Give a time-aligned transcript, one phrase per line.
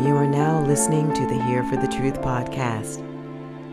[0.00, 3.02] You are now listening to the Here for the Truth podcast,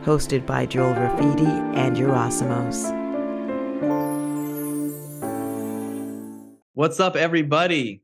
[0.03, 2.91] hosted by Joel Rafidi and Yerasimos.
[6.73, 8.01] What's up, everybody?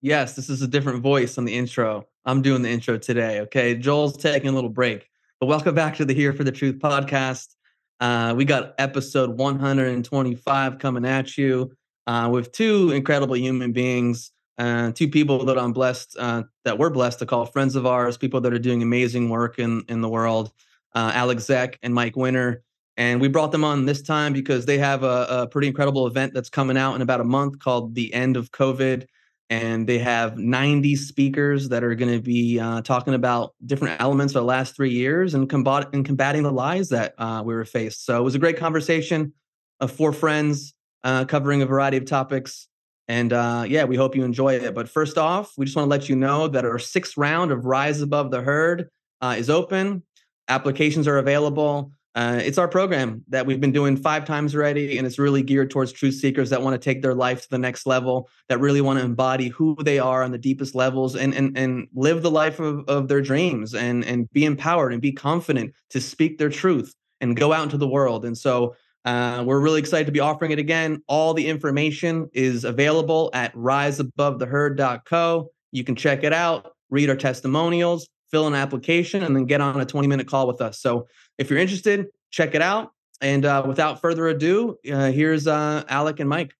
[0.00, 2.06] Yes, this is a different voice on the intro.
[2.24, 3.40] I'm doing the intro today.
[3.40, 3.74] Okay.
[3.74, 5.08] Joel's taking a little break,
[5.40, 7.56] but welcome back to the Here for the Truth podcast.
[7.98, 11.72] Uh, we got episode 125 coming at you
[12.06, 16.90] uh, with two incredible human beings, uh, two people that I'm blessed, uh, that we're
[16.90, 20.08] blessed to call friends of ours, people that are doing amazing work in, in the
[20.08, 20.52] world,
[20.94, 22.62] uh, Alec Zeck and Mike Winner.
[22.96, 26.34] And we brought them on this time because they have a, a pretty incredible event
[26.34, 29.06] that's coming out in about a month called The End of COVID
[29.50, 34.34] and they have 90 speakers that are going to be uh, talking about different elements
[34.34, 37.64] of the last three years and, combat- and combating the lies that uh, we were
[37.64, 38.04] faced.
[38.04, 39.32] So it was a great conversation
[39.80, 42.68] of four friends uh, covering a variety of topics.
[43.08, 44.74] And uh, yeah, we hope you enjoy it.
[44.74, 47.64] But first off, we just want to let you know that our sixth round of
[47.64, 48.90] Rise Above the Herd
[49.22, 50.02] uh, is open.
[50.48, 51.92] Applications are available.
[52.14, 55.70] Uh, it's our program that we've been doing five times already, and it's really geared
[55.70, 58.80] towards truth seekers that want to take their life to the next level, that really
[58.80, 62.30] want to embody who they are on the deepest levels, and and and live the
[62.30, 66.50] life of, of their dreams, and and be empowered and be confident to speak their
[66.50, 68.24] truth and go out into the world.
[68.24, 68.74] And so
[69.08, 71.02] uh, we're really excited to be offering it again.
[71.06, 75.50] All the information is available at riseabovetheherd.co.
[75.72, 79.80] You can check it out, read our testimonials, fill an application, and then get on
[79.80, 80.82] a 20 minute call with us.
[80.82, 82.92] So if you're interested, check it out.
[83.22, 86.52] And uh, without further ado, uh, here's uh, Alec and Mike.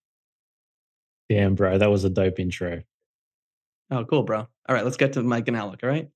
[1.29, 2.81] Damn, bro, that was a dope intro.
[3.91, 4.39] Oh, cool, bro.
[4.39, 5.81] All right, let's get to Mike and Alec.
[5.83, 6.09] All right.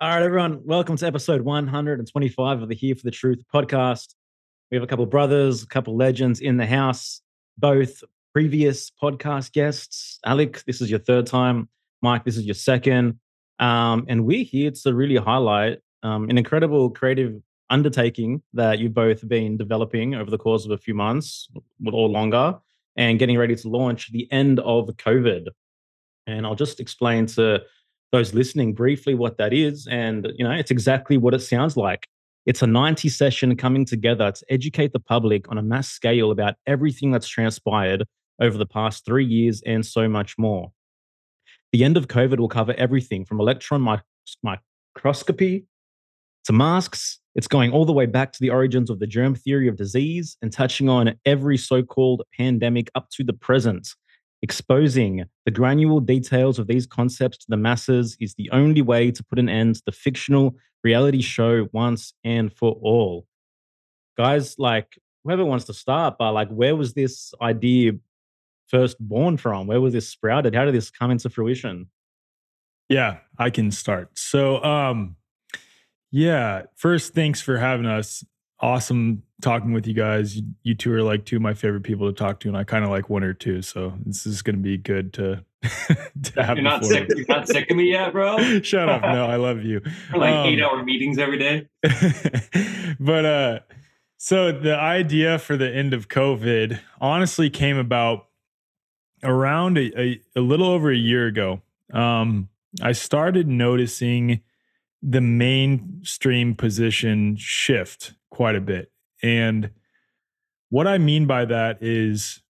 [0.00, 0.60] All right, everyone.
[0.64, 4.14] Welcome to episode 125 of the Here for the Truth podcast.
[4.74, 7.20] We have a couple brothers, a couple legends in the house,
[7.56, 10.18] both previous podcast guests.
[10.26, 11.68] Alec, this is your third time.
[12.02, 13.20] Mike, this is your second.
[13.60, 19.28] Um, and we're here to really highlight um, an incredible creative undertaking that you've both
[19.28, 21.48] been developing over the course of a few months
[21.92, 22.58] or longer
[22.96, 25.50] and getting ready to launch the end of COVID.
[26.26, 27.62] And I'll just explain to
[28.10, 29.86] those listening briefly what that is.
[29.86, 32.08] And, you know, it's exactly what it sounds like.
[32.46, 36.56] It's a 90 session coming together to educate the public on a mass scale about
[36.66, 38.04] everything that's transpired
[38.40, 40.70] over the past three years and so much more.
[41.72, 43.98] The end of COVID will cover everything from electron
[44.42, 45.64] microscopy
[46.44, 47.18] to masks.
[47.34, 50.36] It's going all the way back to the origins of the germ theory of disease
[50.42, 53.88] and touching on every so called pandemic up to the present.
[54.44, 59.24] Exposing the granular details of these concepts to the masses is the only way to
[59.24, 63.26] put an end to the fictional reality show once and for all.
[64.18, 67.92] Guys, like whoever wants to start, but like, where was this idea
[68.68, 69.66] first born from?
[69.66, 70.54] Where was this sprouted?
[70.54, 71.88] How did this come into fruition?
[72.90, 74.10] Yeah, I can start.
[74.18, 75.16] So, um,
[76.10, 76.64] yeah.
[76.76, 78.22] First, thanks for having us.
[78.60, 80.36] Awesome talking with you guys.
[80.36, 82.64] You, you two are like two of my favorite people to talk to, and I
[82.64, 83.62] kind of like one or two.
[83.62, 86.56] So this is going to be good to, to have.
[86.56, 87.08] You're not sick.
[87.14, 88.38] You're not sick of me yet, bro.
[88.62, 89.02] Shut up.
[89.02, 89.80] No, I love you.
[90.10, 91.68] For like um, eight hour meetings every day.
[92.98, 93.60] but uh,
[94.16, 98.28] so the idea for the end of COVID honestly came about
[99.22, 101.60] around a, a, a little over a year ago.
[101.92, 102.48] Um,
[102.82, 104.40] I started noticing
[105.02, 108.90] the mainstream position shift quite a bit.
[109.24, 109.70] And
[110.68, 112.42] what I mean by that is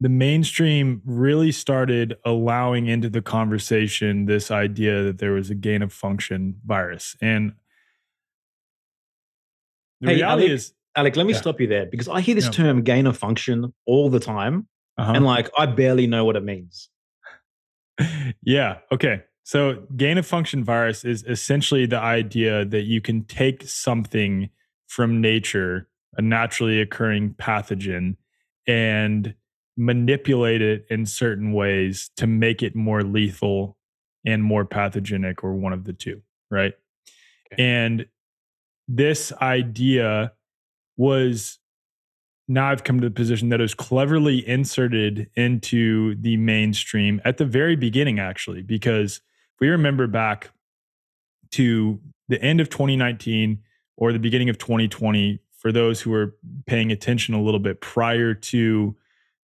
[0.00, 5.82] the mainstream really started allowing into the conversation this idea that there was a gain
[5.82, 7.14] of function virus.
[7.20, 7.52] And
[10.00, 11.38] the hey, reality Alec, is Alec, let me yeah.
[11.40, 12.50] stop you there because I hear this yeah.
[12.52, 14.66] term gain of function all the time.
[14.96, 15.12] Uh-huh.
[15.14, 16.88] And like I barely know what it means.
[18.42, 18.78] yeah.
[18.90, 19.22] Okay.
[19.44, 24.48] So, gain of function virus is essentially the idea that you can take something
[24.86, 28.16] from nature, a naturally occurring pathogen,
[28.66, 29.34] and
[29.76, 33.76] manipulate it in certain ways to make it more lethal
[34.24, 36.74] and more pathogenic, or one of the two, right?
[37.52, 37.62] Okay.
[37.62, 38.06] And
[38.88, 40.32] this idea
[40.96, 41.58] was
[42.48, 47.38] now I've come to the position that it was cleverly inserted into the mainstream at
[47.38, 50.50] the very beginning, actually, because if we remember back
[51.52, 53.58] to the end of 2019
[53.96, 56.34] or the beginning of 2020, for those who are
[56.66, 58.94] paying attention a little bit prior to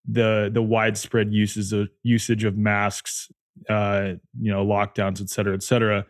[0.09, 3.31] the the widespread uses of usage of masks,
[3.69, 6.07] uh, you know, lockdowns, et cetera, et cetera,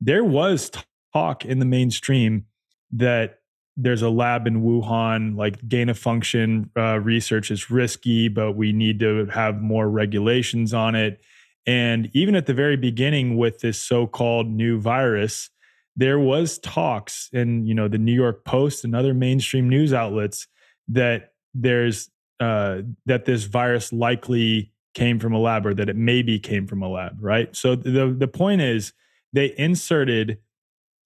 [0.00, 0.70] there was
[1.12, 2.46] talk in the mainstream
[2.92, 3.38] that
[3.76, 8.72] there's a lab in Wuhan, like gain of function uh, research is risky, but we
[8.72, 11.20] need to have more regulations on it.
[11.66, 15.50] And even at the very beginning with this so-called new virus,
[15.96, 20.46] there was talks in you know the New York Post and other mainstream news outlets
[20.88, 22.10] that there's
[22.40, 26.82] uh, that this virus likely came from a lab or that it maybe came from
[26.82, 27.54] a lab, right?
[27.54, 28.92] So the the point is
[29.32, 30.38] they inserted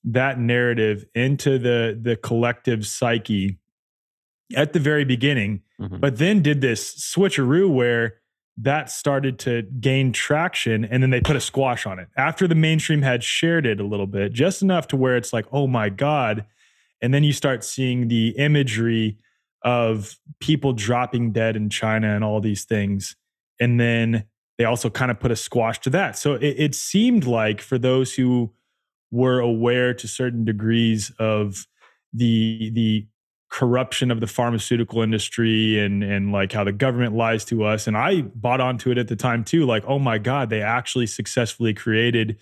[0.04, 3.58] that narrative into the the collective psyche
[4.54, 5.98] at the very beginning, mm-hmm.
[5.98, 8.18] but then did this switcheroo where
[8.56, 12.08] that started to gain traction and then they put a squash on it.
[12.16, 15.46] After the mainstream had shared it a little bit just enough to where it's like
[15.52, 16.46] oh my god.
[17.02, 19.18] And then you start seeing the imagery
[19.62, 23.16] of people dropping dead in china and all these things.
[23.60, 24.24] And then
[24.58, 26.16] they also kind of put a squash to that.
[26.16, 28.52] So it, it seemed like for those who
[29.10, 31.66] were aware to certain degrees of
[32.12, 33.06] the the
[33.54, 37.86] corruption of the pharmaceutical industry and and like how the government lies to us.
[37.86, 41.06] And i bought onto it at the time too like oh my god they actually
[41.06, 42.36] successfully created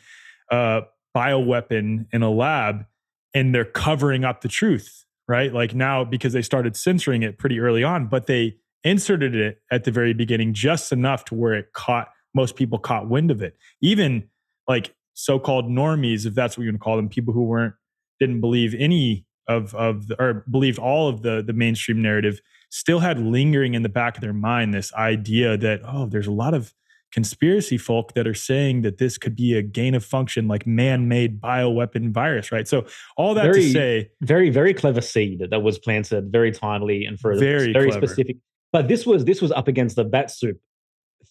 [0.51, 2.87] a bioweapon in a lab
[3.35, 5.53] and they're covering up the truth right?
[5.53, 9.85] Like now because they started censoring it pretty early on but they inserted it at
[9.85, 13.55] the very beginning just enough to where it caught most people caught wind of it.
[13.83, 14.31] Even
[14.67, 17.75] like so-called normies if that's what you want to call them people who weren't
[18.19, 22.41] didn't believe any of of the, or believed all of the the mainstream narrative
[22.71, 26.33] still had lingering in the back of their mind this idea that oh there's a
[26.33, 26.75] lot of
[27.13, 31.41] conspiracy folk that are saying that this could be a gain of function like man-made
[31.41, 32.87] bioweapon virus right so
[33.17, 37.21] all that very, to say very very clever seed that was planted very timely and
[37.21, 38.07] for very very clever.
[38.07, 38.37] specific
[38.73, 40.59] but this was this was up against the bat soup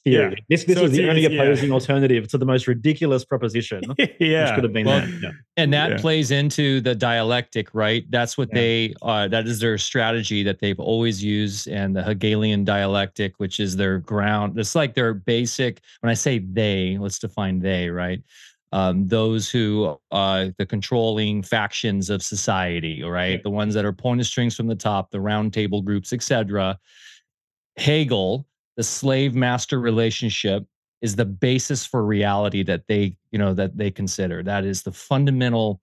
[0.03, 0.35] theory.
[0.37, 0.43] Yeah.
[0.49, 1.73] This this so was the only opposing yeah.
[1.73, 3.81] alternative to the most ridiculous proposition.
[4.19, 5.09] yeah, which could have been well, that.
[5.21, 5.31] Yeah.
[5.57, 8.03] And that plays into the dialectic, right?
[8.09, 12.63] That's what they uh, that is their strategy that they've always used, and the Hegelian
[12.63, 14.57] dialectic, which is their ground.
[14.57, 15.81] It's like their basic.
[16.01, 18.21] When I say they, let's define they, right?
[18.73, 23.43] Um, those who uh, the controlling factions of society, right?
[23.43, 26.79] The ones that are pulling strings from the top, the round table groups, etc.
[27.77, 28.47] Hegel
[28.81, 30.65] the slave master relationship
[31.03, 34.41] is the basis for reality that they you know that they consider.
[34.41, 35.79] That is the fundamental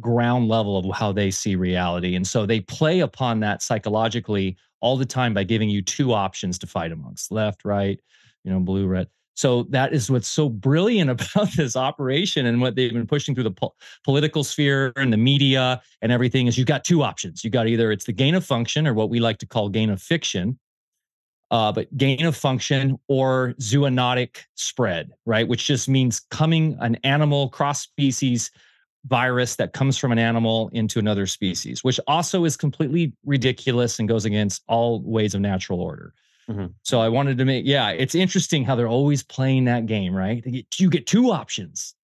[0.00, 2.14] ground level of how they see reality.
[2.14, 6.58] And so they play upon that psychologically all the time by giving you two options
[6.58, 7.98] to fight amongst left right
[8.44, 9.08] you know blue red.
[9.32, 13.44] So that is what's so brilliant about this operation and what they've been pushing through
[13.44, 17.44] the po- political sphere and the media and everything is you've got two options.
[17.44, 19.88] You got either it's the gain of function or what we like to call gain
[19.88, 20.58] of fiction
[21.52, 25.46] uh, but gain of function or zoonotic spread, right?
[25.46, 28.50] Which just means coming an animal cross species
[29.06, 34.08] virus that comes from an animal into another species, which also is completely ridiculous and
[34.08, 36.14] goes against all ways of natural order.
[36.48, 36.66] Mm-hmm.
[36.84, 40.42] So I wanted to make, yeah, it's interesting how they're always playing that game, right?
[40.42, 41.94] Get, you get two options.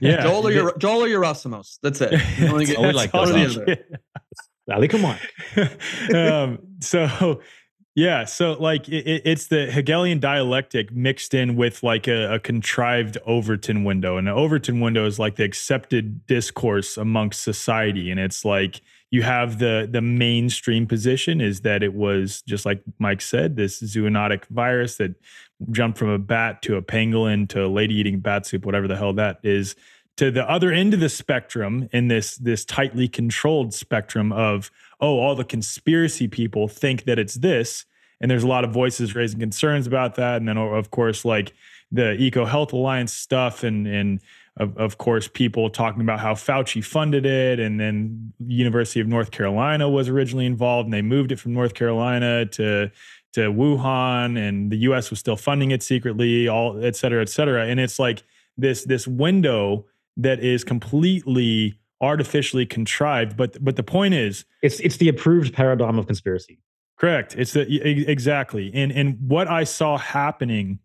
[0.00, 1.80] Yeah, Joel or your Joel or Yerasimos.
[1.82, 2.12] That's it.
[2.38, 3.58] You only get, oh, we like those.
[4.72, 5.18] Ali, come on.
[6.14, 7.40] um, so
[7.94, 13.18] yeah, so like it, it's the Hegelian dialectic mixed in with like a, a, contrived
[13.26, 18.44] Overton window, and the Overton window is like the accepted discourse amongst society, and it's
[18.44, 23.56] like you have the the mainstream position is that it was just like Mike said,
[23.56, 25.16] this zoonotic virus that
[25.72, 28.96] jumped from a bat to a pangolin to a lady eating bat soup, whatever the
[28.96, 29.74] hell that is,
[30.20, 35.18] to the other end of the spectrum in this this tightly controlled spectrum of oh
[35.18, 37.86] all the conspiracy people think that it's this.
[38.20, 40.36] And there's a lot of voices raising concerns about that.
[40.36, 41.54] And then of course like
[41.90, 44.20] the eco health alliance stuff and and
[44.58, 47.58] of, of course people talking about how fauci funded it.
[47.58, 51.72] And then university of north carolina was originally involved and they moved it from north
[51.72, 52.90] carolina to
[53.32, 57.64] to wuhan and the us was still funding it secretly all et cetera et cetera.
[57.68, 58.22] And it's like
[58.58, 59.86] this this window
[60.22, 63.36] that is completely artificially contrived.
[63.36, 66.58] But but the point is, it's it's the approved paradigm of conspiracy.
[66.98, 67.34] Correct.
[67.36, 67.62] It's the
[68.10, 68.70] exactly.
[68.74, 70.78] And and what I saw happening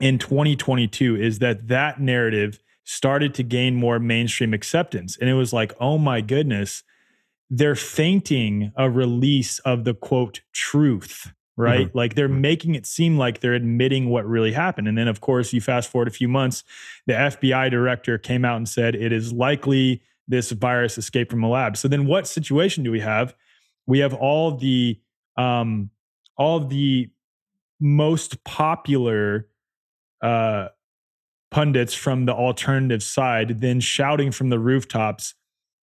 [0.00, 5.52] in 2022 is that that narrative started to gain more mainstream acceptance, and it was
[5.52, 6.82] like, oh my goodness,
[7.50, 11.88] they're fainting a release of the quote truth right?
[11.88, 11.98] Mm-hmm.
[11.98, 14.88] Like they're making it seem like they're admitting what really happened.
[14.88, 16.64] And then, of course, you fast forward a few months,
[17.06, 21.48] the FBI director came out and said it is likely this virus escaped from a
[21.48, 21.76] lab.
[21.76, 23.34] So then, what situation do we have?
[23.86, 25.00] We have all the
[25.36, 25.90] um,
[26.36, 27.10] all the
[27.80, 29.48] most popular
[30.22, 30.68] uh,
[31.50, 35.34] pundits from the alternative side then shouting from the rooftops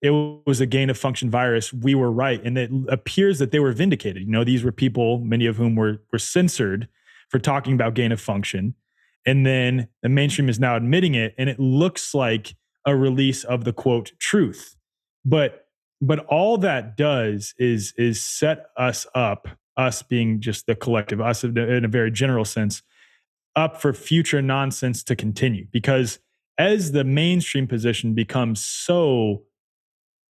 [0.01, 0.11] it
[0.45, 1.73] was a gain of function virus.
[1.73, 2.41] We were right.
[2.43, 4.23] And it appears that they were vindicated.
[4.23, 6.87] You know, these were people, many of whom were, were censored
[7.29, 8.75] for talking about gain of function.
[9.25, 13.65] And then the mainstream is now admitting it, and it looks like a release of
[13.65, 14.75] the quote truth.
[15.25, 15.65] But
[16.01, 21.43] but all that does is is set us up, us being just the collective, us
[21.43, 22.81] in a very general sense,
[23.55, 25.67] up for future nonsense to continue.
[25.71, 26.19] Because
[26.57, 29.43] as the mainstream position becomes so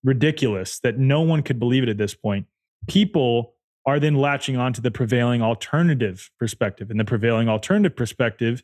[0.04, 2.48] ridiculous that no one could believe it at this point,
[2.88, 3.54] people
[3.86, 6.90] are then latching on to the prevailing alternative perspective.
[6.90, 8.64] And the prevailing alternative perspective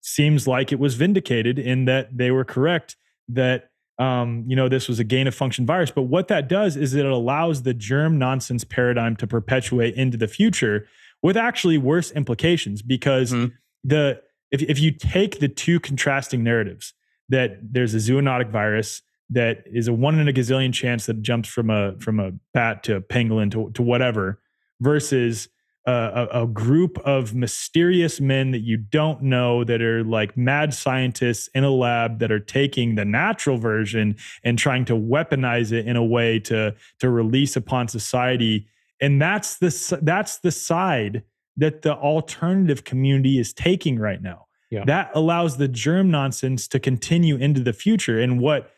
[0.00, 2.96] seems like it was vindicated in that they were correct
[3.28, 5.90] that um, you know this was a gain of function virus.
[5.90, 10.28] But what that does is it allows the germ nonsense paradigm to perpetuate into the
[10.28, 10.88] future
[11.22, 13.54] with actually worse implications because mm-hmm.
[13.84, 14.20] the
[14.50, 16.94] if if you take the two contrasting narratives
[17.28, 21.48] that there's a zoonotic virus that is a one in a gazillion chance that jumps
[21.48, 24.40] from a from a bat to a pangolin to, to whatever
[24.80, 25.48] versus
[25.86, 31.48] a, a, group of mysterious men that you don't know that are like mad scientists
[31.54, 35.96] in a lab that are taking the natural version and trying to weaponize it in
[35.96, 38.68] a way to to release upon society.
[39.00, 41.24] And that's the that's the side
[41.56, 44.46] that the alternative community is taking right now.
[44.70, 44.86] Yeah.
[44.86, 48.18] that allows the germ nonsense to continue into the future.
[48.18, 48.70] And what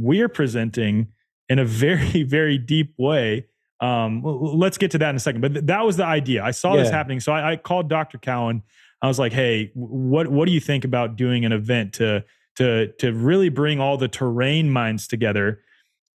[0.00, 1.08] we're presenting
[1.48, 3.46] in a very very deep way
[3.80, 5.40] um, let's get to that in a second.
[5.40, 6.44] But th- that was the idea.
[6.44, 6.82] I saw yeah.
[6.82, 8.18] this happening, so I, I, called Dr.
[8.18, 8.62] Cowan.
[9.00, 12.24] I was like, "Hey, what what do you think about doing an event to
[12.56, 15.62] to to really bring all the terrain minds together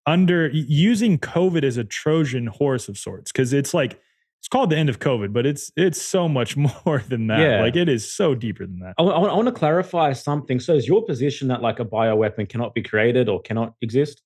[0.06, 3.32] under using COVID as a Trojan horse of sorts?
[3.32, 4.00] Because it's like."
[4.46, 7.40] It's called the end of COVID, but it's it's so much more than that.
[7.40, 7.62] Yeah.
[7.62, 8.94] Like it is so deeper than that.
[9.00, 10.60] I, I, I want to clarify something.
[10.60, 14.22] So, is your position that like a bioweapon cannot be created or cannot exist?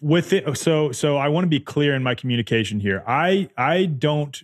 [0.00, 3.86] with it so so i want to be clear in my communication here i i
[3.86, 4.42] don't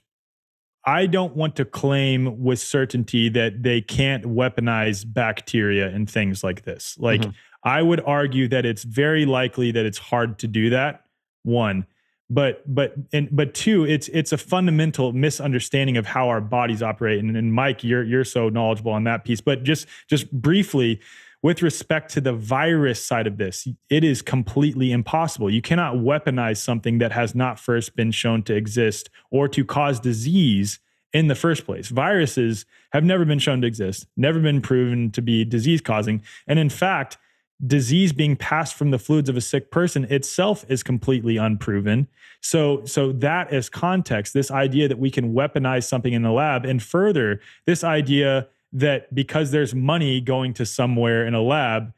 [0.84, 6.62] i don't want to claim with certainty that they can't weaponize bacteria and things like
[6.62, 7.30] this like mm-hmm.
[7.64, 11.02] i would argue that it's very likely that it's hard to do that
[11.42, 11.84] one
[12.30, 17.18] but but and but two it's it's a fundamental misunderstanding of how our bodies operate
[17.20, 21.00] and, and mike you're you're so knowledgeable on that piece but just just briefly
[21.42, 25.48] with respect to the virus side of this, it is completely impossible.
[25.48, 30.00] You cannot weaponize something that has not first been shown to exist or to cause
[30.00, 30.80] disease
[31.12, 31.88] in the first place.
[31.88, 36.22] Viruses have never been shown to exist, never been proven to be disease causing.
[36.46, 37.18] And in fact,
[37.66, 42.06] disease being passed from the fluids of a sick person itself is completely unproven.
[42.40, 46.64] So, so that is context, this idea that we can weaponize something in the lab,
[46.64, 51.92] and further, this idea that because there's money going to somewhere in a lab,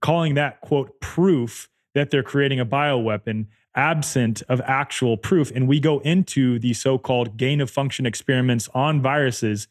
[0.00, 5.50] calling that quote proof that they're creating a bioweapon absent of actual proof.
[5.54, 9.68] And we go into the so called gain of function experiments on viruses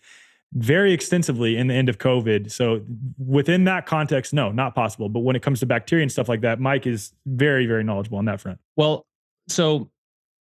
[0.54, 2.52] very extensively in the end of COVID.
[2.52, 2.82] So
[3.18, 5.08] within that context, no, not possible.
[5.08, 8.18] But when it comes to bacteria and stuff like that, Mike is very, very knowledgeable
[8.18, 8.60] on that front.
[8.76, 9.06] Well,
[9.48, 9.90] so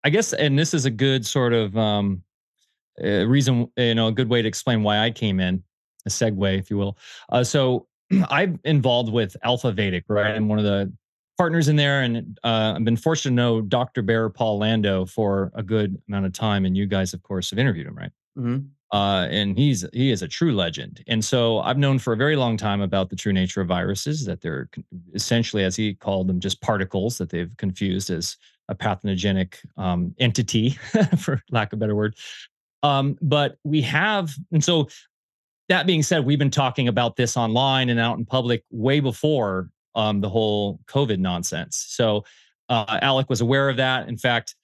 [0.02, 2.22] I guess, and this is a good sort of um,
[3.02, 5.62] uh, reason, you know, a good way to explain why I came in
[6.06, 6.98] a segue, if you will.
[7.28, 7.86] Uh, so
[8.28, 10.34] I'm involved with AlfaVedic, right?
[10.34, 10.92] I'm one of the
[11.38, 14.02] partners in there, and uh, I've been fortunate to know Dr.
[14.02, 17.58] Bear Paul Lando for a good amount of time, and you guys, of course, have
[17.58, 18.10] interviewed him, right?
[18.36, 18.66] Mm-hmm.
[18.92, 21.04] Uh, and he's he is a true legend.
[21.06, 24.24] And so I've known for a very long time about the true nature of viruses,
[24.24, 24.68] that they're
[25.14, 28.36] essentially, as he called them, just particles that they've confused as
[28.68, 30.70] a pathogenic um, entity,
[31.18, 32.16] for lack of a better word.
[32.82, 34.88] Um, but we have, and so
[35.68, 39.70] that being said, we've been talking about this online and out in public way before
[39.94, 41.84] um, the whole COVID nonsense.
[41.88, 42.24] So
[42.68, 44.08] uh, Alec was aware of that.
[44.08, 44.54] In fact,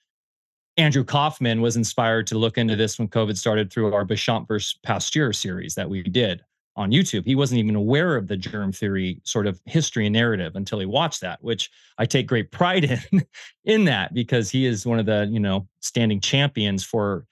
[0.76, 4.78] Andrew Kaufman was inspired to look into this when COVID started through our Béchamp versus
[4.82, 6.44] Pasteur series that we did
[6.76, 7.24] on YouTube.
[7.24, 10.84] He wasn't even aware of the germ theory sort of history and narrative until he
[10.84, 13.26] watched that, which I take great pride in
[13.64, 17.24] in that because he is one of the, you know, standing champions for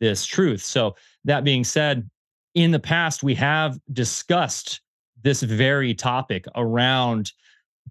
[0.00, 0.62] this truth.
[0.62, 2.08] So that being said,
[2.54, 4.80] in the past, we have discussed
[5.22, 7.32] this very topic around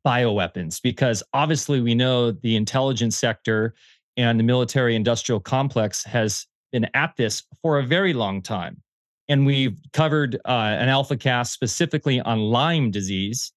[0.03, 3.75] bioweapons because obviously we know the intelligence sector
[4.17, 8.81] and the military industrial complex has been at this for a very long time.
[9.27, 13.51] And we've covered uh, an alpha cast specifically on Lyme disease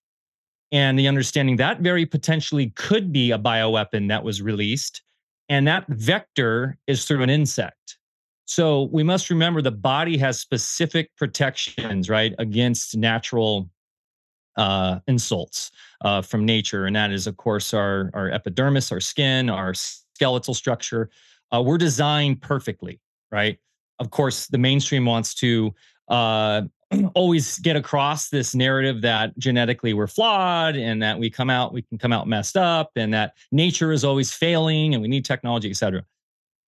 [0.73, 5.03] and the understanding that very potentially could be a bioweapon that was released.
[5.49, 7.99] And that vector is through an insect.
[8.45, 13.71] So we must remember the body has specific protections, right, against natural
[14.57, 15.71] uh, insults
[16.03, 19.73] uh, from nature, and that is, of course, our our epidermis, our skin, our
[20.19, 21.11] skeletal structure.
[21.55, 22.99] Uh, we're designed perfectly,
[23.31, 23.57] right?
[24.01, 25.73] Of course, the mainstream wants to
[26.09, 26.63] uh,
[27.15, 31.83] always get across this narrative that genetically we're flawed and that we come out we
[31.83, 35.71] can come out messed up and that nature is always failing and we need technology,
[35.71, 36.05] et cetera.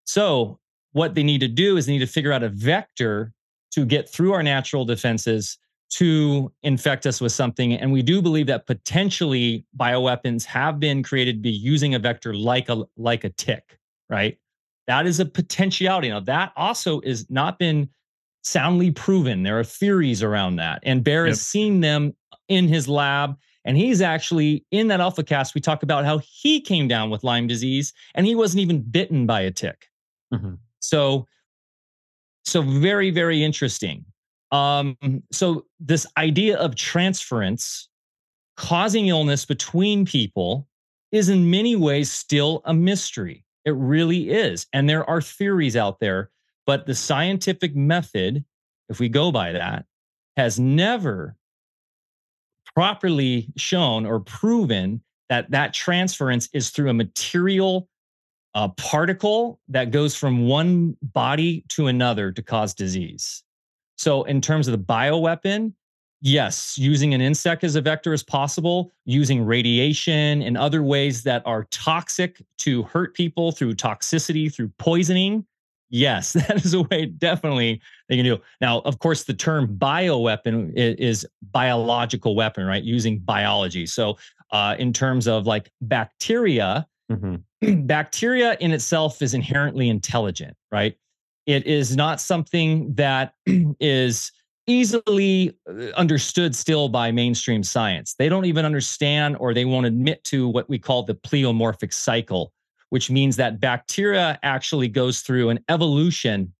[0.05, 0.61] So
[0.93, 3.33] what they need to do is they need to figure out a vector
[3.73, 5.59] to get through our natural defenses
[5.91, 7.73] to infect us with something.
[7.73, 12.33] And we do believe that potentially bioweapons have been created to be using a vector
[12.33, 13.79] like a like a tick,
[14.09, 14.39] right?
[14.87, 16.09] That is a potentiality.
[16.09, 17.89] Now that also is not been
[18.43, 19.43] soundly proven.
[19.43, 20.81] There are theories around that.
[20.85, 21.33] And Bear yep.
[21.33, 22.15] has seen them
[22.49, 23.37] in his lab.
[23.65, 25.55] And he's actually in that alpha cast.
[25.55, 29.27] We talk about how he came down with Lyme disease and he wasn't even bitten
[29.27, 29.87] by a tick.
[30.33, 30.55] Mm-hmm.
[30.79, 31.27] So,
[32.45, 34.07] so very, very interesting.
[34.53, 34.97] Um,
[35.31, 37.89] so this idea of transference
[38.57, 40.67] causing illness between people
[41.13, 43.45] is in many ways still a mystery.
[43.65, 44.67] It really is.
[44.73, 46.31] And there are theories out there,
[46.67, 48.45] but the scientific method,
[48.89, 49.87] if we go by that,
[50.37, 51.37] has never
[52.75, 57.89] properly shown or proven that that transference is through a material
[58.55, 63.43] a particle that goes from one body to another to cause disease.
[64.01, 65.75] So, in terms of the bioweapon,
[66.23, 71.43] yes, using an insect as a vector is possible, using radiation and other ways that
[71.45, 75.45] are toxic to hurt people through toxicity, through poisoning.
[75.91, 78.39] Yes, that is a way definitely they can do.
[78.63, 82.83] Now, of course, the term bioweapon is, is biological weapon, right?
[82.83, 83.85] Using biology.
[83.85, 84.17] So,
[84.51, 87.81] uh, in terms of like bacteria, Mm-hmm.
[87.87, 90.97] Bacteria in itself is inherently intelligent, right?
[91.47, 93.35] It is not something that
[93.81, 94.33] is
[94.67, 98.15] easily uh, understood still by mainstream science.
[98.15, 102.53] They don't even understand or they won't admit to what we call the pleomorphic cycle,
[102.91, 106.53] which means that bacteria actually goes through an evolution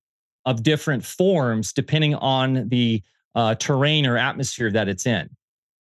[0.47, 3.03] of different forms depending on the
[3.35, 5.29] uh, terrain or atmosphere that it's in.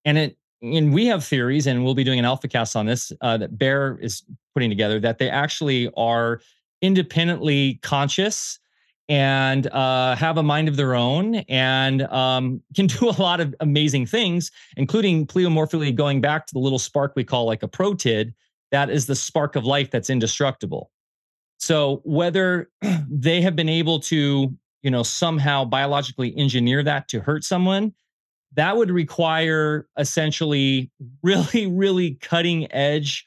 [0.04, 3.12] And it and we have theories, and we'll be doing an alpha cast on this
[3.22, 6.42] uh, that Bear is putting together that they actually are
[6.82, 8.58] independently conscious
[9.10, 13.54] and uh, have a mind of their own and um, can do a lot of
[13.60, 18.32] amazing things, including pleomorphically going back to the little spark we call like a protit.
[18.70, 20.90] That is the spark of life that's indestructible.
[21.58, 22.70] So whether
[23.10, 27.92] they have been able to, you know, somehow biologically engineer that to hurt someone
[28.54, 30.90] that would require essentially
[31.22, 33.26] really, really cutting edge,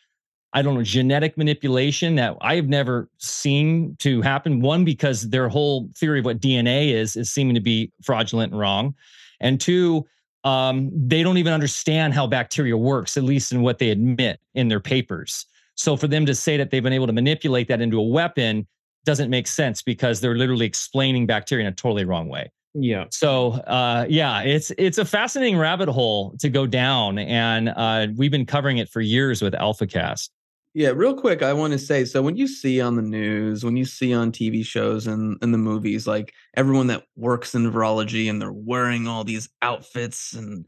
[0.53, 4.61] I don't know, genetic manipulation that I've never seen to happen.
[4.61, 8.59] One, because their whole theory of what DNA is is seeming to be fraudulent and
[8.59, 8.95] wrong.
[9.39, 10.05] And two,
[10.43, 14.67] um, they don't even understand how bacteria works, at least in what they admit in
[14.67, 15.45] their papers.
[15.75, 18.67] So for them to say that they've been able to manipulate that into a weapon
[19.05, 22.51] doesn't make sense because they're literally explaining bacteria in a totally wrong way.
[22.75, 23.05] Yeah.
[23.11, 28.31] So uh, yeah, it's it's a fascinating rabbit hole to go down, and uh, we've
[28.31, 30.29] been covering it for years with AlphaCast.
[30.75, 33.77] Yeah, real quick, I want to say so when you see on the news, when
[33.77, 38.27] you see on TV shows and in the movies, like everyone that works in virology
[38.27, 40.67] and they're wearing all these outfits and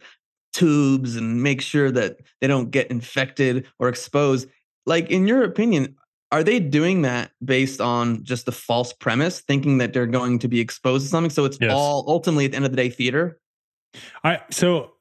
[0.54, 4.48] tubes and make sure that they don't get infected or exposed.
[4.86, 5.96] Like, in your opinion,
[6.32, 10.48] are they doing that based on just the false premise, thinking that they're going to
[10.48, 11.30] be exposed to something?
[11.30, 11.72] So it's yes.
[11.74, 13.40] all ultimately at the end of the day theater.
[14.24, 14.92] I so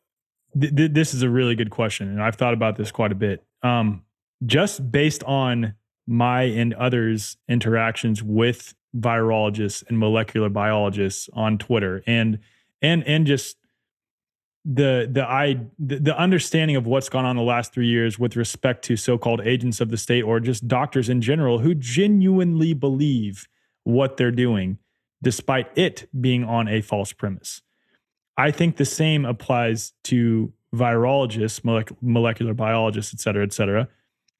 [0.58, 3.16] th- th- this is a really good question, and I've thought about this quite a
[3.16, 3.44] bit.
[3.62, 4.02] Um,
[4.44, 5.74] just based on
[6.06, 12.38] my and others' interactions with virologists and molecular biologists on Twitter, and
[12.82, 13.56] and and just
[14.64, 18.34] the the i the, the understanding of what's gone on the last three years with
[18.34, 23.46] respect to so-called agents of the state or just doctors in general who genuinely believe
[23.82, 24.78] what they're doing
[25.22, 27.60] despite it being on a false premise.
[28.38, 31.62] I think the same applies to virologists
[32.00, 33.86] molecular biologists et cetera et cetera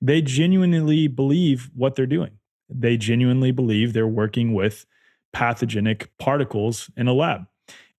[0.05, 2.33] they genuinely believe what they're doing.
[2.69, 4.85] They genuinely believe they're working with
[5.33, 7.47] pathogenic particles in a lab.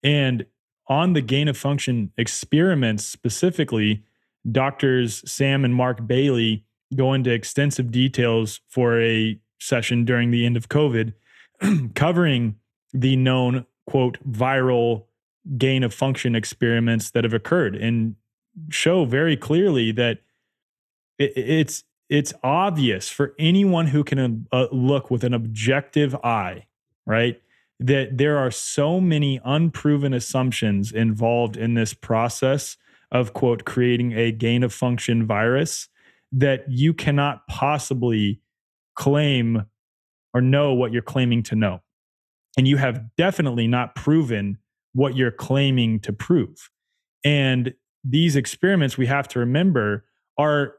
[0.04, 0.46] And
[0.88, 4.04] on the gain of function experiments specifically,
[4.52, 6.64] doctors Sam and Mark Bailey
[6.96, 11.14] go into extensive details for a session during the end of COVID,
[11.96, 12.58] covering
[12.94, 15.06] the known, quote, viral
[15.58, 18.16] gain of function experiments that have occurred and
[18.70, 20.20] show very clearly that
[21.18, 26.66] it's it's obvious for anyone who can uh, look with an objective eye,
[27.06, 27.42] right?
[27.80, 32.78] that there are so many unproven assumptions involved in this process
[33.12, 35.90] of quote creating a gain of function virus
[36.32, 38.42] that you cannot possibly
[38.96, 39.66] claim
[40.34, 41.82] or know what you're claiming to know
[42.58, 44.58] and you have definitely not proven
[44.94, 46.70] what you're claiming to prove.
[47.24, 50.06] And these experiments, we have to remember,
[50.38, 50.76] are,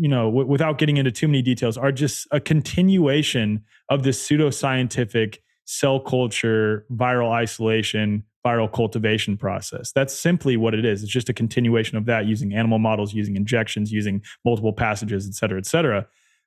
[0.00, 4.26] you know, w- without getting into too many details, are just a continuation of this
[4.26, 9.92] pseudoscientific cell culture, viral isolation, viral cultivation process.
[9.92, 11.02] That's simply what it is.
[11.02, 15.34] It's just a continuation of that using animal models, using injections, using multiple passages, et
[15.34, 16.06] cetera, et cetera.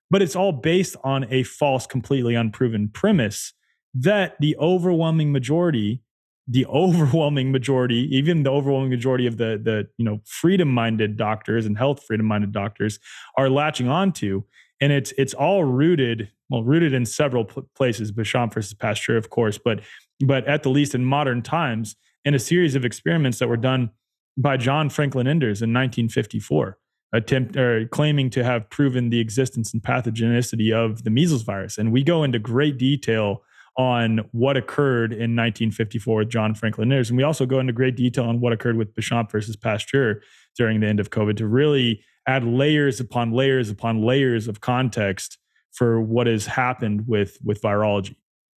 [0.09, 3.53] But it's all based on a false, completely unproven premise
[3.93, 6.01] that the overwhelming majority
[6.47, 11.65] the overwhelming majority, even the overwhelming majority of the the you know freedom minded doctors
[11.65, 12.99] and health freedom minded doctors
[13.37, 14.43] are latching onto,
[14.81, 19.57] and it's it's all rooted well rooted in several places, Béchamp versus Pasteur, of course,
[19.57, 19.81] but
[20.25, 23.89] but at the least in modern times, in a series of experiments that were done
[24.37, 26.77] by John Franklin Enders in 1954,
[27.13, 31.91] attempt or claiming to have proven the existence and pathogenicity of the measles virus, and
[31.91, 33.43] we go into great detail
[33.77, 37.09] on what occurred in 1954 with John Franklin Enders.
[37.09, 40.21] And we also go into great detail on what occurred with Béchamp versus Pasteur
[40.55, 45.37] during the end of COVID to really add layers upon layers upon layers of context
[45.71, 48.15] for what has happened with with virology.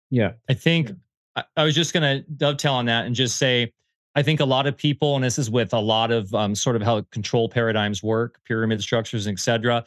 [0.10, 0.34] Yeah.
[0.50, 0.92] I think
[1.36, 3.72] I, I was just going to dovetail on that and just say,
[4.16, 6.76] I think a lot of people, and this is with a lot of um, sort
[6.76, 9.84] of how control paradigms work, pyramid structures, et cetera.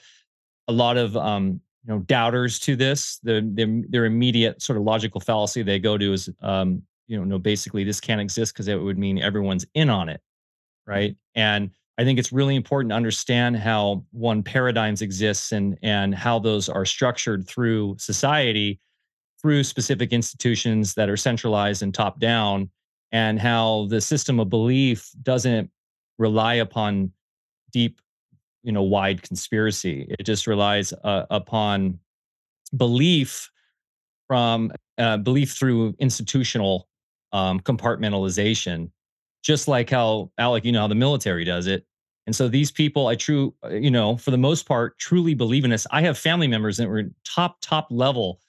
[0.69, 4.83] A lot of um, you know doubters to this the, the their immediate sort of
[4.83, 8.69] logical fallacy they go to is um you know no basically this can't exist because
[8.69, 10.21] it would mean everyone's in on it
[10.87, 11.17] right?
[11.35, 16.39] And i think it's really important to understand how one paradigms exists and and how
[16.39, 18.81] those are structured through society
[19.41, 22.71] through specific institutions that are centralized and top down
[23.13, 25.71] and how the system of belief doesn't
[26.19, 27.13] rely upon
[27.71, 28.01] deep
[28.67, 30.15] you know wide conspiracy.
[30.19, 31.99] It just relies uh, upon
[32.77, 33.51] belief
[34.27, 36.89] from uh, belief through institutional
[37.33, 38.91] um, compartmentalization
[39.47, 41.87] just like how alec you know how the military does it.
[42.27, 45.65] And so these people i true uh, you know for the most part truly believe
[45.65, 45.87] in this.
[45.93, 48.41] I have family members that were top top level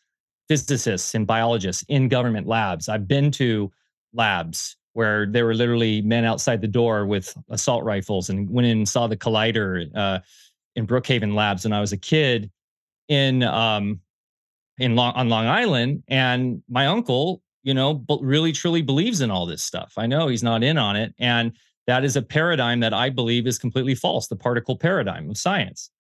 [0.49, 2.89] physicists and biologists in government labs.
[2.89, 3.71] I've been to
[4.13, 8.79] labs where there were literally men outside the door with assault rifles and went in
[8.79, 10.17] and saw the collider uh,
[10.75, 12.49] in Brookhaven Labs when I was a kid
[13.07, 13.99] in um,
[14.79, 16.01] in Long, on Long Island.
[16.07, 19.93] And my uncle, you know, really truly believes in all this stuff.
[19.97, 21.51] I know he's not in on it, and
[21.86, 24.27] that is a paradigm that I believe is completely false.
[24.27, 25.91] The particle paradigm of science,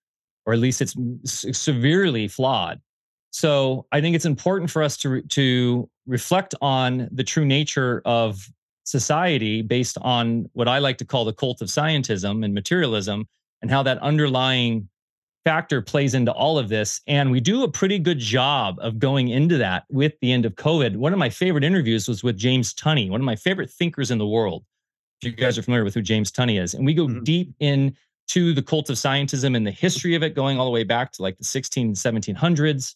[0.47, 2.81] or at least it's severely flawed.
[3.29, 8.49] So I think it's important for us to to reflect on the true nature of
[8.87, 13.27] society based on what I like to call the cult of scientism and materialism
[13.61, 14.87] and how that underlying
[15.43, 17.01] factor plays into all of this.
[17.05, 20.55] And we do a pretty good job of going into that with the end of
[20.55, 20.95] COVID.
[20.95, 24.19] One of my favorite interviews was with James Tunney, one of my favorite thinkers in
[24.19, 24.63] the world.
[25.21, 27.23] If you guys are familiar with who James Tunney is, and we go mm-hmm.
[27.23, 30.83] deep into the cult of scientism and the history of it, going all the way
[30.83, 32.95] back to like the 16, 1700s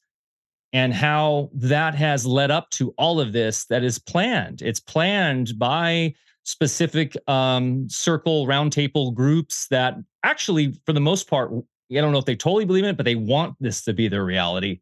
[0.73, 4.61] and how that has led up to all of this that is planned.
[4.61, 11.51] It's planned by specific um, circle roundtable groups that actually, for the most part,
[11.91, 14.07] I don't know if they totally believe in it, but they want this to be
[14.07, 14.79] their reality.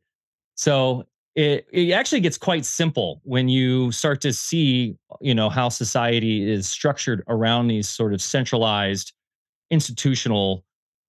[0.55, 5.69] So it, it actually gets quite simple when you start to see, you know, how
[5.69, 9.13] society is structured around these sort of centralized
[9.71, 10.63] institutional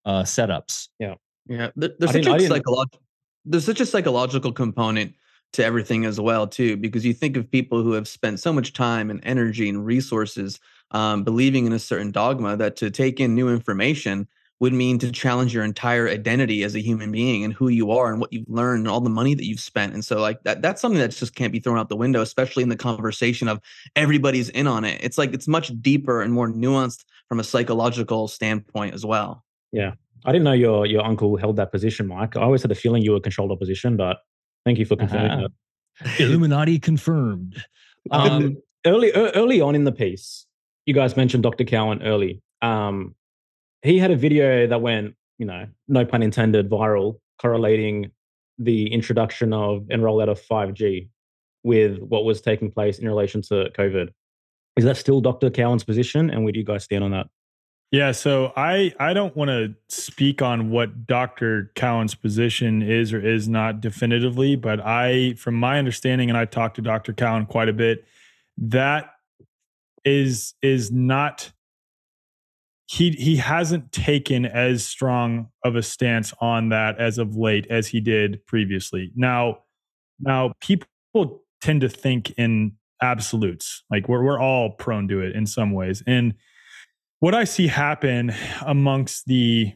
[0.05, 0.87] uh, setups.
[0.99, 1.15] Yeah.
[1.47, 1.71] Yeah.
[1.75, 3.01] There's such a psychological
[3.49, 5.15] there's such a psychological component
[5.53, 8.73] to everything as well too because you think of people who have spent so much
[8.73, 10.59] time and energy and resources
[10.91, 14.27] um, believing in a certain dogma that to take in new information
[14.59, 18.11] would mean to challenge your entire identity as a human being and who you are
[18.11, 19.93] and what you've learned and all the money that you've spent.
[19.93, 22.61] And so like that that's something that just can't be thrown out the window especially
[22.61, 23.59] in the conversation of
[23.95, 24.99] everybody's in on it.
[25.01, 29.43] It's like it's much deeper and more nuanced from a psychological standpoint as well.
[29.71, 29.93] Yeah
[30.25, 32.35] I didn't know your your uncle held that position, Mike.
[32.35, 34.17] I always had the feeling you were controlled opposition, but
[34.65, 35.47] thank you for confirming uh-huh.
[36.01, 36.19] that.
[36.19, 37.63] Illuminati confirmed.
[38.11, 40.47] Um, early early on in the piece,
[40.85, 41.65] you guys mentioned Dr.
[41.65, 42.41] Cowan early.
[42.61, 43.13] Um,
[43.81, 48.11] he had a video that went, you know, no pun intended, viral, correlating
[48.57, 51.09] the introduction of and rollout of 5G
[51.63, 54.09] with what was taking place in relation to COVID.
[54.77, 55.49] Is that still Dr.
[55.49, 56.29] Cowan's position?
[56.29, 57.27] And where do you guys stand on that?
[57.91, 61.71] Yeah, so I I don't want to speak on what Dr.
[61.73, 66.75] Cowan's position is or is not definitively, but I from my understanding and I talked
[66.75, 67.13] to Dr.
[67.13, 68.05] Cowan quite a bit,
[68.57, 69.11] that
[70.05, 71.51] is is not
[72.85, 77.87] he he hasn't taken as strong of a stance on that as of late as
[77.87, 79.11] he did previously.
[79.15, 79.59] Now
[80.19, 80.87] now people
[81.61, 83.83] tend to think in absolutes.
[83.89, 86.03] Like we're we're all prone to it in some ways.
[86.05, 86.35] And
[87.19, 88.33] what I see happen
[88.65, 89.73] amongst the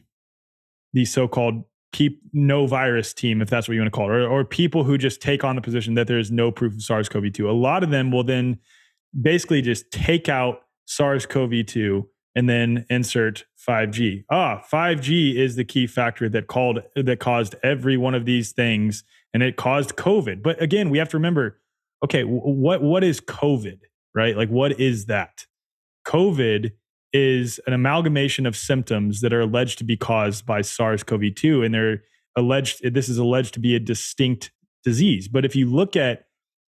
[0.92, 4.28] the so-called keep no virus team, if that's what you want to call it, or,
[4.28, 7.48] or people who just take on the position that there's no proof of SARS-CoV-2.
[7.48, 8.58] A lot of them will then
[9.20, 12.04] basically just take out SARS-CoV-2
[12.34, 14.24] and then insert 5G.
[14.28, 19.04] Ah, 5G is the key factor that called that caused every one of these things,
[19.32, 20.42] and it caused COVID.
[20.42, 21.60] But again, we have to remember,
[22.04, 23.78] okay, what what is COVID,
[24.14, 24.36] right?
[24.36, 25.46] Like, what is that?
[26.06, 26.72] COVID
[27.14, 32.02] is an amalgamation of symptoms that are alleged to be caused by SARS-CoV-2, and they're
[32.36, 32.82] alleged.
[32.92, 34.50] This is alleged to be a distinct
[34.82, 35.28] disease.
[35.28, 36.26] But if you look at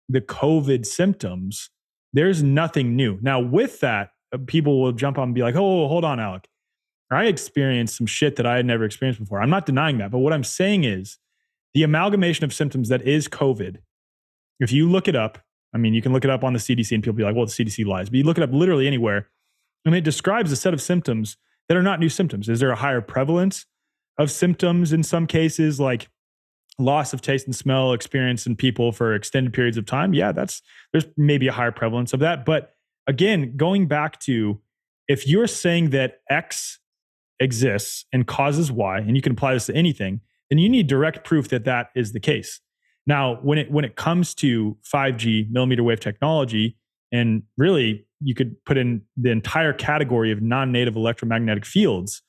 [0.09, 1.71] the COVID symptoms,
[2.13, 3.19] there's nothing new.
[3.21, 6.49] Now, with that, uh, people will jump on and be like, "Oh, hold on, Alec."
[7.13, 9.43] I experienced some shit that I had never experienced before.
[9.43, 11.19] I'm not denying that, but what I'm saying is
[11.75, 13.79] the amalgamation of symptoms that is COVID.
[14.59, 15.39] If you look it up,
[15.75, 17.47] I mean, you can look it up on the CDC and people be like, "Well,
[17.47, 19.29] the CDC lies," but you look it up literally anywhere,
[19.85, 21.37] and it describes a set of symptoms
[21.69, 22.49] that are not new symptoms.
[22.49, 23.67] Is there a higher prevalence
[24.19, 26.09] of symptoms in some cases, like
[26.79, 30.15] loss of taste and smell experience in people for extended periods of time?
[30.15, 30.63] Yeah, that's
[30.93, 32.75] there's maybe a higher prevalence of that, but
[33.07, 34.61] again, going back to
[35.09, 36.79] if you're saying that X
[37.41, 41.25] exists and causes Y, and you can apply this to anything, then you need direct
[41.25, 42.61] proof that that is the case.
[43.07, 46.77] Now, when it when it comes to 5G millimeter wave technology,
[47.13, 52.23] and really you could put in the entire category of non-native electromagnetic fields,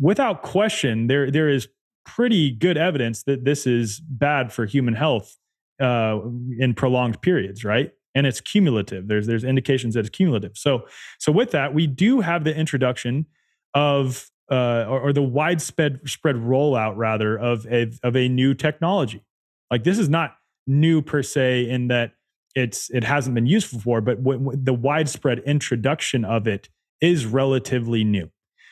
[0.00, 1.68] without question, there there is
[2.04, 5.36] pretty good evidence that this is bad for human health
[5.80, 6.18] uh,
[6.58, 7.92] in prolonged periods, right?
[8.14, 9.08] and it's cumulative.
[9.08, 10.52] There's there's indications that it's cumulative.
[10.54, 10.86] So
[11.18, 13.26] so with that, we do have the introduction
[13.74, 19.24] of uh, or, or, the widespread spread rollout rather of a of a new technology.
[19.70, 20.34] Like this is not
[20.66, 22.12] new per se in that
[22.54, 26.68] it's it hasn't been used before, but w- w- the widespread introduction of it
[27.00, 28.30] is relatively new.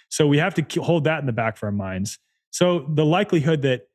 [0.08, 2.18] So we have to hold that in the back of our minds.
[2.50, 3.88] So the likelihood that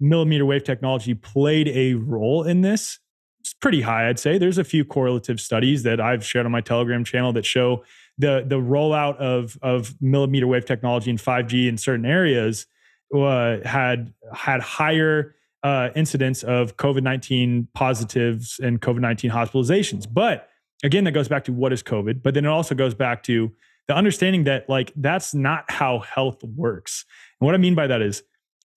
[0.00, 2.98] millimeter wave technology played a role in this
[3.44, 4.38] is pretty high, I'd say.
[4.38, 7.84] There's a few correlative studies that I've shared on my Telegram channel that show
[8.18, 12.66] the the rollout of of millimeter wave technology and 5G in certain areas
[13.14, 20.06] uh, had had higher uh, incidence of COVID 19 positives and COVID 19 hospitalizations.
[20.10, 20.48] But
[20.82, 23.52] again, that goes back to what is COVID, but then it also goes back to
[23.88, 27.04] the understanding that like that's not how health works.
[27.40, 28.22] And what I mean by that is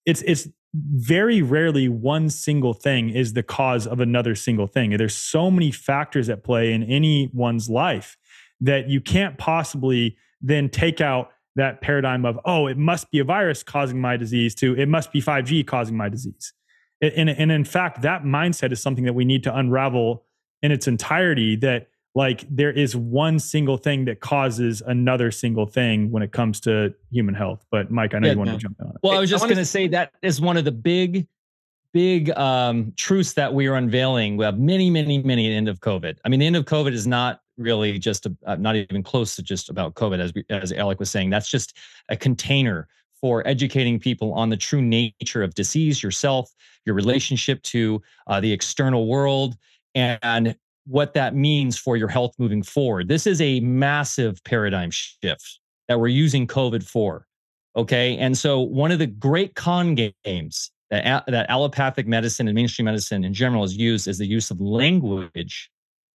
[0.04, 4.96] it's it's very rarely one single thing is the cause of another single thing.
[4.96, 8.16] There's so many factors at play in anyone's life
[8.60, 13.24] that you can't possibly then take out that paradigm of, oh, it must be a
[13.24, 16.52] virus causing my disease to it must be 5G causing my disease.
[17.00, 20.24] And, and in fact, that mindset is something that we need to unravel
[20.62, 26.10] in its entirety that like there is one single thing that causes another single thing
[26.10, 27.64] when it comes to human health.
[27.70, 28.96] But Mike, I know yeah, you want to jump on it.
[29.02, 31.28] Well, I was just going to say that is one of the big,
[31.92, 34.38] big um, truths that we are unveiling.
[34.38, 36.16] We have many, many, many end of COVID.
[36.24, 39.36] I mean, the end of COVID is not really just a, uh, not even close
[39.36, 41.28] to just about COVID, as we, as Alec was saying.
[41.28, 41.76] That's just
[42.08, 42.88] a container
[43.20, 46.50] for educating people on the true nature of disease, yourself,
[46.86, 49.56] your relationship to uh, the external world,
[49.94, 53.08] and what that means for your health moving forward.
[53.08, 57.26] This is a massive paradigm shift that we're using COVID for.
[57.76, 58.16] Okay.
[58.16, 63.24] And so, one of the great con games that, that allopathic medicine and mainstream medicine
[63.24, 65.70] in general is used is the use of language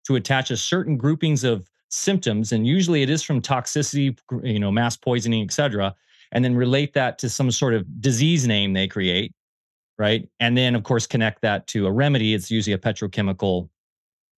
[0.08, 2.52] to attach a certain groupings of symptoms.
[2.52, 5.94] And usually it is from toxicity, you know, mass poisoning, et cetera,
[6.32, 9.34] and then relate that to some sort of disease name they create.
[9.98, 10.28] Right.
[10.40, 12.34] And then, of course, connect that to a remedy.
[12.34, 13.70] It's usually a petrochemical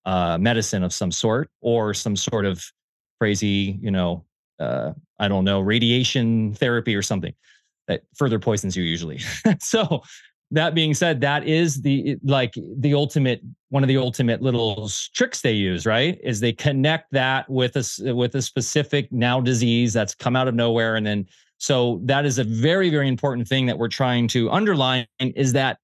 [0.06, 2.64] uh, medicine of some sort or some sort of
[3.20, 4.26] crazy, you know,
[4.60, 7.34] uh, I don't know, radiation therapy or something
[7.88, 9.20] that further poisons you usually.
[9.60, 10.04] so
[10.52, 15.42] that being said, that is the like the ultimate one of the ultimate little tricks
[15.42, 16.20] they use, right?
[16.24, 20.54] Is they connect that with a with a specific now disease that's come out of
[20.54, 21.28] nowhere, and then
[21.64, 25.78] so that is a very very important thing that we're trying to underline is that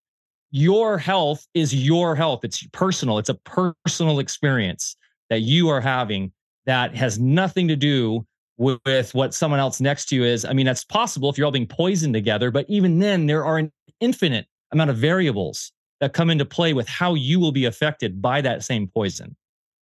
[0.51, 2.41] your health is your health.
[2.43, 3.17] It's personal.
[3.17, 4.97] It's a personal experience
[5.29, 6.33] that you are having
[6.65, 8.25] that has nothing to do
[8.57, 10.43] with, what someone else next to you is.
[10.43, 13.57] I mean, that's possible if you're all being poisoned together, but even then, there are
[13.57, 18.21] an infinite amount of variables that come into play with how you will be affected
[18.21, 19.33] by that same poison.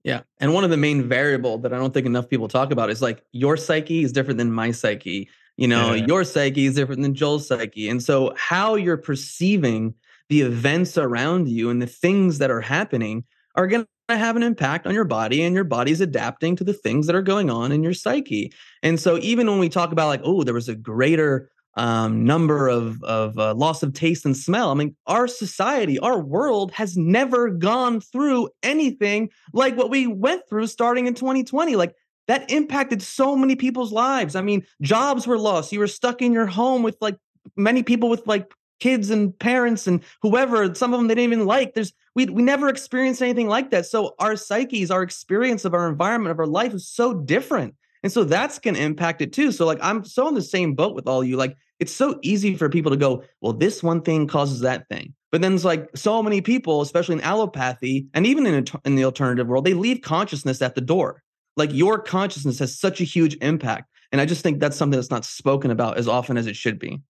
[0.03, 0.21] Yeah.
[0.39, 3.01] And one of the main variable that I don't think enough people talk about is
[3.01, 5.27] like your psyche is different than my psyche.
[5.57, 6.05] You know, yeah.
[6.05, 7.89] your psyche is different than Joel's psyche.
[7.89, 9.95] And so how you're perceiving
[10.29, 13.23] the events around you and the things that are happening
[13.55, 16.73] are going to have an impact on your body and your body's adapting to the
[16.73, 18.53] things that are going on in your psyche.
[18.83, 22.67] And so even when we talk about like, oh, there was a greater um, number
[22.67, 24.71] of of uh, loss of taste and smell.
[24.71, 30.41] I mean, our society, our world has never gone through anything like what we went
[30.49, 31.75] through starting in 2020.
[31.75, 31.93] Like
[32.27, 34.35] that impacted so many people's lives.
[34.35, 35.71] I mean, jobs were lost.
[35.71, 37.17] You were stuck in your home with like
[37.55, 40.73] many people with like kids and parents and whoever.
[40.75, 41.73] Some of them they didn't even like.
[41.73, 43.85] There's we we never experienced anything like that.
[43.85, 47.75] So our psyches, our experience of our environment, of our life is so different.
[48.03, 49.51] And so that's going to impact it too.
[49.51, 51.37] So like I'm so in the same boat with all you.
[51.37, 55.13] Like it's so easy for people to go, well, this one thing causes that thing.
[55.31, 59.05] But then it's like so many people, especially in allopathy and even in, in the
[59.05, 61.21] alternative world, they leave consciousness at the door.
[61.57, 63.91] Like your consciousness has such a huge impact.
[64.11, 66.79] And I just think that's something that's not spoken about as often as it should
[66.79, 67.01] be.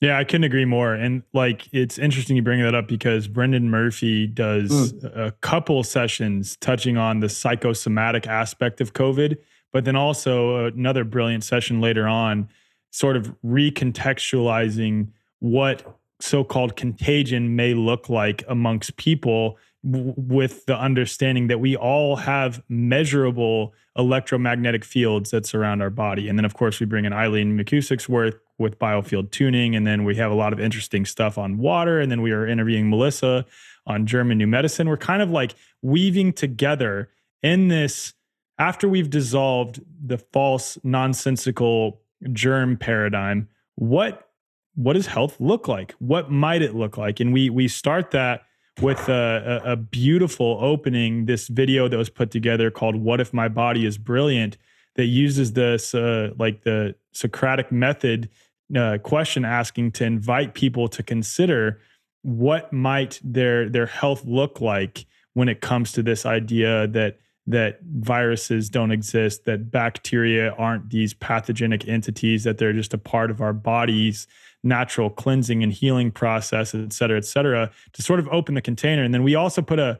[0.00, 0.94] Yeah, I couldn't agree more.
[0.94, 5.16] And like, it's interesting you bring that up because Brendan Murphy does mm.
[5.16, 9.36] a couple sessions touching on the psychosomatic aspect of COVID,
[9.72, 12.48] but then also another brilliant session later on,
[12.90, 15.08] sort of recontextualizing
[15.40, 22.16] what so called contagion may look like amongst people with the understanding that we all
[22.16, 26.28] have measurable electromagnetic fields that surround our body.
[26.28, 29.74] And then, of course, we bring in Eileen McCusick's work with biofield tuning.
[29.74, 31.98] And then we have a lot of interesting stuff on water.
[31.98, 33.46] And then we are interviewing Melissa
[33.86, 34.88] on German new medicine.
[34.88, 37.08] We're kind of like weaving together
[37.42, 38.12] in this
[38.58, 43.48] after we've dissolved the false, nonsensical germ paradigm.
[43.76, 44.26] What
[44.76, 45.92] what does health look like?
[45.98, 47.18] What might it look like?
[47.20, 48.42] And we we start that
[48.80, 51.26] with a, a, beautiful opening.
[51.26, 54.56] This video that was put together called "What If My Body Is Brilliant."
[54.96, 58.28] that uses this uh, like the Socratic method
[58.76, 61.80] uh, question asking to invite people to consider
[62.22, 67.80] what might their their health look like when it comes to this idea that that
[67.82, 73.40] viruses don't exist that bacteria aren't these pathogenic entities that they're just a part of
[73.40, 74.26] our body's
[74.62, 79.02] natural cleansing and healing process et cetera et cetera to sort of open the container
[79.02, 79.98] and then we also put a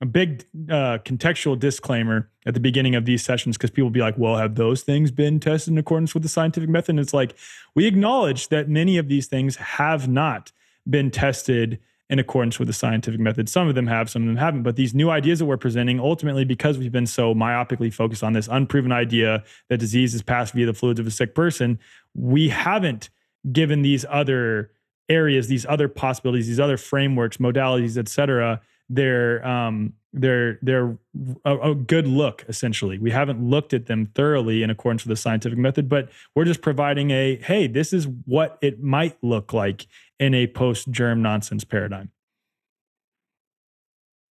[0.00, 4.16] a big uh, contextual disclaimer at the beginning of these sessions because people be like,
[4.16, 6.90] well, have those things been tested in accordance with the scientific method?
[6.90, 7.36] And it's like,
[7.74, 10.52] we acknowledge that many of these things have not
[10.88, 13.48] been tested in accordance with the scientific method.
[13.48, 14.62] Some of them have, some of them haven't.
[14.62, 18.32] But these new ideas that we're presenting, ultimately, because we've been so myopically focused on
[18.32, 21.78] this unproven idea that disease is passed via the fluids of a sick person,
[22.14, 23.10] we haven't
[23.52, 24.70] given these other
[25.08, 30.96] areas, these other possibilities, these other frameworks, modalities, et cetera, they're um, they're they're
[31.44, 32.98] a, a, good look essentially.
[32.98, 36.62] We haven't looked at them thoroughly in accordance with the scientific method, but we're just
[36.62, 39.86] providing a hey, this is what it might look like
[40.18, 42.10] in a post germ nonsense paradigm.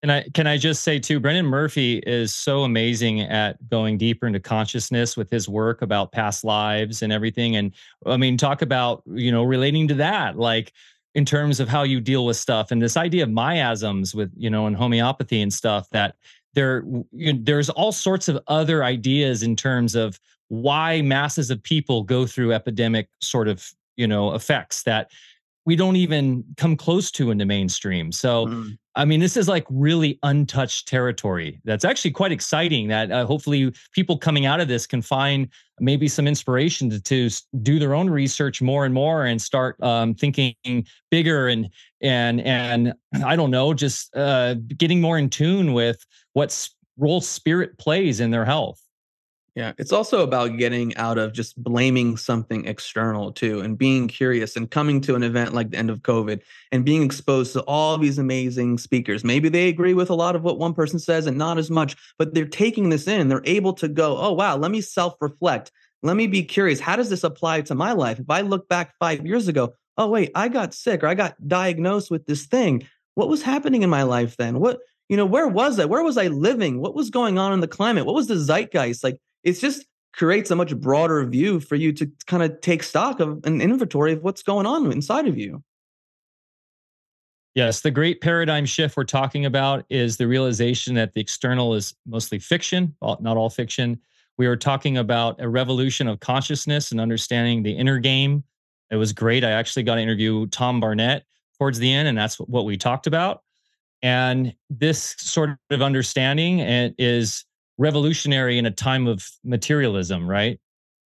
[0.01, 4.27] And I can I just say too, Brendan Murphy is so amazing at going deeper
[4.27, 7.57] into consciousness with his work about past lives and everything.
[7.57, 7.73] And
[8.05, 10.71] I mean, talk about you know relating to that, like
[11.15, 14.49] in terms of how you deal with stuff and this idea of miasms with you
[14.49, 16.15] know and homeopathy and stuff that
[16.53, 21.61] there you know, there's all sorts of other ideas in terms of why masses of
[21.61, 25.11] people go through epidemic sort of you know effects that
[25.69, 28.77] we don't even come close to in the mainstream so mm.
[28.99, 31.61] I mean, this is like really untouched territory.
[31.63, 32.89] That's actually quite exciting.
[32.89, 35.47] That uh, hopefully people coming out of this can find
[35.79, 37.29] maybe some inspiration to, to
[37.61, 40.53] do their own research more and more and start um, thinking
[41.11, 41.69] bigger and
[42.01, 47.77] and and I don't know, just uh, getting more in tune with what role spirit
[47.77, 48.81] plays in their health.
[49.55, 54.55] Yeah, it's also about getting out of just blaming something external too and being curious
[54.55, 57.97] and coming to an event like the end of COVID and being exposed to all
[57.97, 59.23] these amazing speakers.
[59.23, 61.95] Maybe they agree with a lot of what one person says and not as much,
[62.17, 63.27] but they're taking this in.
[63.27, 65.71] They're able to go, oh, wow, let me self reflect.
[66.03, 66.79] Let me be curious.
[66.79, 68.19] How does this apply to my life?
[68.19, 71.35] If I look back five years ago, oh, wait, I got sick or I got
[71.47, 72.87] diagnosed with this thing.
[73.15, 74.59] What was happening in my life then?
[74.59, 75.85] What, you know, where was I?
[75.85, 76.79] Where was I living?
[76.79, 78.05] What was going on in the climate?
[78.05, 79.03] What was the zeitgeist?
[79.03, 83.19] Like, it's just creates a much broader view for you to kind of take stock
[83.19, 85.63] of an inventory of what's going on inside of you.
[87.55, 91.95] Yes, the great paradigm shift we're talking about is the realization that the external is
[92.05, 93.99] mostly fiction, not all fiction.
[94.37, 98.43] We are talking about a revolution of consciousness and understanding the inner game.
[98.91, 99.43] It was great.
[99.43, 101.23] I actually got to interview Tom Barnett
[101.57, 103.43] towards the end, and that's what we talked about.
[104.01, 106.59] And this sort of understanding
[106.97, 107.43] is
[107.79, 110.59] revolutionary in a time of materialism, right?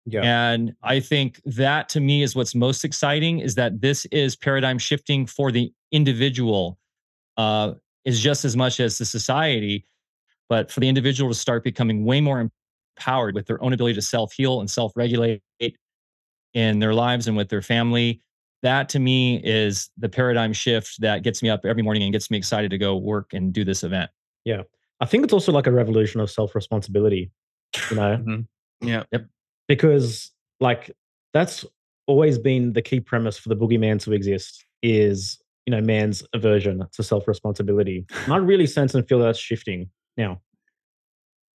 [0.05, 0.23] Yeah.
[0.23, 4.79] And I think that to me is what's most exciting is that this is paradigm
[4.79, 6.77] shifting for the individual.
[7.37, 9.87] Uh, is just as much as the society.
[10.49, 12.51] But for the individual to start becoming way more
[12.97, 15.43] empowered with their own ability to self heal and self regulate
[16.55, 18.21] in their lives and with their family,
[18.63, 22.31] that to me is the paradigm shift that gets me up every morning and gets
[22.31, 24.11] me excited to go work and do this event.
[24.45, 24.63] Yeah.
[25.03, 27.33] I think it's also like a revolution of self responsibility,
[27.91, 28.17] you know?
[28.17, 28.87] Mm-hmm.
[28.89, 29.03] Yeah.
[29.11, 29.27] Yep.
[29.67, 30.31] Because
[30.61, 30.93] like
[31.35, 31.65] that's
[32.07, 36.87] always been the key premise for the boogeyman to exist is, you know, man's aversion
[36.93, 38.07] to self responsibility.
[38.25, 40.41] And I really sense and feel that's shifting now.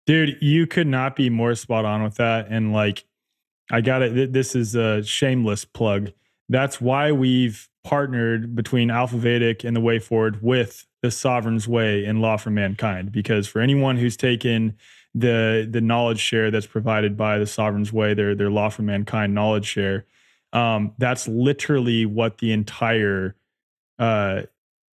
[0.06, 2.48] Dude, you could not be more spot on with that.
[2.50, 3.04] And like,
[3.70, 4.32] I got it.
[4.32, 6.10] This is a shameless plug.
[6.48, 12.20] That's why we've partnered between AlfaVedic and the Way Forward with the Sovereign's Way and
[12.20, 13.12] Law for Mankind.
[13.12, 14.76] Because for anyone who's taken
[15.14, 19.34] the the knowledge share that's provided by the Sovereign's Way, their their Law for Mankind
[19.34, 20.06] knowledge share,
[20.52, 23.34] um, that's literally what the entire
[23.98, 24.42] uh,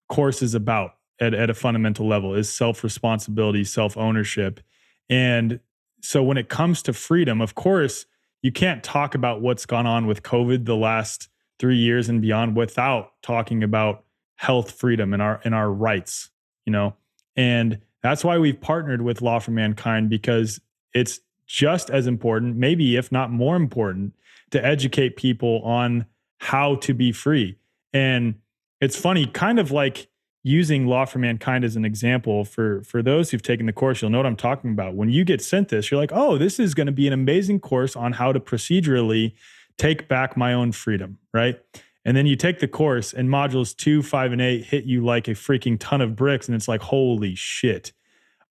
[0.08, 4.60] course is about at, at a fundamental level is self responsibility, self ownership,
[5.08, 5.60] and
[6.04, 8.04] so when it comes to freedom, of course,
[8.42, 12.56] you can't talk about what's gone on with COVID the last three years and beyond
[12.56, 14.03] without talking about
[14.36, 16.30] health freedom and our and our rights
[16.64, 16.94] you know?
[17.36, 20.60] And that's why we've partnered with law for mankind because
[20.92, 24.14] it's just as important maybe if not more important
[24.50, 26.06] to educate people on
[26.38, 27.56] how to be free.
[27.92, 28.36] And
[28.80, 30.08] it's funny kind of like
[30.42, 34.10] using law for mankind as an example for for those who've taken the course you'll
[34.10, 34.94] know what i'm talking about.
[34.94, 37.60] When you get sent this you're like oh this is going to be an amazing
[37.60, 39.32] course on how to procedurally
[39.78, 41.58] take back my own freedom, right?
[42.04, 45.26] And then you take the course, and modules two, five, and eight hit you like
[45.26, 46.48] a freaking ton of bricks.
[46.48, 47.92] And it's like, holy shit,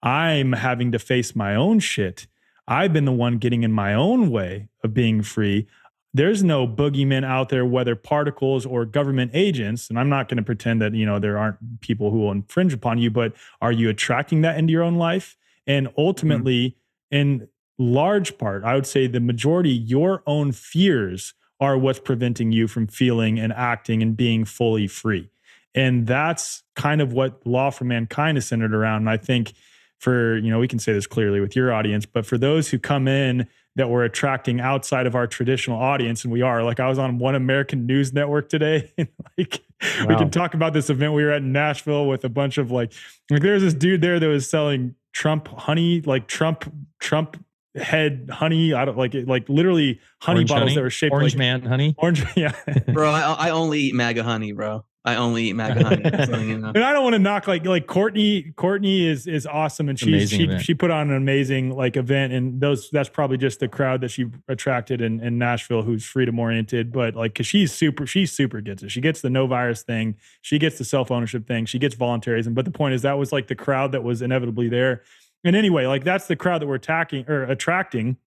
[0.02, 2.28] I'm having to face my own shit.
[2.68, 5.68] I've been the one getting in my own way of being free.
[6.16, 9.90] There's no boogeymen out there, whether particles or government agents.
[9.90, 12.74] And I'm not going to pretend that, you know, there aren't people who will infringe
[12.74, 15.38] upon you, but are you attracting that into your own life?
[15.66, 16.78] And ultimately,
[17.12, 17.16] mm-hmm.
[17.18, 17.48] in
[17.78, 22.88] large part, I would say the majority, your own fears are what's preventing you from
[22.88, 25.30] feeling and acting and being fully free.
[25.76, 29.02] And that's kind of what Law for Mankind is centered around.
[29.04, 29.54] And I think
[30.00, 32.78] for, you know, we can say this clearly with your audience, but for those who
[32.78, 36.88] come in that we're attracting outside of our traditional audience, and we are, like I
[36.88, 40.08] was on one American news network today, and like wow.
[40.10, 41.14] we can talk about this event.
[41.14, 42.94] We were at Nashville with a bunch of like,
[43.32, 47.44] like there's this dude there that was selling Trump honey, like Trump, Trump
[47.76, 48.74] head honey.
[48.74, 50.76] I don't like it, like literally honey orange bottles honey?
[50.76, 51.96] that were shaped orange like man honey.
[51.98, 52.54] Orange, yeah.
[52.92, 54.86] bro, I, I only eat MAGA honey, bro.
[55.06, 56.04] I only eat MAGA honey.
[56.54, 58.54] And I don't want to knock like like Courtney.
[58.56, 60.62] Courtney is is awesome, and she she event.
[60.62, 64.12] she put on an amazing like event, and those that's probably just the crowd that
[64.12, 66.94] she attracted in, in Nashville, who's freedom oriented.
[66.94, 68.92] But like, cause she's super, she super gets it.
[68.92, 70.16] She gets the no virus thing.
[70.42, 71.66] She gets the self ownership thing.
[71.66, 72.54] She gets voluntarism.
[72.54, 75.04] But the point is, that was like the crowd that was inevitably there.
[75.44, 78.18] And anyway, like that's the crowd that we're attacking or attracting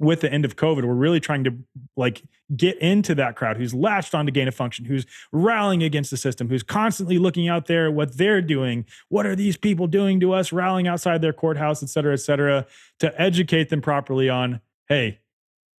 [0.00, 0.84] with the end of COVID.
[0.84, 1.54] We're really trying to
[1.96, 2.22] like
[2.56, 6.48] get into that crowd who's latched onto gain of function, who's rallying against the system,
[6.48, 8.86] who's constantly looking out there what they're doing.
[9.10, 12.66] What are these people doing to us, rallying outside their courthouse, et cetera, et cetera,
[12.98, 15.20] to educate them properly on, hey,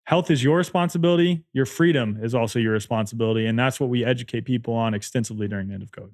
[0.04, 1.44] health is your responsibility.
[1.54, 3.46] Your freedom is also your responsibility.
[3.46, 6.12] And that's what we educate people on extensively during the end of COVID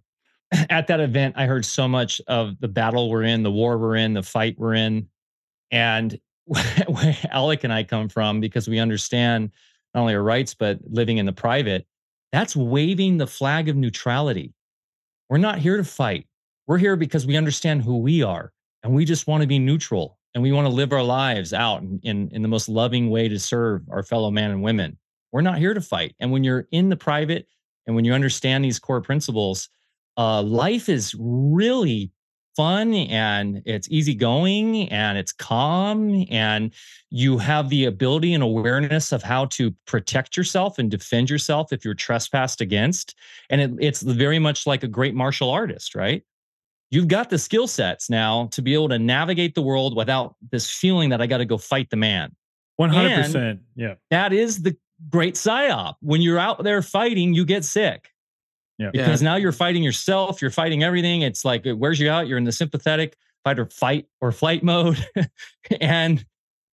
[0.71, 3.97] at that event, I heard so much of the battle we're in, the war we're
[3.97, 5.09] in, the fight we're in,
[5.71, 9.51] and where Alec and I come from, because we understand
[9.95, 11.87] not only our rights but living in the private.
[12.33, 14.53] That's waving the flag of neutrality.
[15.29, 16.27] We're not here to fight.
[16.67, 20.19] We're here because we understand who we are, and we just want to be neutral,
[20.35, 23.29] and we want to live our lives out in, in, in the most loving way
[23.29, 24.99] to serve our fellow men and women.
[25.33, 26.15] We're not here to fight.
[26.21, 27.47] And when you're in the private,
[27.87, 29.69] and when you understand these core principles
[30.17, 32.11] uh, life is really
[32.57, 36.73] fun and it's easygoing and it's calm and
[37.11, 41.85] you have the ability and awareness of how to protect yourself and defend yourself if
[41.85, 43.15] you're trespassed against.
[43.51, 46.23] And it, it's very much like a great martial artist right?
[46.91, 50.71] You've got the skill sets now to be able to navigate the world without this
[50.71, 52.35] feeling that i got to go fight the man.
[52.81, 53.95] 100% and yeah.
[54.11, 54.77] that is the
[55.11, 58.09] great psyop when you're out there fighting you get sick
[58.79, 58.91] yeah.
[58.93, 59.31] Because yeah.
[59.31, 61.23] now you're fighting yourself, you're fighting everything.
[61.23, 62.27] It's like it wears you out.
[62.27, 65.05] You're in the sympathetic fight or fight or flight mode.
[65.81, 66.25] and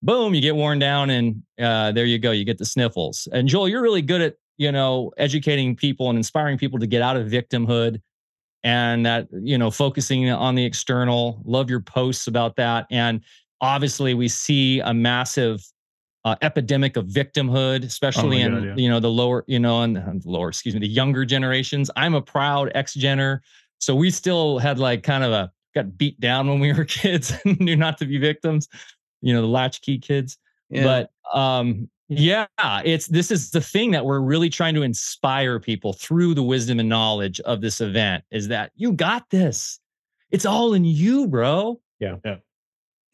[0.02, 2.30] boom, you get worn down and uh, there you go.
[2.30, 3.26] You get the sniffles.
[3.32, 7.00] And Joel, you're really good at, you know, educating people and inspiring people to get
[7.00, 8.00] out of victimhood
[8.62, 11.40] and that, you know, focusing on the external.
[11.44, 12.86] Love your posts about that.
[12.90, 13.22] And
[13.60, 15.64] obviously we see a massive
[16.24, 18.74] uh, epidemic of victimhood, especially oh in God, yeah.
[18.76, 21.90] you know the lower, you know, and the lower, excuse me, the younger generations.
[21.96, 23.40] I'm a proud ex-gener.
[23.78, 27.34] So we still had like kind of a got beat down when we were kids
[27.44, 28.68] and knew not to be victims,
[29.20, 30.38] you know, the latchkey kids.
[30.70, 30.84] Yeah.
[30.84, 32.46] But um, yeah,
[32.84, 36.80] it's this is the thing that we're really trying to inspire people through the wisdom
[36.80, 39.78] and knowledge of this event is that you got this.
[40.30, 41.80] It's all in you, bro.
[42.00, 42.16] Yeah.
[42.24, 42.36] Yeah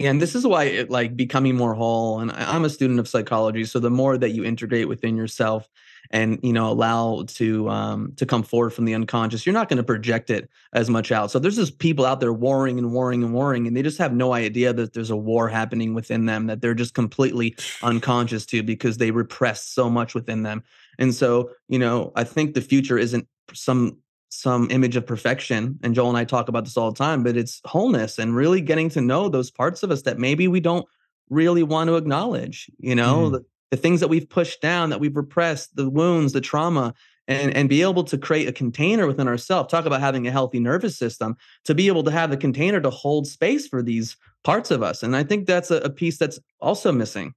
[0.00, 3.64] and this is why it like becoming more whole and i'm a student of psychology
[3.64, 5.68] so the more that you integrate within yourself
[6.10, 9.76] and you know allow to um to come forward from the unconscious you're not going
[9.76, 11.30] to project it as much out.
[11.30, 14.12] So there's just people out there warring and warring and warring and they just have
[14.12, 18.62] no idea that there's a war happening within them that they're just completely unconscious to
[18.62, 20.62] because they repress so much within them.
[20.98, 23.98] And so you know i think the future isn't some
[24.30, 25.78] some image of perfection.
[25.82, 28.60] And Joel and I talk about this all the time, but it's wholeness and really
[28.60, 30.86] getting to know those parts of us that maybe we don't
[31.28, 33.32] really want to acknowledge, you know, mm.
[33.32, 36.94] the, the things that we've pushed down, that we've repressed, the wounds, the trauma,
[37.28, 39.70] and, and be able to create a container within ourselves.
[39.70, 42.90] Talk about having a healthy nervous system to be able to have a container to
[42.90, 45.02] hold space for these parts of us.
[45.02, 47.34] And I think that's a, a piece that's also missing.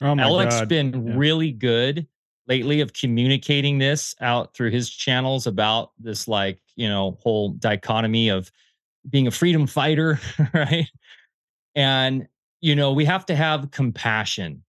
[0.00, 0.68] Oh Alex God.
[0.68, 1.12] been yeah.
[1.14, 2.08] really good
[2.48, 8.28] lately of communicating this out through his channels about this like you know whole dichotomy
[8.28, 8.50] of
[9.08, 10.20] being a freedom fighter
[10.54, 10.88] right
[11.74, 12.26] and
[12.60, 14.62] you know we have to have compassion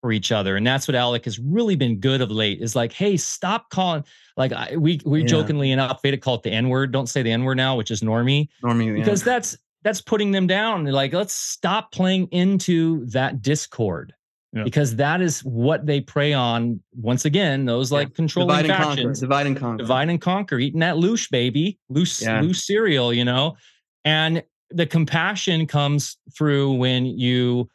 [0.00, 2.92] for each other and that's what alec has really been good of late is like
[2.92, 4.04] hey stop calling
[4.36, 5.26] like I, we we yeah.
[5.26, 7.90] jokingly enough Veda call it the n word don't say the n word now which
[7.90, 9.32] is normie normie because yeah.
[9.32, 14.14] that's that's putting them down like let's stop playing into that discord
[14.56, 14.64] yeah.
[14.64, 16.80] because that is what they prey on.
[16.94, 18.14] Once again, those like yeah.
[18.14, 19.20] controlling divide factions, conquer.
[19.20, 22.40] divide and conquer, divide and conquer, eating that loose baby, loose yeah.
[22.40, 23.56] loose cereal, you know.
[24.04, 27.68] And the compassion comes through when you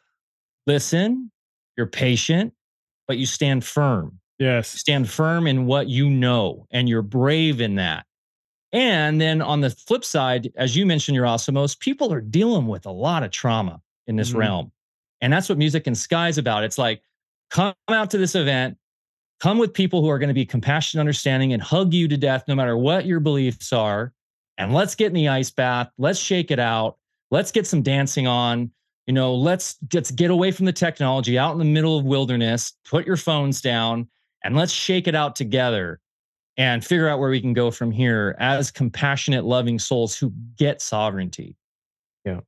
[0.66, 1.30] listen,
[1.76, 2.52] you're patient,
[3.06, 4.18] but you stand firm.
[4.38, 8.06] Yes, you stand firm in what you know, and you're brave in that.
[8.72, 12.90] And then on the flip side, as you mentioned, Yerasimos, people are dealing with a
[12.90, 14.38] lot of trauma in this mm-hmm.
[14.38, 14.72] realm.
[15.22, 16.64] And that's what Music & Sky is about.
[16.64, 17.00] It's like,
[17.50, 18.76] come out to this event,
[19.40, 22.44] come with people who are going to be compassionate, understanding, and hug you to death,
[22.48, 24.12] no matter what your beliefs are.
[24.58, 25.90] And let's get in the ice bath.
[25.96, 26.98] Let's shake it out.
[27.30, 28.70] Let's get some dancing on.
[29.06, 32.74] You know, let's just get away from the technology out in the middle of wilderness,
[32.84, 34.08] put your phones down,
[34.44, 36.00] and let's shake it out together
[36.56, 40.82] and figure out where we can go from here as compassionate, loving souls who get
[40.82, 41.56] sovereignty.
[42.24, 42.40] Yeah.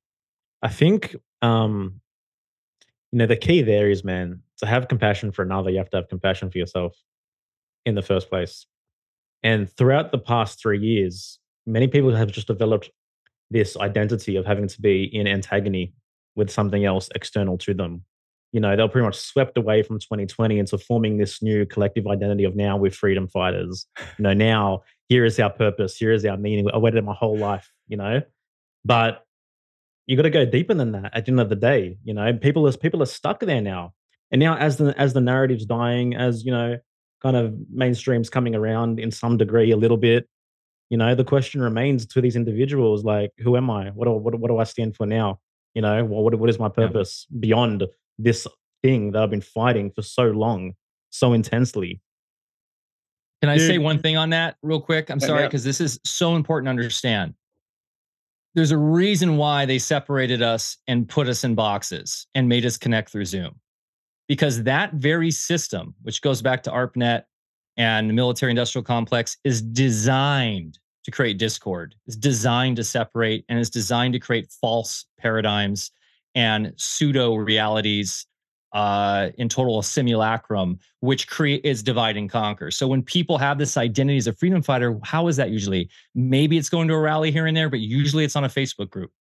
[0.63, 2.01] I think um,
[3.15, 5.99] you know the key there is man to have compassion for another you have to
[5.99, 6.97] have compassion for yourself
[7.87, 8.67] in the first place.
[9.45, 12.91] And throughout the past three years many people have just developed
[13.53, 15.95] this identity of having to be in antagony
[16.35, 18.03] with something else external to them.
[18.51, 22.43] You know they're pretty much swept away from 2020 into forming this new collective identity
[22.43, 23.87] of now we're freedom fighters.
[24.19, 26.69] You know now here is our purpose here is our meaning.
[26.75, 28.23] I waited my whole life you know?
[28.85, 29.25] But
[30.07, 32.33] you got to go deeper than that at the end of the day you know
[32.35, 33.93] people are people are stuck there now
[34.31, 36.79] and now as the as the narrative's dying as you know
[37.23, 40.29] kind of mainstream's coming around in some degree a little bit
[40.91, 44.35] you know the question remains to these individuals like who am i what do, what,
[44.35, 45.39] what do i stand for now
[45.75, 47.39] you know what, what is my purpose yeah.
[47.41, 47.85] beyond
[48.19, 48.47] this
[48.83, 50.75] thing that i've been fighting for so long
[51.11, 52.01] so intensely
[53.41, 53.69] can i Dude.
[53.69, 55.71] say one thing on that real quick i'm uh, sorry because yeah.
[55.71, 57.35] this is so important to understand
[58.55, 62.77] there's a reason why they separated us and put us in boxes and made us
[62.77, 63.61] connect through Zoom.
[64.29, 67.25] Because that very system, which goes back to ARPANET
[67.77, 73.59] and the military industrial complex, is designed to create discord, is designed to separate, and
[73.59, 75.91] is designed to create false paradigms
[76.35, 78.27] and pseudo realities
[78.75, 82.73] uh, in total a simulacrum, which create is divide and conquer.
[82.73, 85.89] So when people have this identity as a freedom fighter, how is that usually?
[86.15, 88.91] Maybe it's going to a rally here and there, but usually it's on a Facebook
[88.91, 89.13] group,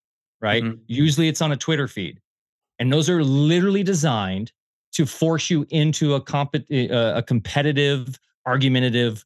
[0.42, 0.64] right?
[0.64, 0.82] Mm-hmm.
[0.88, 2.20] Usually it's on a Twitter feed,
[2.80, 4.52] and those are literally designed
[4.94, 9.24] to force you into a comp- uh, a competitive, argumentative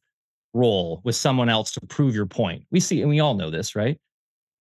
[0.52, 2.64] role with someone else to prove your point.
[2.70, 3.98] We see, and we all know this, right?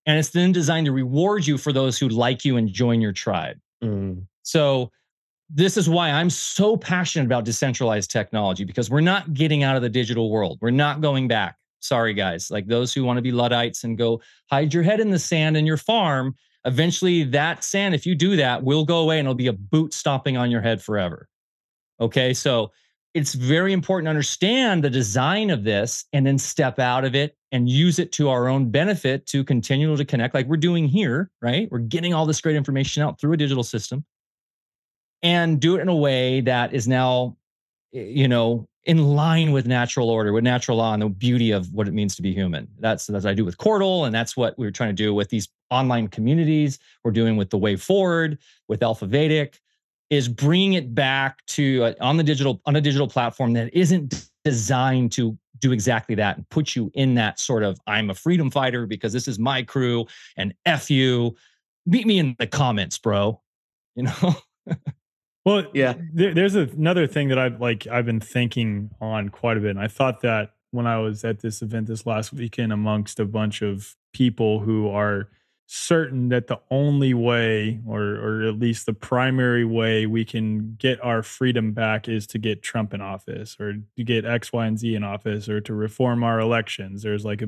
[0.05, 3.11] And it's then designed to reward you for those who like you and join your
[3.11, 3.57] tribe.
[3.83, 4.25] Mm.
[4.43, 4.91] So
[5.49, 9.81] this is why I'm so passionate about decentralized technology because we're not getting out of
[9.81, 10.57] the digital world.
[10.61, 11.55] We're not going back.
[11.79, 12.51] Sorry, guys.
[12.51, 14.21] Like those who want to be Luddites and go
[14.51, 16.35] hide your head in the sand in your farm,
[16.65, 19.93] eventually that sand, if you do that, will go away and it'll be a boot
[19.93, 21.29] stomping on your head forever.
[22.01, 22.33] Okay.
[22.33, 22.71] So
[23.13, 27.37] it's very important to understand the design of this and then step out of it
[27.51, 31.31] and use it to our own benefit to continue to connect like we're doing here,
[31.41, 31.69] right?
[31.71, 34.05] We're getting all this great information out through a digital system
[35.23, 37.37] and do it in a way that is now
[37.91, 41.89] you know in line with natural order, with natural law, and the beauty of what
[41.89, 42.69] it means to be human.
[42.79, 45.29] That's that's what I do with Cordal, and that's what we're trying to do with
[45.29, 46.79] these online communities.
[47.03, 48.39] We're doing with the Way Forward,
[48.69, 49.59] with AlfaVedic,
[50.09, 55.11] is bringing it back to on the digital on a digital platform that isn't designed
[55.11, 58.85] to do exactly that and put you in that sort of I'm a freedom fighter
[58.85, 60.07] because this is my crew
[60.37, 61.35] and f you.
[61.85, 63.41] Meet me in the comments, bro.
[63.95, 64.35] You know.
[65.47, 65.93] Well, yeah.
[66.13, 69.79] There, there's another thing that I've like I've been thinking on quite a bit, and
[69.79, 73.61] I thought that when I was at this event this last weekend amongst a bunch
[73.61, 75.29] of people who are
[75.65, 81.01] certain that the only way or or at least the primary way we can get
[81.01, 84.77] our freedom back is to get Trump in office or to get X, Y, and
[84.77, 87.03] Z in office or to reform our elections.
[87.03, 87.47] There's like a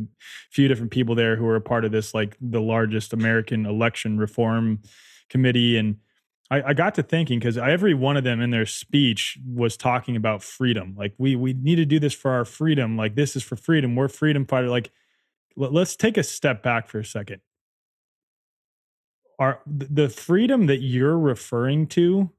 [0.50, 4.18] few different people there who are a part of this like the largest American election
[4.18, 4.80] reform
[5.30, 5.98] committee and
[6.52, 10.16] I, I got to thinking because every one of them in their speech was talking
[10.16, 10.96] about freedom.
[10.98, 12.98] Like we we need to do this for our freedom.
[12.98, 13.96] Like this is for freedom.
[13.96, 14.70] We're freedom fighter.
[14.70, 14.92] Like
[15.56, 17.42] let, let's take a step back for a second.
[19.38, 22.32] Are the freedom that you're referring to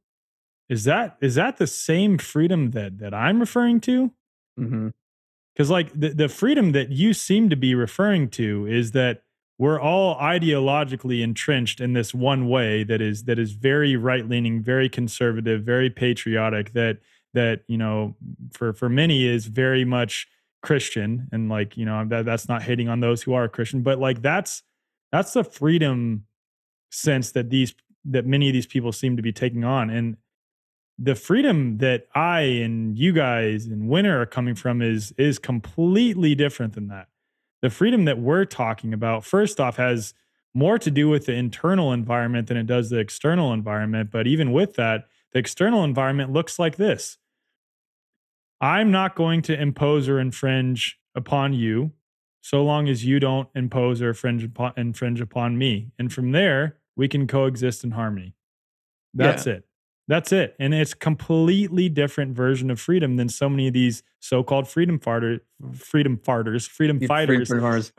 [0.69, 4.13] is that is that the same freedom that that I'm referring to?
[4.57, 5.73] Because mm-hmm.
[5.73, 9.23] like the the freedom that you seem to be referring to is that
[9.61, 14.63] we're all ideologically entrenched in this one way that is that is very right leaning,
[14.63, 16.73] very conservative, very patriotic.
[16.73, 17.01] That
[17.35, 18.17] that you know
[18.53, 20.27] for for many is very much
[20.63, 23.99] Christian, and like you know that that's not hating on those who are Christian, but
[23.99, 24.63] like that's
[25.13, 26.25] that's the freedom
[26.91, 27.75] sense that these
[28.07, 30.17] that many of these people seem to be taking on, and
[30.99, 36.35] the freedom that I and you guys and Winner are coming from is is completely
[36.35, 37.10] different than that
[37.63, 40.15] the freedom that we're talking about, first off, has
[40.55, 44.11] more to do with the internal environment than it does the external environment.
[44.11, 47.19] But even with that, the external environment looks like this
[48.61, 51.93] I'm not going to impose or infringe upon you
[52.43, 55.93] so long as you don't impose or infringe upon, infringe upon me.
[55.99, 58.35] And from there, we can coexist in harmony.
[59.15, 59.55] That's yeah.
[59.55, 59.65] it.
[60.11, 60.57] That's it.
[60.59, 65.39] And it's completely different version of freedom than so many of these so-called freedom farter
[65.73, 67.49] freedom farters, freedom fighters.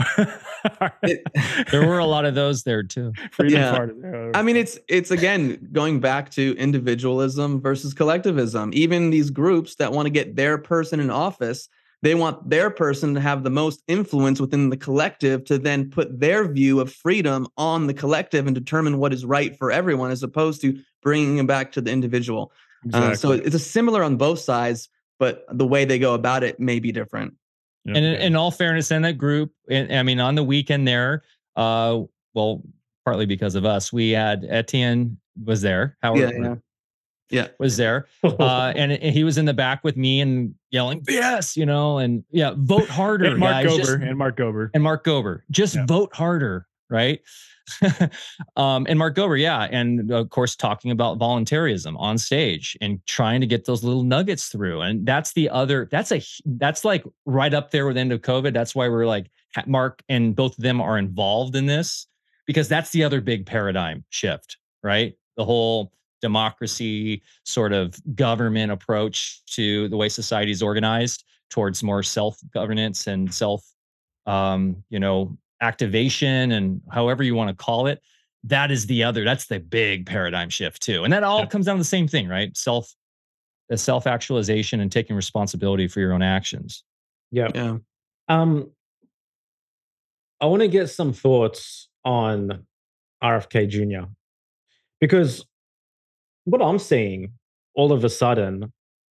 [1.72, 3.14] there were a lot of those there too.
[3.32, 3.72] Freedom yeah.
[3.72, 4.32] Farters.
[4.36, 8.72] I mean it's it's again going back to individualism versus collectivism.
[8.74, 11.70] Even these groups that want to get their person in office,
[12.02, 16.20] they want their person to have the most influence within the collective to then put
[16.20, 20.24] their view of freedom on the collective and determine what is right for everyone as
[20.24, 22.52] opposed to bringing them back to the individual.
[22.86, 23.12] Exactly.
[23.12, 24.89] Uh, so it's a similar on both sides,
[25.20, 27.36] but the way they go about it may be different.
[27.86, 31.24] And in, in, all fairness, in that group, and I mean, on the weekend there,
[31.56, 32.02] uh,
[32.34, 32.62] well,
[33.06, 35.97] partly because of us, we had Etienne was there.
[36.04, 36.56] Howard yeah, yeah.
[37.30, 37.47] yeah.
[37.60, 41.55] was there, uh, and, and, he was in the back with me and yelling "Yes,"
[41.55, 43.65] you know, and yeah, vote harder, and Mark guys.
[43.65, 45.41] Gober Just, and Mark Gober and Mark Gober.
[45.51, 45.86] Just yeah.
[45.86, 47.22] vote harder, right?
[48.55, 53.41] um, and Mark Gober, yeah, and of course talking about voluntarism on stage and trying
[53.41, 54.82] to get those little nuggets through.
[54.82, 55.88] And that's the other.
[55.91, 58.53] That's a that's like right up there with the end of COVID.
[58.53, 59.30] That's why we're like
[59.65, 62.07] Mark and both of them are involved in this
[62.45, 65.15] because that's the other big paradigm shift, right?
[65.38, 65.91] The whole
[66.22, 73.07] democracy sort of government approach to the way society is organized towards more self governance
[73.07, 73.63] and self
[74.26, 78.01] um, you know activation and however you want to call it
[78.43, 81.45] that is the other that's the big paradigm shift too and that all yeah.
[81.45, 82.55] comes down to the same thing right?
[82.57, 82.91] Self
[83.69, 86.84] the self actualization and taking responsibility for your own actions.
[87.32, 87.78] Yeah yeah.
[88.28, 88.72] Um
[90.39, 92.65] i want to get some thoughts on
[93.24, 94.09] rfk jr
[94.99, 95.45] because
[96.45, 97.31] what i'm seeing
[97.75, 98.71] all of a sudden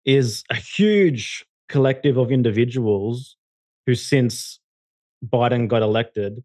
[0.05, 3.37] is a huge collective of individuals
[3.85, 4.59] who since
[5.25, 6.43] Biden got elected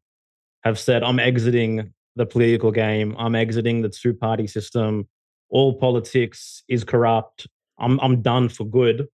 [0.65, 5.09] have said, I'm exiting the political game, I'm exiting the two party system,
[5.49, 7.47] all politics is corrupt,
[7.79, 9.07] I'm, I'm done for good,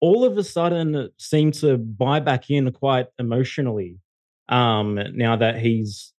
[0.00, 3.98] all of a sudden seem to buy back in quite emotionally
[4.48, 6.12] um, now that he's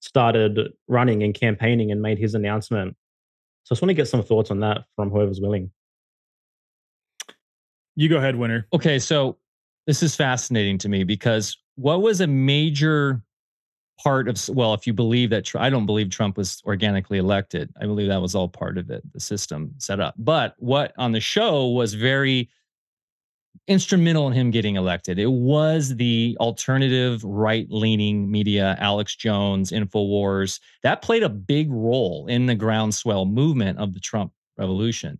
[0.00, 2.96] started running and campaigning and made his announcement.
[3.64, 5.70] So I just want to get some thoughts on that from whoever's willing.
[7.96, 8.66] You go ahead, winner.
[8.72, 9.38] Okay, so
[9.86, 13.22] this is fascinating to me because what was a major
[14.02, 17.86] part of well if you believe that i don't believe trump was organically elected i
[17.86, 21.20] believe that was all part of it the system set up but what on the
[21.20, 22.50] show was very
[23.66, 30.60] instrumental in him getting elected it was the alternative right leaning media alex jones infowars
[30.82, 35.18] that played a big role in the groundswell movement of the trump revolution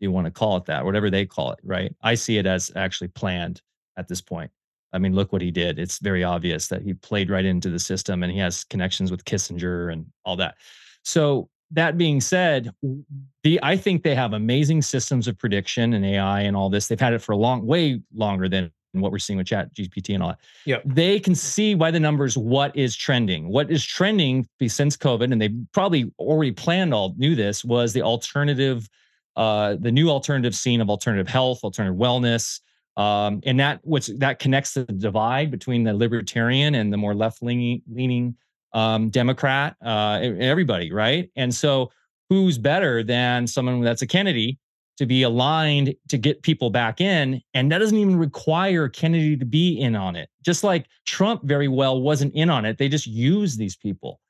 [0.00, 1.94] you want to call it that, whatever they call it, right?
[2.02, 3.60] I see it as actually planned
[3.96, 4.50] at this point.
[4.92, 5.78] I mean, look what he did.
[5.78, 9.24] It's very obvious that he played right into the system and he has connections with
[9.24, 10.56] Kissinger and all that.
[11.04, 12.72] So that being said,
[13.42, 16.88] the I think they have amazing systems of prediction and AI and all this.
[16.88, 20.14] They've had it for a long, way longer than what we're seeing with Chat GPT
[20.14, 20.40] and all that.
[20.64, 23.48] Yeah, they can see by the numbers what is trending.
[23.48, 28.02] What is trending since COVID, and they probably already planned all knew this was the
[28.02, 28.88] alternative,
[29.36, 32.60] uh, the new alternative scene of alternative health, alternative wellness.
[32.96, 37.42] Um, and that what's that connects the divide between the libertarian and the more left
[37.42, 38.36] leaning leaning
[38.72, 41.30] um, Democrat, uh, everybody, right?
[41.36, 41.90] And so,
[42.28, 44.58] who's better than someone that's a Kennedy
[44.98, 47.42] to be aligned to get people back in?
[47.54, 50.28] And that doesn't even require Kennedy to be in on it.
[50.44, 54.20] Just like Trump very well wasn't in on it, they just use these people.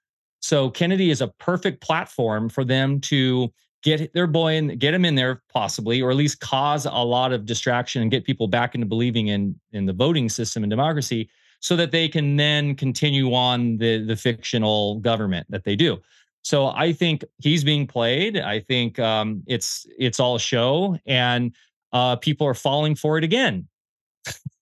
[0.41, 5.05] So Kennedy is a perfect platform for them to get their boy and get him
[5.05, 8.74] in there possibly or at least cause a lot of distraction and get people back
[8.74, 11.28] into believing in in the voting system and democracy
[11.61, 16.01] so that they can then continue on the the fictional government that they do.
[16.43, 18.39] So I think he's being played.
[18.39, 21.55] I think um, it's it's all show, and
[21.93, 23.69] uh, people are falling for it again.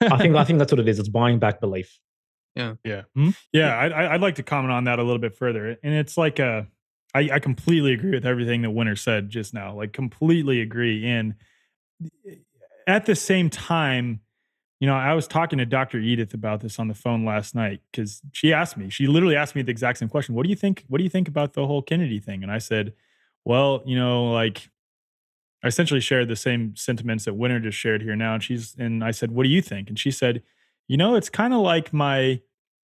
[0.01, 0.99] I think I think that's what it is.
[0.99, 1.99] It's buying back belief.
[2.57, 3.31] Yeah, yeah, hmm?
[3.53, 3.77] yeah.
[3.77, 6.67] I, I'd like to comment on that a little bit further, and it's like a.
[7.15, 9.75] I, I completely agree with everything that Winner said just now.
[9.75, 11.07] Like completely agree.
[11.07, 11.37] And
[12.87, 14.21] at the same time,
[14.81, 15.99] you know, I was talking to Dr.
[15.99, 19.57] Edith about this on the phone last night because she asked me, she literally asked
[19.57, 20.35] me the exact same question.
[20.35, 20.85] What do you think?
[20.89, 22.43] What do you think about the whole Kennedy thing?
[22.43, 22.93] And I said,
[23.45, 24.71] well, you know, like
[25.65, 28.35] I essentially shared the same sentiments that Winner just shared here now.
[28.35, 29.89] And she's, and I said, what do you think?
[29.89, 30.43] And she said,
[30.87, 32.41] you know, it's kind of like my,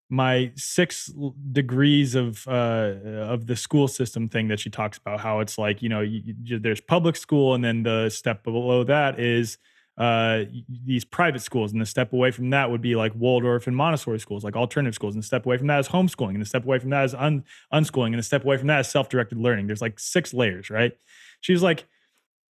[0.09, 1.11] my six
[1.53, 5.81] degrees of uh, of the school system thing that she talks about how it's like
[5.81, 9.57] you know you, you, there's public school and then the step below that is
[9.97, 10.45] uh,
[10.85, 14.19] these private schools, and the step away from that would be like Waldorf and Montessori
[14.19, 16.63] schools, like alternative schools, and the step away from that is homeschooling, and the step
[16.63, 19.67] away from that is un- unschooling, and the step away from that is self-directed learning.
[19.67, 20.93] There's like six layers, right?
[21.41, 21.85] She's like,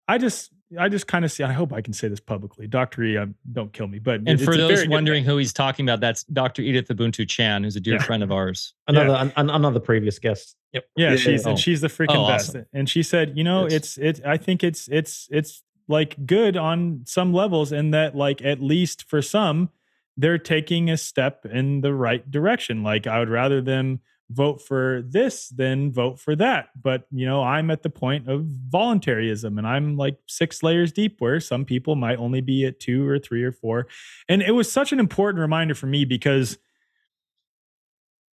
[0.08, 1.44] I just, I just kind of see.
[1.44, 3.18] I hope I can say this publicly, Doctor E.
[3.18, 6.62] Um, don't kill me, but and for those wondering who he's talking about, that's Dr.
[6.62, 8.04] Edith Ubuntu Chan, who's a dear yeah.
[8.04, 8.74] friend of ours.
[8.88, 9.32] Another, yeah.
[9.36, 10.56] an, another previous guest.
[10.74, 10.86] Yep.
[10.96, 11.52] Yeah, yeah she's oh.
[11.52, 12.56] and she's the freaking oh, best.
[12.74, 13.74] And she said, you know, yes.
[13.74, 14.26] it's it.
[14.26, 19.08] I think it's it's it's like good on some levels in that like at least
[19.08, 19.70] for some
[20.18, 22.84] they're taking a step in the right direction.
[22.84, 26.70] Like i would rather them vote for this than vote for that.
[26.82, 31.18] But you know i'm at the point of voluntarism and i'm like six layers deep
[31.20, 33.88] where some people might only be at two or three or four.
[34.28, 36.58] And it was such an important reminder for me because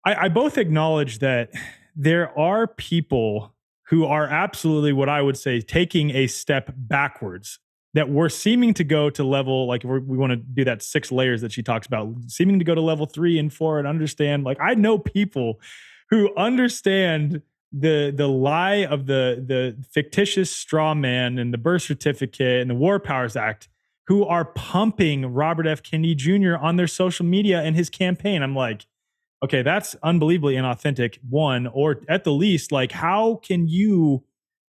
[0.04, 1.50] i, I both acknowledge that
[1.96, 3.54] there are people
[3.88, 7.58] who are absolutely what I would say taking a step backwards.
[7.94, 11.40] That we're seeming to go to level like we want to do that six layers
[11.40, 14.44] that she talks about, seeming to go to level three and four and understand.
[14.44, 15.58] Like I know people
[16.10, 22.60] who understand the the lie of the the fictitious straw man and the birth certificate
[22.60, 23.68] and the War Powers Act
[24.08, 25.82] who are pumping Robert F.
[25.82, 26.56] Kennedy Jr.
[26.56, 28.42] on their social media and his campaign.
[28.42, 28.86] I'm like,
[29.42, 31.18] okay, that's unbelievably inauthentic.
[31.28, 34.24] One, or at the least, like, how can you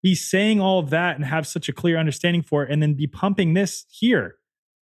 [0.01, 2.93] be saying all of that and have such a clear understanding for it, and then
[2.93, 4.35] be pumping this here?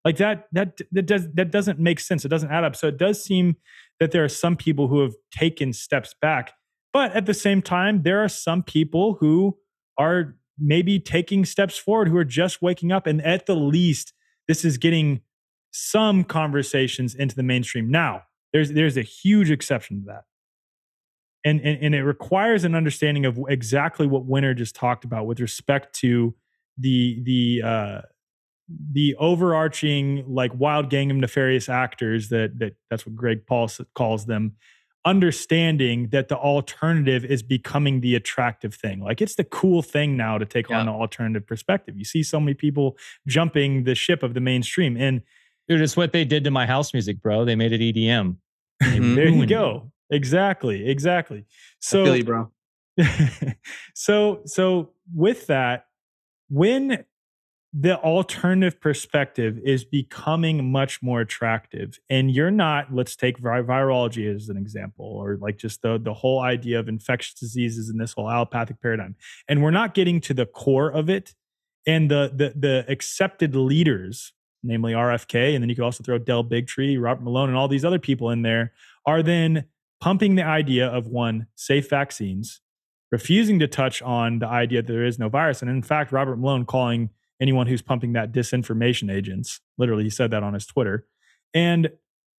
[0.03, 2.25] Like that, that that does that doesn't make sense.
[2.25, 2.75] It doesn't add up.
[2.75, 3.55] So it does seem
[3.99, 6.53] that there are some people who have taken steps back,
[6.91, 9.57] but at the same time, there are some people who
[9.97, 14.13] are maybe taking steps forward who are just waking up, and at the least,
[14.47, 15.21] this is getting
[15.71, 18.23] some conversations into the mainstream now
[18.53, 20.23] there's there's a huge exception to that.
[21.43, 25.39] And, and, and it requires an understanding of exactly what Winner just talked about with
[25.39, 26.35] respect to
[26.77, 28.01] the the uh,
[28.91, 34.25] the overarching like wild gang of nefarious actors that that that's what Greg Paul calls
[34.25, 34.53] them
[35.03, 40.37] understanding that the alternative is becoming the attractive thing like it's the cool thing now
[40.37, 40.79] to take yeah.
[40.79, 42.95] on an alternative perspective you see so many people
[43.27, 45.23] jumping the ship of the mainstream and
[45.71, 47.45] Dude, it's what they did to my house music, bro.
[47.45, 48.35] They made it EDM.
[48.81, 49.15] Mm-hmm.
[49.15, 49.91] there you go.
[50.09, 50.15] It.
[50.15, 50.87] Exactly.
[50.87, 51.45] Exactly.
[51.79, 52.51] So, you, bro.
[53.95, 55.85] so, so with that,
[56.49, 57.05] when
[57.73, 64.49] the alternative perspective is becoming much more attractive and you're not let's take virology as
[64.49, 68.29] an example or like just the the whole idea of infectious diseases and this whole
[68.29, 69.15] allopathic paradigm
[69.47, 71.33] and we're not getting to the core of it
[71.87, 74.33] and the the the accepted leaders
[74.63, 77.85] namely RFK, and then you could also throw Del Bigtree, Robert Malone, and all these
[77.85, 78.73] other people in there,
[79.05, 79.65] are then
[79.99, 82.61] pumping the idea of one, safe vaccines,
[83.11, 85.61] refusing to touch on the idea that there is no virus.
[85.61, 87.09] And in fact, Robert Malone calling
[87.39, 89.59] anyone who's pumping that disinformation agents.
[89.77, 91.05] Literally, he said that on his Twitter.
[91.53, 91.91] And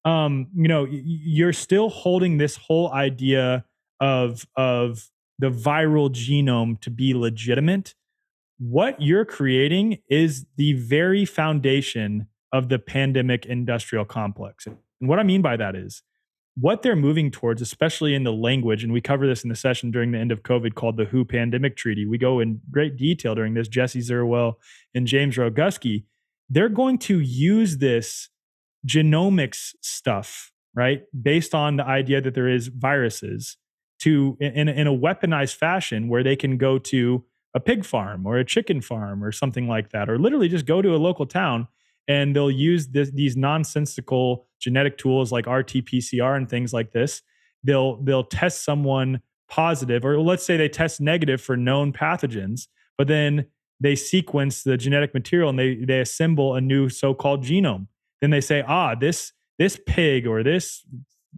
[0.05, 3.65] um, you know, you're still holding this whole idea
[4.01, 5.09] of of
[5.39, 7.95] the viral genome to be legitimate.
[8.65, 14.67] What you're creating is the very foundation of the pandemic industrial complex.
[14.67, 16.05] And what I mean by that is
[16.55, 19.91] what they're moving towards, especially in the language, and we cover this in the session
[19.91, 22.07] during the end of COVID called the WHO Pandemic Treaty.
[22.07, 23.67] We go in great detail during this.
[23.67, 24.55] Jesse Zerwell
[24.95, 26.05] and James Roguski,
[26.49, 28.29] they're going to use this
[28.87, 33.57] genomics stuff, right, based on the idea that there is viruses,
[34.03, 37.25] to in, in a weaponized fashion where they can go to
[37.55, 40.83] a pig farm or a chicken farm or something like that, or literally just go
[40.83, 41.69] to a local town
[42.09, 47.23] and they'll use this, these nonsensical genetic tools like RT-PCR and things like this.
[47.65, 52.67] They'll they'll test someone positive, or let's say they test negative for known pathogens,
[52.99, 53.47] but then
[53.79, 57.87] they sequence the genetic material and they they assemble a new so-called genome.
[58.21, 60.85] Then they say, ah, this this pig or this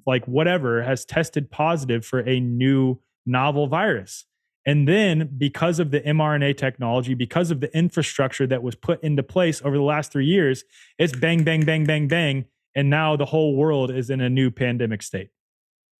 [0.06, 4.24] like whatever has tested positive for a new novel virus.
[4.66, 9.22] And then, because of the mRNA technology, because of the infrastructure that was put into
[9.22, 10.64] place over the last three years,
[10.98, 12.46] it's bang, bang, bang, bang, bang.
[12.74, 15.28] And now the whole world is in a new pandemic state.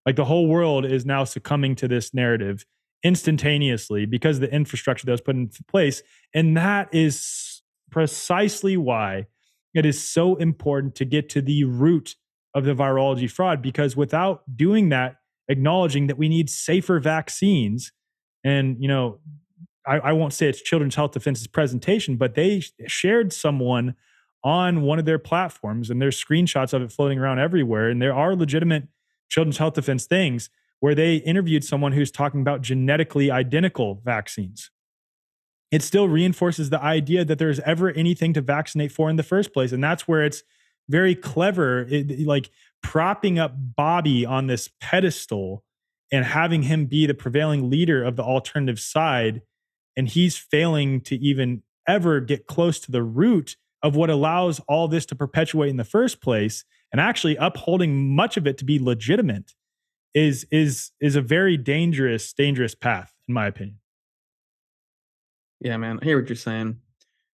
[0.06, 2.64] Like the whole world is now succumbing to this narrative
[3.02, 6.02] instantaneously because of the infrastructure that was put into place.
[6.34, 9.26] And that is precisely why
[9.74, 12.16] it is so important to get to the root
[12.54, 15.16] of the virology fraud, because without doing that,
[15.48, 17.92] acknowledging that we need safer vaccines
[18.45, 19.18] and, you know,
[19.86, 23.95] I, I won't say it's Children's Health Defense's presentation, but they shared someone
[24.42, 27.88] on one of their platforms and there's screenshots of it floating around everywhere.
[27.88, 28.88] And there are legitimate
[29.30, 34.70] Children's Health Defense things where they interviewed someone who's talking about genetically identical vaccines.
[35.70, 39.53] It still reinforces the idea that there's ever anything to vaccinate for in the first
[39.53, 39.72] place.
[39.72, 40.42] And that's where it's
[40.88, 42.51] very clever, it, like
[42.82, 45.64] propping up Bobby on this pedestal
[46.12, 49.42] and having him be the prevailing leader of the alternative side
[49.96, 54.88] and he's failing to even ever get close to the root of what allows all
[54.88, 58.78] this to perpetuate in the first place and actually upholding much of it to be
[58.78, 59.52] legitimate
[60.14, 63.78] is is is a very dangerous dangerous path in my opinion.
[65.61, 66.80] Yeah man i hear what you're saying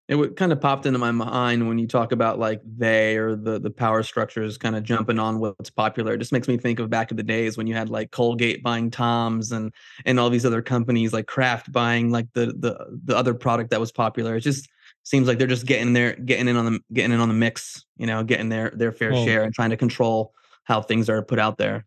[0.08, 3.60] it kind of popped into my mind when you talk about like they or the
[3.60, 6.14] the power structures kind of jumping on what's popular.
[6.14, 8.64] It just makes me think of back in the days when you had like Colgate
[8.64, 9.74] buying Tom's and
[10.05, 13.82] and all these other companies like Kraft buying like the the the other product that
[13.82, 14.38] was popular.
[14.38, 14.70] It just
[15.03, 17.86] seems like they're just getting there, getting in on the getting in on the mix,
[17.97, 20.34] you know, getting their their fair well, share and trying to control
[20.64, 21.86] how things are put out there.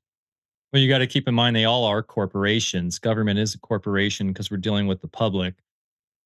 [0.72, 2.98] Well, you got to keep in mind they all are corporations.
[2.98, 5.54] Government is a corporation because we're dealing with the public.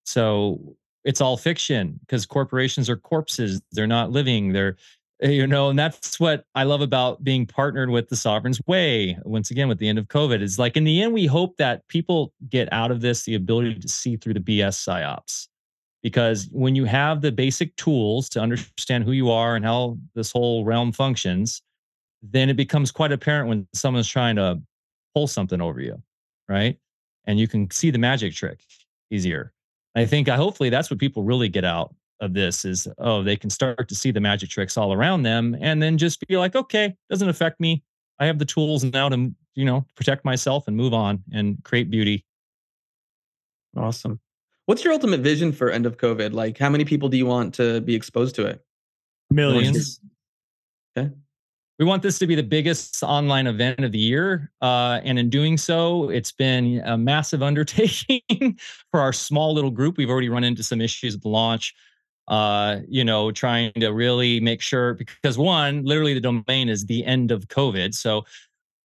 [0.05, 3.61] So it's all fiction because corporations are corpses.
[3.72, 4.52] They're not living.
[4.52, 4.76] They're
[5.22, 9.16] eh, you know and that's what i love about being partnered with the sovereign's way
[9.24, 11.86] once again with the end of covid is like in the end we hope that
[11.86, 15.46] people get out of this the ability to see through the bs psyops
[16.02, 20.32] because when you have the basic tools to understand who you are and how this
[20.32, 21.62] whole realm functions
[22.20, 24.61] then it becomes quite apparent when someone's trying to
[25.14, 26.02] pull something over you
[26.48, 26.76] right
[27.24, 28.59] and you can see the magic trick
[29.12, 29.53] easier
[29.95, 33.36] I think I hopefully that's what people really get out of this is oh they
[33.36, 36.55] can start to see the magic tricks all around them and then just be like
[36.55, 37.82] okay doesn't affect me
[38.18, 41.90] I have the tools now to you know protect myself and move on and create
[41.90, 42.24] beauty.
[43.76, 44.20] Awesome.
[44.66, 46.32] What's your ultimate vision for end of COVID?
[46.32, 48.64] Like how many people do you want to be exposed to it?
[49.30, 50.01] Millions.
[50.97, 51.11] Okay
[51.78, 54.50] we want this to be the biggest online event of the year.
[54.62, 58.58] Uh, and in doing so, it's been a massive undertaking
[58.90, 59.96] for our small little group.
[59.96, 61.74] We've already run into some issues at the launch.
[62.26, 67.04] Uh, you know, trying to really make sure because one, literally the domain is the
[67.04, 67.92] end of COVID.
[67.92, 68.24] So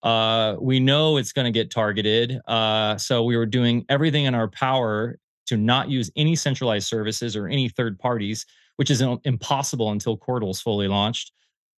[0.04, 2.42] uh, we know it's going to get targeted.
[2.48, 7.38] Uh, so we were doing everything in our power to not use any centralized services
[7.38, 11.32] or any third parties, which is impossible until Cordal is fully launched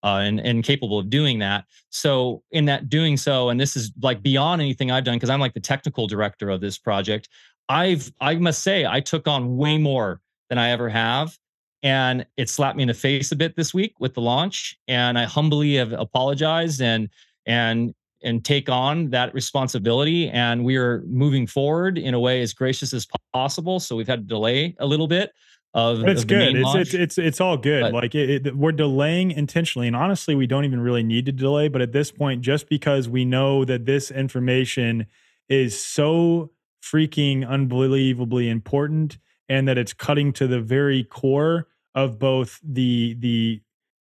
[0.03, 1.65] uh, and and capable of doing that.
[1.91, 5.41] So in that doing so, and this is like beyond anything I've done because I'm
[5.41, 7.29] like the technical director of this project.
[7.69, 11.39] I've I must say I took on way more than I ever have,
[11.83, 14.77] and it slapped me in the face a bit this week with the launch.
[14.89, 17.09] And I humbly have apologized and
[17.47, 20.29] and and take on that responsibility.
[20.29, 23.81] And we are moving forward in a way as gracious as possible.
[23.81, 25.33] So we've had to delay a little bit
[25.73, 26.57] of it's of good.
[26.57, 27.83] it's, it's, it's it's all good.
[27.83, 31.33] but, like it, it, we're delaying intentionally and honestly we don't even really need to
[31.33, 35.07] delay but at this point just because we know that this information
[35.49, 36.51] is so
[36.83, 39.19] freaking unbelievably important
[39.49, 43.61] and that it's cutting to the very core of both the the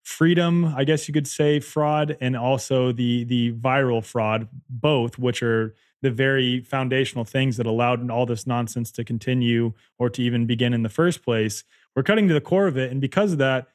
[0.08, 5.44] freedom, I guess you could say, fraud, and also the the viral fraud, both, which
[5.44, 10.46] are the very foundational things that allowed all this nonsense to continue or to even
[10.46, 11.64] begin in the first place.
[11.96, 13.68] We're cutting to the core of it, and because of that,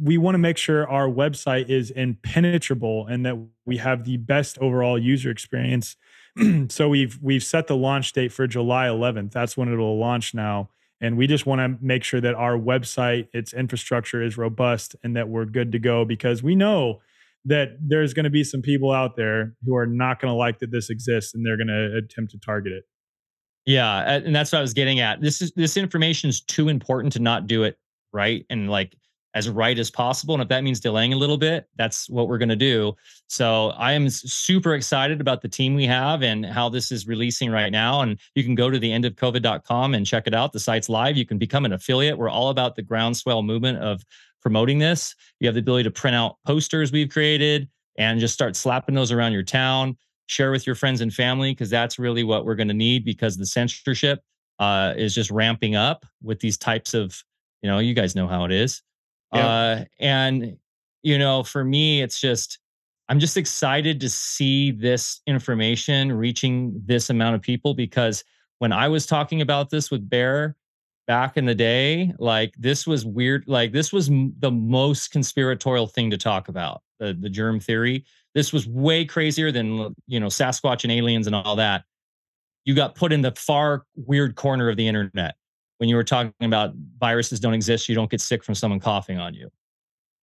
[0.00, 4.58] we want to make sure our website is impenetrable and that we have the best
[4.58, 5.96] overall user experience.
[6.68, 9.32] so we've we've set the launch date for July 11th.
[9.32, 10.70] That's when it'll launch now.
[11.00, 15.14] And we just want to make sure that our website, its infrastructure is robust and
[15.16, 17.00] that we're good to go because we know
[17.44, 20.58] that there's going to be some people out there who are not going to like
[20.58, 22.84] that this exists and they're going to attempt to target it.
[23.66, 25.20] Yeah, and that's what I was getting at.
[25.20, 27.78] This is this information is too important to not do it
[28.12, 28.96] right and like
[29.34, 30.34] as right as possible.
[30.34, 32.94] And if that means delaying a little bit, that's what we're going to do.
[33.28, 37.50] So I am super excited about the team we have and how this is releasing
[37.50, 38.00] right now.
[38.00, 40.52] And you can go to the end of endofcovid.com and check it out.
[40.52, 41.16] The site's live.
[41.16, 42.16] You can become an affiliate.
[42.16, 44.02] We're all about the groundswell movement of
[44.40, 45.14] promoting this.
[45.40, 47.68] You have the ability to print out posters we've created
[47.98, 49.96] and just start slapping those around your town.
[50.26, 53.36] Share with your friends and family because that's really what we're going to need because
[53.36, 54.20] the censorship
[54.58, 57.22] uh, is just ramping up with these types of,
[57.62, 58.82] you know, you guys know how it is.
[59.32, 59.46] Yeah.
[59.46, 60.56] Uh, and,
[61.02, 62.58] you know, for me, it's just,
[63.08, 68.22] I'm just excited to see this information reaching this amount of people because
[68.58, 70.56] when I was talking about this with Bear
[71.08, 73.44] back in the day, like this was weird.
[73.48, 78.04] Like this was m- the most conspiratorial thing to talk about the, the germ theory.
[78.34, 81.82] This was way crazier than, you know, Sasquatch and aliens and all that.
[82.64, 85.34] You got put in the far weird corner of the internet
[85.78, 89.18] when you were talking about viruses don't exist, you don't get sick from someone coughing
[89.18, 89.48] on you.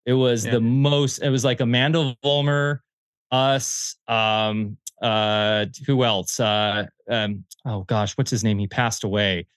[0.05, 0.51] It was yeah.
[0.51, 2.79] the most, it was like Amandha Vollmer,
[3.31, 6.39] us, um, uh, who else?
[6.39, 8.59] Uh, um, oh gosh, what's his name?
[8.59, 9.47] He passed away.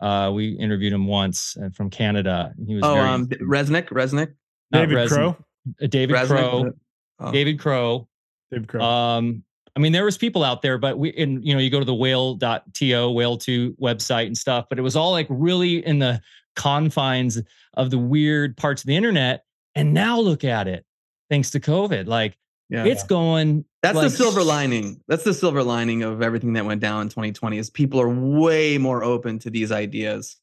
[0.00, 2.52] Uh, we interviewed him once uh, from Canada.
[2.66, 4.34] He was oh, very, um, Resnick, Resnick,
[4.70, 5.36] David Crowe,
[5.82, 6.72] uh, David Crowe,
[7.18, 7.32] oh.
[7.32, 8.08] David Crowe,
[8.50, 8.82] David Crowe.
[8.82, 9.42] Um,
[9.74, 11.84] I mean, there was people out there, but we, and you know, you go to
[11.84, 16.20] the whale.to, whale two website and stuff, but it was all like really in the
[16.56, 17.40] confines
[17.74, 19.44] of the weird parts of the internet.
[19.74, 20.86] And now look at it,
[21.28, 22.06] thanks to COVID.
[22.06, 22.38] Like
[22.70, 22.84] yeah.
[22.84, 23.64] it's going.
[23.86, 25.00] That's like, the silver lining.
[25.06, 28.78] That's the silver lining of everything that went down in 2020 is people are way
[28.78, 30.36] more open to these ideas.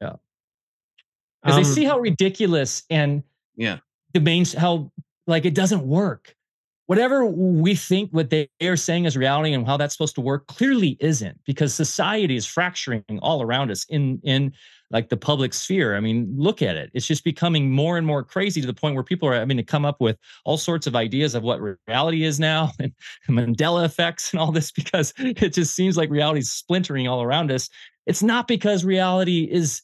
[0.00, 0.14] Yeah.
[1.42, 3.24] Because um, they see how ridiculous and
[3.56, 3.78] yeah,
[4.14, 4.92] the main how
[5.26, 6.34] like it doesn't work
[6.86, 10.46] whatever we think what they are saying is reality and how that's supposed to work
[10.46, 14.52] clearly isn't because society is fracturing all around us in in
[14.92, 15.96] like the public sphere.
[15.96, 16.90] I mean look at it.
[16.94, 19.64] It's just becoming more and more crazy to the point where people are having to
[19.64, 22.92] come up with all sorts of ideas of what reality is now and
[23.28, 27.50] mandela effects and all this because it just seems like reality is splintering all around
[27.50, 27.68] us.
[28.06, 29.82] It's not because reality is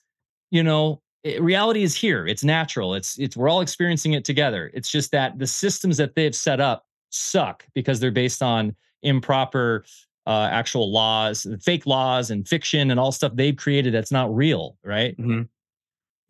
[0.51, 2.27] you know it, reality is here.
[2.27, 2.95] It's natural.
[2.95, 4.71] It's it's we're all experiencing it together.
[4.73, 9.85] It's just that the systems that they've set up suck because they're based on improper
[10.27, 14.77] uh, actual laws, fake laws, and fiction and all stuff they've created that's not real,
[14.85, 15.17] right?
[15.17, 15.43] Mm-hmm.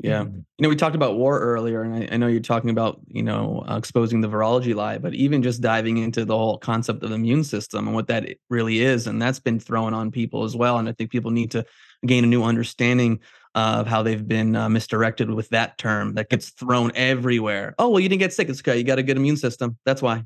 [0.03, 0.37] Yeah, mm-hmm.
[0.37, 3.23] you know, we talked about war earlier, and I, I know you're talking about you
[3.23, 7.11] know uh, exposing the virology lie, but even just diving into the whole concept of
[7.11, 10.57] the immune system and what that really is, and that's been thrown on people as
[10.57, 10.79] well.
[10.79, 11.65] And I think people need to
[12.05, 13.21] gain a new understanding
[13.55, 17.75] of how they've been uh, misdirected with that term that gets thrown everywhere.
[17.79, 18.79] Oh well, you didn't get sick; it's okay.
[18.79, 19.79] You got a good immune system.
[19.85, 20.25] That's why.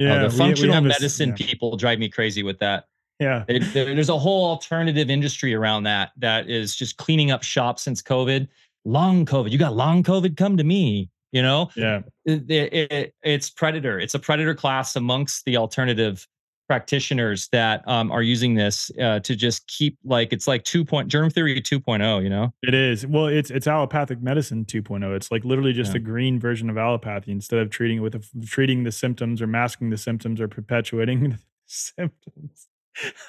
[0.00, 1.46] Yeah, uh, the functional we, we medicine a, yeah.
[1.46, 2.86] people drive me crazy with that.
[3.20, 7.78] Yeah, it, there's a whole alternative industry around that that is just cleaning up shop
[7.78, 8.48] since COVID.
[8.86, 10.36] Long COVID, you got long COVID?
[10.36, 11.10] Come to me.
[11.32, 11.70] You know.
[11.76, 12.00] Yeah.
[12.24, 14.00] It, it, it's predator.
[14.00, 16.26] It's a predator class amongst the alternative
[16.70, 21.08] practitioners that um, are using this uh, to just keep like it's like two point
[21.08, 25.44] germ theory 2.0 you know it is well it's it's allopathic medicine 2.0 it's like
[25.44, 25.96] literally just yeah.
[25.96, 29.48] a green version of allopathy instead of treating it with a, treating the symptoms or
[29.48, 32.68] masking the symptoms or perpetuating the symptoms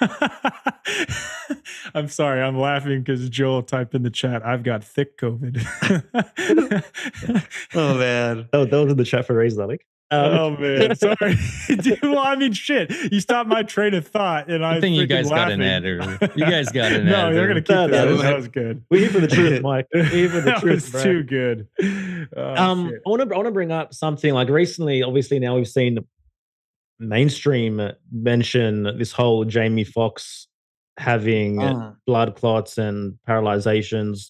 [1.94, 5.64] I'm sorry, I'm laughing because Joel typed in the chat, I've got thick COVID.
[7.74, 8.48] oh man.
[8.52, 9.86] Oh, those are the chat for Razor, like.
[10.12, 11.38] Um, oh man, sorry.
[11.68, 12.92] Dude, well, I mean, shit.
[13.10, 15.58] You stopped my train of thought, and I think you guys laughing.
[15.58, 16.32] got an editor.
[16.36, 17.10] You guys got an editor.
[17.10, 17.34] no, editor.
[17.34, 17.90] you're gonna keep that.
[17.90, 18.84] That, that was good.
[18.90, 19.86] We for the truth, Mike.
[19.94, 20.92] We for the that truth.
[20.92, 21.66] was too good.
[22.36, 23.00] Oh, um, shit.
[23.06, 25.02] I want to I want to bring up something like recently.
[25.02, 25.98] Obviously, now we've seen
[26.98, 27.80] mainstream
[28.12, 30.46] mention this whole Jamie Foxx
[30.98, 31.94] having uh.
[32.06, 34.28] blood clots and paralyzations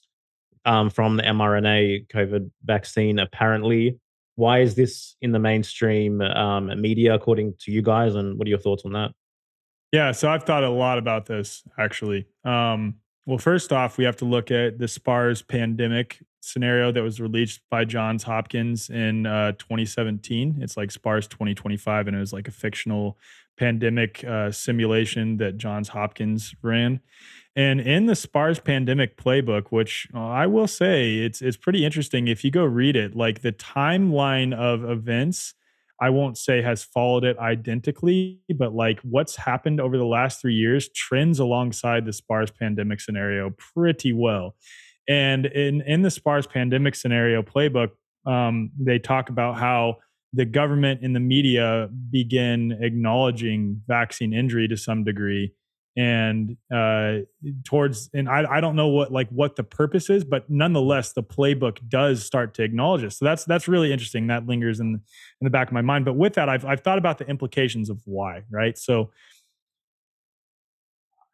[0.65, 3.19] um, from the mRNA COVID vaccine.
[3.19, 3.99] Apparently,
[4.37, 8.51] why is this in the mainstream um, media according to you guys and what are
[8.51, 9.11] your thoughts on that
[9.93, 14.17] yeah so i've thought a lot about this actually um, Well, first off, we have
[14.17, 19.53] to look at the SPARS pandemic scenario that was released by Johns Hopkins in uh,
[19.53, 20.59] 2017.
[20.61, 23.17] It's like SPARS 2025, and it was like a fictional
[23.59, 27.01] pandemic uh, simulation that Johns Hopkins ran.
[27.55, 32.29] And in the SPARS pandemic playbook, which uh, I will say it's it's pretty interesting
[32.29, 35.55] if you go read it, like the timeline of events
[36.03, 40.55] I won't say has followed it identically, but like what's happened over the last three
[40.55, 44.57] years trends alongside the SPARS pandemic scenario pretty well.
[45.09, 47.91] And in, in the SPARS pandemic scenario playbook,
[48.27, 49.99] um, they talk about how
[50.33, 55.53] the government and the media begin acknowledging vaccine injury to some degree.
[55.95, 57.19] And uh,
[57.65, 61.23] towards and I, I don't know what like what the purpose is but nonetheless the
[61.23, 64.29] playbook does start to acknowledge it so that's that's really interesting.
[64.29, 65.03] That lingers in in
[65.43, 66.07] the back of my mind.
[66.07, 68.79] But with that i've, I've thought about the implications of why right?
[68.79, 69.11] So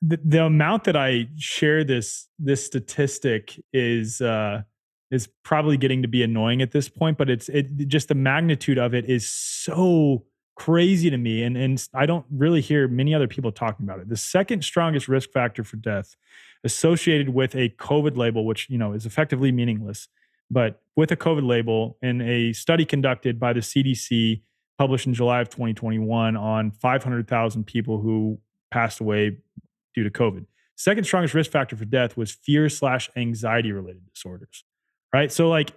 [0.03, 4.62] the, the amount that i share this this statistic is uh
[5.11, 8.78] is probably getting to be annoying at this point but it's it just the magnitude
[8.78, 10.24] of it is so
[10.59, 14.09] crazy to me and and I don't really hear many other people talking about it.
[14.09, 16.16] The second strongest risk factor for death
[16.64, 20.09] associated with a COVID label which, you know, is effectively meaningless,
[20.50, 24.42] but with a COVID label in a study conducted by the CDC
[24.78, 28.38] published in July of 2021 on 500,000 people who
[28.70, 29.38] passed away
[29.94, 30.44] due to COVID.
[30.76, 34.64] Second strongest risk factor for death was fear slash anxiety related disorders.
[35.12, 35.32] Right.
[35.32, 35.72] So, like,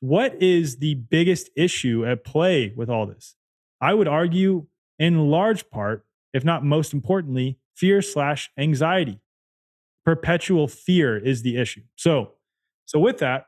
[0.00, 3.34] what is the biggest issue at play with all this?
[3.80, 4.66] I would argue,
[4.98, 9.20] in large part, if not most importantly, fear slash anxiety.
[10.04, 11.82] Perpetual fear is the issue.
[11.96, 12.32] So,
[12.86, 13.46] so with that,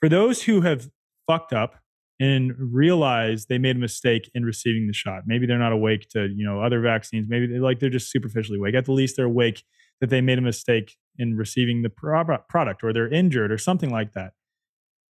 [0.00, 0.90] for those who have
[1.26, 1.76] fucked up
[2.20, 6.28] and realize they made a mistake in receiving the shot, maybe they're not awake to
[6.28, 8.74] you know other vaccines, maybe they like they're just superficially awake.
[8.74, 9.64] At the least, they're awake
[10.02, 14.14] that they made a mistake in receiving the product, or they're injured, or something like
[14.14, 14.32] that.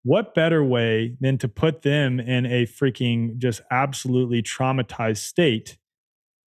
[0.02, 5.78] What better way than to put them in a freaking just absolutely traumatized state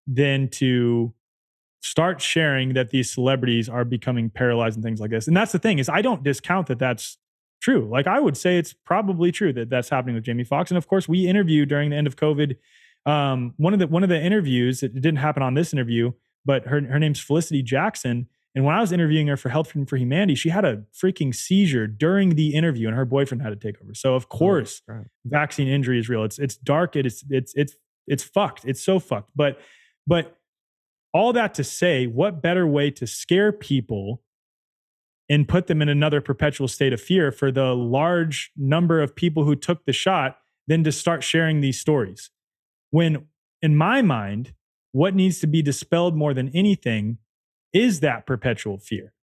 [0.06, 1.14] than to
[1.80, 5.26] start sharing that these celebrities are becoming paralyzed and things like this?
[5.26, 7.18] And that's the thing is i don't discount that that's
[7.62, 7.88] true.
[7.89, 10.70] Like i would say it's probably true that that's happening with jamie foxx.
[10.70, 12.58] And of course we interviewed during the end of covid
[13.06, 16.12] um, one of the one of the interviews it didn't happen on this interview
[16.46, 19.86] but her, her name's felicity jackson and when I was interviewing her for Health Freedom
[19.86, 23.56] for Humanity, she had a freaking seizure during the interview, and her boyfriend had to
[23.56, 23.94] take over.
[23.96, 25.08] So of oh, course, oh, right.
[25.26, 26.24] vaccine injury is real.
[26.24, 26.96] It's it's dark.
[26.96, 27.76] It's it's it's
[28.08, 28.66] it's fucked.
[28.66, 29.32] It's so fucked.
[29.36, 29.60] But
[30.06, 30.38] but
[31.14, 34.22] all that to say, what better way to scare people
[35.30, 39.46] and put them in another perpetual state of fear for the large number of people
[39.46, 40.38] who took the shot
[40.68, 42.30] than to start sharing these stories?
[42.91, 43.26] When
[43.64, 44.54] in my mind,
[44.94, 47.18] what needs to be dispelled more than anything
[47.74, 49.14] is that perpetual fear.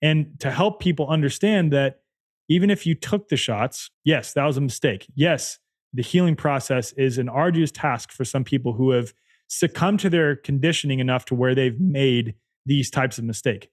[0.00, 2.00] And to help people understand that
[2.48, 5.06] even if you took the shots, yes, that was a mistake.
[5.14, 5.58] Yes,
[5.94, 9.14] the healing process is an arduous task for some people who have
[9.48, 12.34] succumbed to their conditioning enough to where they've made
[12.66, 13.70] these types of mistake.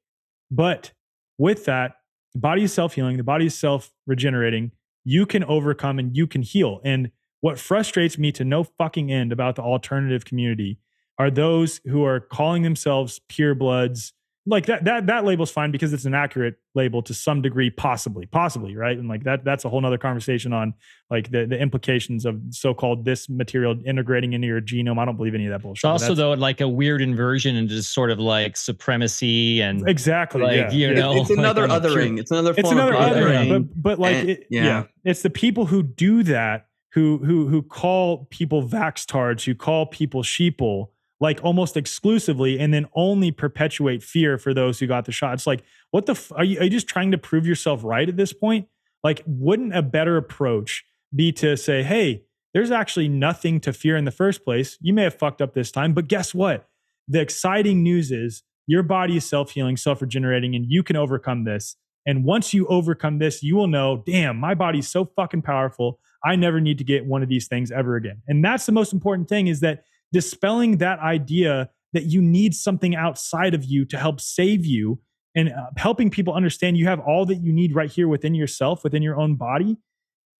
[0.49, 0.93] But
[1.37, 1.95] with that,
[2.33, 4.71] the body is self-healing, the body is self-regenerating.
[5.03, 6.79] You can overcome and you can heal.
[6.85, 10.77] And what frustrates me to no fucking end about the alternative community
[11.21, 14.13] are those who are calling themselves pure bloods,
[14.47, 18.25] like that that that label's fine because it's an accurate label to some degree possibly
[18.25, 18.97] possibly right?
[18.97, 20.73] And like that that's a whole nother conversation on
[21.11, 24.97] like the, the implications of so-called this material integrating into your genome.
[24.97, 27.83] I don't believe any of that bullshit it's also though like a weird inversion into
[27.83, 30.71] sort of like supremacy and exactly like yeah.
[30.71, 32.19] you know it's another like othering.
[32.19, 34.63] It's another it's another othering but but like and, it, yeah.
[34.63, 34.83] yeah.
[35.03, 40.23] It's the people who do that who who who call people vaxtards who call people
[40.23, 40.87] sheeple
[41.21, 45.35] like almost exclusively and then only perpetuate fear for those who got the shot.
[45.35, 48.09] It's like, what the, f- are, you, are you just trying to prove yourself right
[48.09, 48.67] at this point?
[49.03, 50.83] Like, wouldn't a better approach
[51.15, 52.23] be to say, hey,
[52.53, 54.77] there's actually nothing to fear in the first place.
[54.81, 56.67] You may have fucked up this time, but guess what?
[57.07, 61.43] The exciting news is your body is self healing, self regenerating, and you can overcome
[61.43, 61.75] this.
[62.05, 65.99] And once you overcome this, you will know, damn, my body's so fucking powerful.
[66.25, 68.23] I never need to get one of these things ever again.
[68.27, 72.95] And that's the most important thing is that dispelling that idea that you need something
[72.95, 74.99] outside of you to help save you
[75.35, 78.83] and uh, helping people understand you have all that you need right here within yourself,
[78.83, 79.77] within your own body,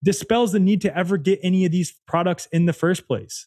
[0.02, 3.46] dispels the need to ever get any of these products in the first place.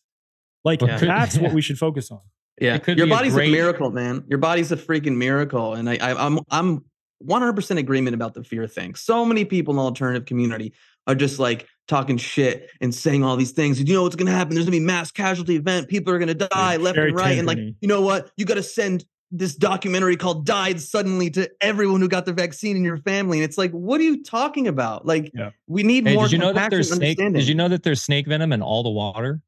[0.64, 0.98] Like yeah.
[0.98, 2.22] that's what we should focus on.
[2.60, 3.50] Yeah, your body's a, great...
[3.50, 4.24] a, miracle, man.
[4.28, 6.86] Your body's a freaking miracle, and I, I, I'm I'm
[7.24, 8.96] 100% agreement about the fear thing.
[8.96, 10.74] So many people in the alternative community
[11.08, 13.80] are just like talking shit and saying all these things.
[13.80, 14.56] You know what's going to happen?
[14.56, 15.88] There's going to be mass casualty event.
[15.88, 17.38] People are going to die left and right.
[17.38, 18.32] And like, you know what?
[18.38, 22.78] You got to send this documentary called died suddenly to everyone who got the vaccine
[22.78, 25.50] in your family and it's like what are you talking about like Yeah.
[25.68, 27.18] we need Hey, more did you know that compassion there's snake?
[27.18, 29.42] Did you know that there's snake venom in all the water?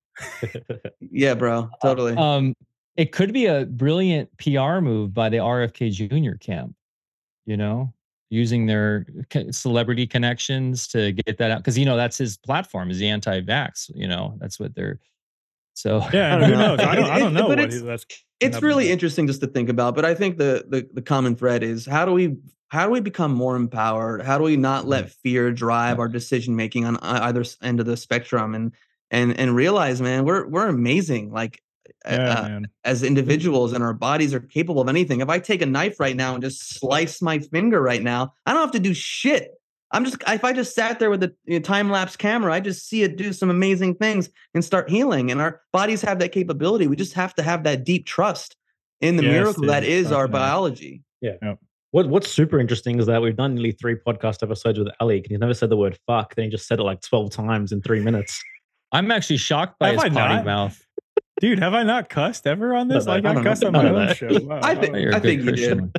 [1.00, 2.56] yeah bro totally Um,
[2.98, 6.36] it could be a brilliant PR move by the RFK Jr.
[6.38, 6.76] camp.
[7.46, 7.94] You know,
[8.30, 9.06] using their
[9.52, 13.90] celebrity connections to get that out because you know that's his platform is the anti-vax.
[13.96, 15.00] You know, that's what they're.
[15.74, 16.76] So Yeah, I don't who know.
[16.76, 16.80] knows?
[16.80, 17.10] I don't.
[17.10, 18.06] I don't know but what it's- that's.
[18.40, 18.94] it's really there.
[18.94, 22.06] interesting just to think about but i think the, the the common thread is how
[22.06, 22.36] do we
[22.70, 24.90] how do we become more empowered how do we not Mm-hmm.
[24.90, 28.74] let fear drive our decision making on either end of the spectrum and
[29.12, 31.62] and and realize man we're we're amazing like uh,
[32.10, 35.66] Yeah, uh, as individuals and our bodies are capable of anything if i take a
[35.66, 38.94] knife right now and just slice my finger right now i don't have to do
[38.94, 39.52] shit
[39.92, 43.04] i'm just if i just sat there with a time lapse camera i just see
[43.04, 46.96] it do some amazing things and start healing and our bodies have that capability we
[46.96, 48.56] just have to have that deep trust
[49.02, 50.40] in the Yes, miracle that dude, is our fucking A.
[50.40, 51.04] biology
[51.92, 55.28] What What's super interesting is that we've done nearly three podcast episodes with Ali, and
[55.28, 57.82] he's never said the word "fuck." Then he just said it like twelve times in
[57.82, 58.44] three minutes.
[58.92, 60.80] I'm actually shocked by Have his potty mouth.
[61.40, 63.06] Dude, have I not cussed ever on this?
[63.06, 64.14] No, no, like I I cussed on my own no.
[64.14, 64.40] show.
[64.42, 64.60] Wow.
[64.64, 65.98] I think- You're a I good think you did.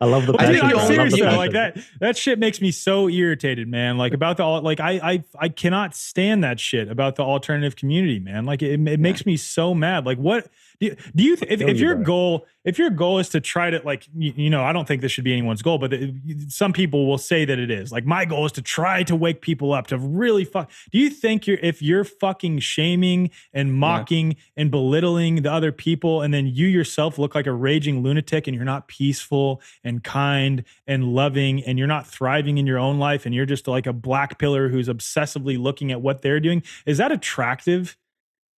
[0.00, 0.52] I love the I passion.
[0.54, 1.24] think Dude, I'm love only- the serious though.
[1.26, 1.38] passion.
[1.38, 3.98] Like that, that shit makes me so irritated, man.
[3.98, 7.76] Like about the al- like I I I cannot stand that shit about the alternative
[7.76, 8.46] community, man.
[8.46, 10.06] Like it, it makes me so mad.
[10.06, 10.48] Like what
[10.80, 13.82] do you, do you if, if your goal if your goal is to try to
[13.84, 16.46] like you, you know I don't think this should be anyone's goal, but uh, the,
[16.48, 17.92] some people will say that it is.
[17.92, 20.70] Like my goal is to try to wake people up to really fuck.
[20.90, 26.22] Do you think you're if you're fucking shaming and mocking and belittling the other people,
[26.22, 30.64] and then you yourself look like a raging lunatic, and you're not peaceful and kind
[30.86, 33.92] and loving, and you're not thriving in your own life, and you're just like a
[33.92, 36.62] black pillar who's obsessively looking at what they're doing?
[36.86, 37.98] Is that attractive?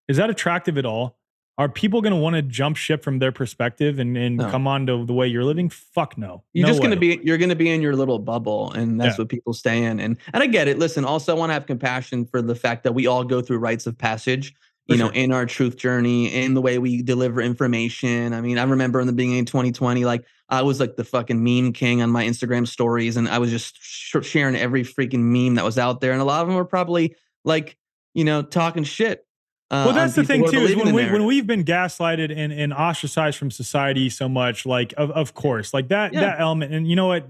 [0.07, 1.17] Is that attractive at all?
[1.59, 4.51] Are people going to want to jump ship from their perspective and, and No.
[4.51, 5.69] come on to the way you're living?
[5.69, 6.43] Fuck no.
[6.55, 8.99] you're No just going to be you're going to be in your little bubble and
[9.01, 9.23] that's Yeah.
[9.23, 11.67] what people stay in and and i get it listen also i want to have
[11.67, 14.55] compassion for the fact that we all go through rites of passage
[14.87, 15.15] you For know sure.
[15.15, 19.07] in our truth journey in the way we deliver information i mean i remember in
[19.07, 22.67] the beginning of 2020 like i was like the fucking meme king on my instagram
[22.67, 26.21] stories and i was just sh- sharing every freaking meme that was out there and
[26.21, 27.15] a lot of them were probably
[27.45, 27.77] like
[28.15, 29.25] you know talking shit
[29.73, 30.59] uh, well, that's the thing too.
[30.61, 34.93] Is when we when we've been gaslighted and, and ostracized from society so much, like
[34.99, 36.21] of of course, like that Yeah.
[36.21, 36.73] that element.
[36.75, 37.27] And you know what?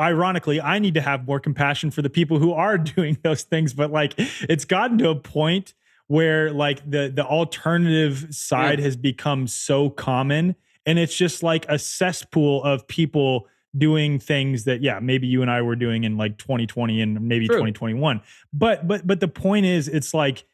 [0.00, 3.74] Ironically, I need to have more compassion for the people who are doing those things.
[3.74, 5.74] But like, it's gotten to a point
[6.06, 11.78] where like the the alternative side has become so common, and it's just like a
[11.78, 13.46] cesspool of people
[13.76, 17.46] doing things that yeah maybe you and I were doing in like 2020 and maybe
[17.46, 17.56] True.
[17.56, 20.44] 2021 but but but the point is it's like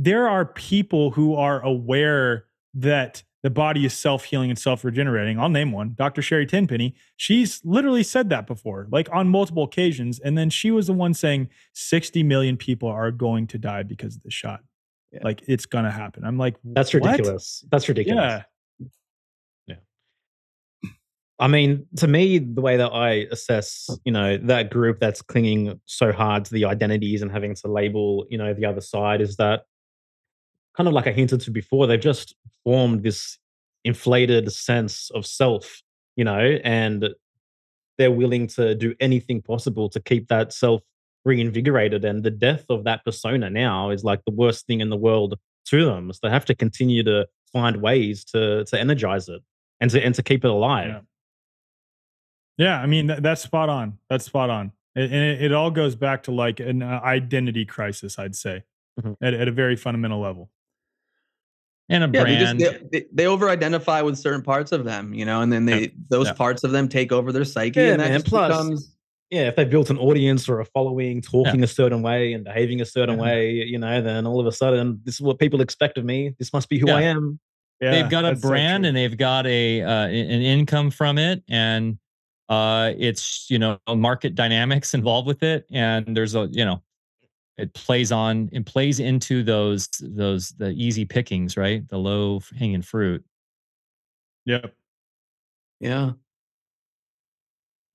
[0.00, 5.38] there are people who are aware that the body is self-healing and self-regenerating.
[5.38, 6.22] I'll name one, Dr.
[6.22, 6.94] Sherry Tenpenny.
[7.18, 10.18] She's literally said that before, like on multiple occasions.
[10.18, 14.16] And then she was the one saying 60 million people are going to die because
[14.16, 14.60] of the shot.
[15.12, 15.20] Yeah.
[15.22, 16.24] Like it's gonna happen.
[16.24, 17.04] I'm like, That's what?
[17.04, 17.64] ridiculous.
[17.70, 18.18] That's ridiculous.
[18.18, 18.42] Yeah.
[21.38, 25.80] I mean, to me, the way that I assess, you know, that group that's clinging
[25.86, 29.36] so hard to the identities and having to label, you know, the other side is
[29.36, 29.62] that
[30.80, 32.34] kind of like I hinted to before, they've just
[32.64, 33.36] formed this
[33.84, 35.82] inflated sense of self,
[36.16, 37.10] you know, and
[37.98, 40.80] they're willing to do anything possible to keep that self
[41.26, 42.02] reinvigorated.
[42.02, 45.38] And the death of that persona now is like the worst thing in the world
[45.66, 46.10] to them.
[46.14, 49.42] So they have to continue to find ways to to energize it
[49.80, 50.88] and to and to keep it alive.
[50.88, 51.00] Yeah.
[52.56, 53.98] Yeah, I mean that, that's spot on.
[54.08, 58.18] That's spot on, and it, it all goes back to like an uh, identity crisis,
[58.18, 58.62] I'd say,
[58.98, 59.16] Mhm.
[59.22, 60.50] at, at a very fundamental level.
[61.90, 62.88] And a yeah, they just brand.
[62.90, 66.28] they, they, they over-identify with certain parts of them, you know, and then they those
[66.28, 66.32] Yeah.
[66.32, 68.96] parts of them take over their psyche, Yeah, and that man, plus- becomes
[69.30, 72.80] yeah, if they built an audience or a following, talking a certain way and behaving
[72.80, 73.22] a certain Yeah.
[73.22, 76.34] way, you know, then all of a sudden, this is what people expect of me.
[76.38, 77.38] This must be who I am.
[77.80, 81.16] Yeah, they've got a that's so brand and they've got a uh, an income from
[81.18, 81.98] it and
[82.50, 86.82] uh it's you know market dynamics involved with it and there's a you know
[87.60, 92.82] it plays on it plays into those those the easy pickings right the low hanging
[92.82, 93.24] fruit
[94.46, 94.74] Yep.
[95.80, 96.12] yeah.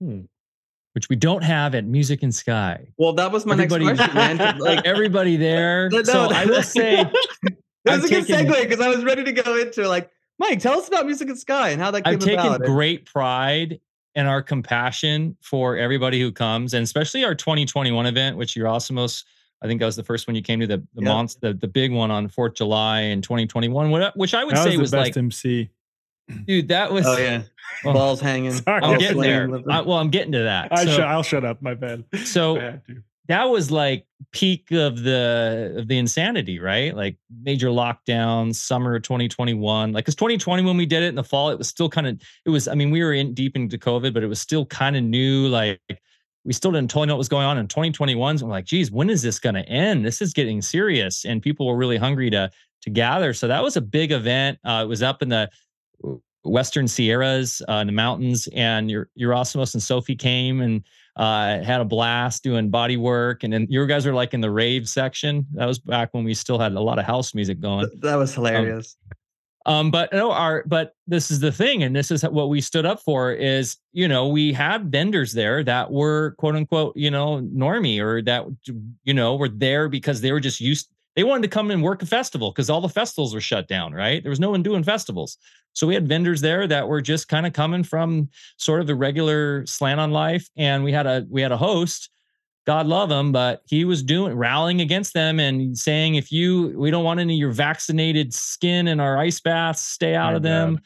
[0.01, 0.21] Hmm.
[0.93, 4.37] which we don't have at music and sky Well, that was my Everybody- next question,
[4.37, 4.57] man.
[4.59, 6.95] Like, everybody there No, so no, i will say
[7.85, 10.09] That was I've a good taken- segue because I was ready to go into like,
[10.39, 12.61] Mike, tell us about Music and Sky and how that came I've taken about.
[12.61, 13.79] great pride
[14.15, 18.93] in our compassion for everybody who comes, and especially our 2021 event, which you're also
[18.95, 19.25] most.
[19.63, 21.11] I think that was the first one you came to the the Yep.
[21.11, 24.63] monst- the, the big one on 4th July in 2021, what- which I would That
[24.63, 25.69] say was was, the like best MC.
[26.45, 27.05] dude, that was.
[27.07, 27.43] Oh yeah,
[27.85, 28.51] Oh, balls hanging.
[28.63, 28.81] Sorry.
[28.83, 29.49] I'm getting there.
[29.69, 30.69] I, well, I'm getting to that.
[30.71, 31.61] I So- sh- I'll shut up.
[31.61, 32.03] My bad.
[32.25, 32.79] So- I
[33.27, 36.95] that was like peak of the of the insanity, right?
[36.95, 39.93] Like major lockdowns, summer of 2021.
[39.93, 42.21] Like because 2020 when we did it in the fall, it was still kind of
[42.45, 42.67] it was.
[42.67, 45.47] I mean, we were in deep into COVID, but it was still kind of new.
[45.47, 45.79] Like
[46.45, 48.37] we still didn't totally know what was going on in 2021.
[48.37, 50.05] So I'm like, geez, when is this going to end?
[50.05, 52.49] This is getting serious, and people were really hungry to
[52.83, 53.33] to gather.
[53.33, 54.59] So that was a big event.
[54.63, 55.49] Uh, it was up in the
[56.43, 58.89] Western Sierras uh, in the mountains, and
[59.19, 60.83] Yerasimos and Sophie came and
[61.15, 63.43] uh, had a blast doing body work.
[63.43, 65.47] And then you guys were like in the rave section.
[65.53, 67.89] That was back when we still had a lot of house music going.
[68.01, 68.95] That was hilarious.
[69.11, 69.17] Um,
[69.65, 72.85] Um, but no, our but this is the thing, and this is what we stood
[72.85, 77.41] up for is you know we had vendors there that were quote unquote you know
[77.41, 78.45] normie or that
[79.03, 80.89] you know were there because they were just used.
[81.15, 83.93] They wanted to come and work a festival because all the festivals were shut down.
[83.93, 85.37] Right, there was no one doing festivals,
[85.73, 88.95] so we had vendors there that were just kind of coming from sort of the
[88.95, 92.11] regular slant on life, and we had a we had a host
[92.65, 96.89] God love him, but he was doing rallying against them and saying, if you we
[96.89, 100.43] don't want any of your vaccinated skin in our ice baths, stay out My of
[100.43, 100.79] them.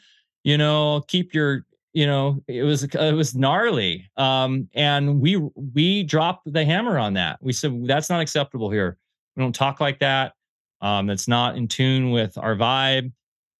[0.44, 4.10] You know, keep your you know it was it was gnarly.
[4.18, 7.38] Um and we we dropped the hammer on that.
[7.40, 8.98] We said that's not acceptable here.
[9.36, 10.34] We don't talk like that.
[10.82, 13.10] Um that's not in tune with our vibe.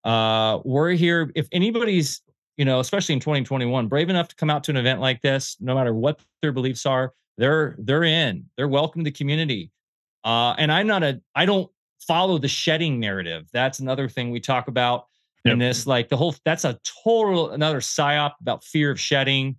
[0.04, 2.20] Uh we're here if anybody's
[2.58, 5.56] you know especially in 2021 brave enough to come out to an event like this
[5.60, 8.46] no matter what their beliefs are they're they're in.
[8.56, 9.70] They're welcome to the community.
[10.24, 11.70] Uh and i'm not a i don't
[12.06, 13.48] follow the shedding narrative.
[13.52, 15.06] That's another thing we talk about
[15.44, 19.56] in this like the whole that's a total another psyop about fear of shedding.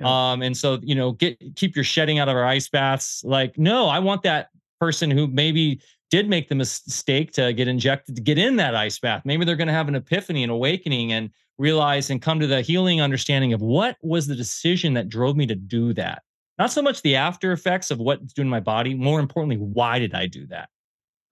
[0.00, 0.32] Yeah.
[0.32, 3.22] um and so you know get keep your shedding out of our ice baths.
[3.24, 4.48] Like no i want that
[4.80, 5.80] person who maybe
[6.10, 9.22] did make the mistake to get injected to get in that ice bath.
[9.24, 12.60] Maybe they're going to have an epiphany and awakening and realize and come to the
[12.60, 16.22] healing understanding of what was the decision that drove me to do that
[16.62, 20.14] not so much the after effects of what's doing my body more importantly why did
[20.14, 20.68] i do that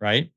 [0.01, 0.31] right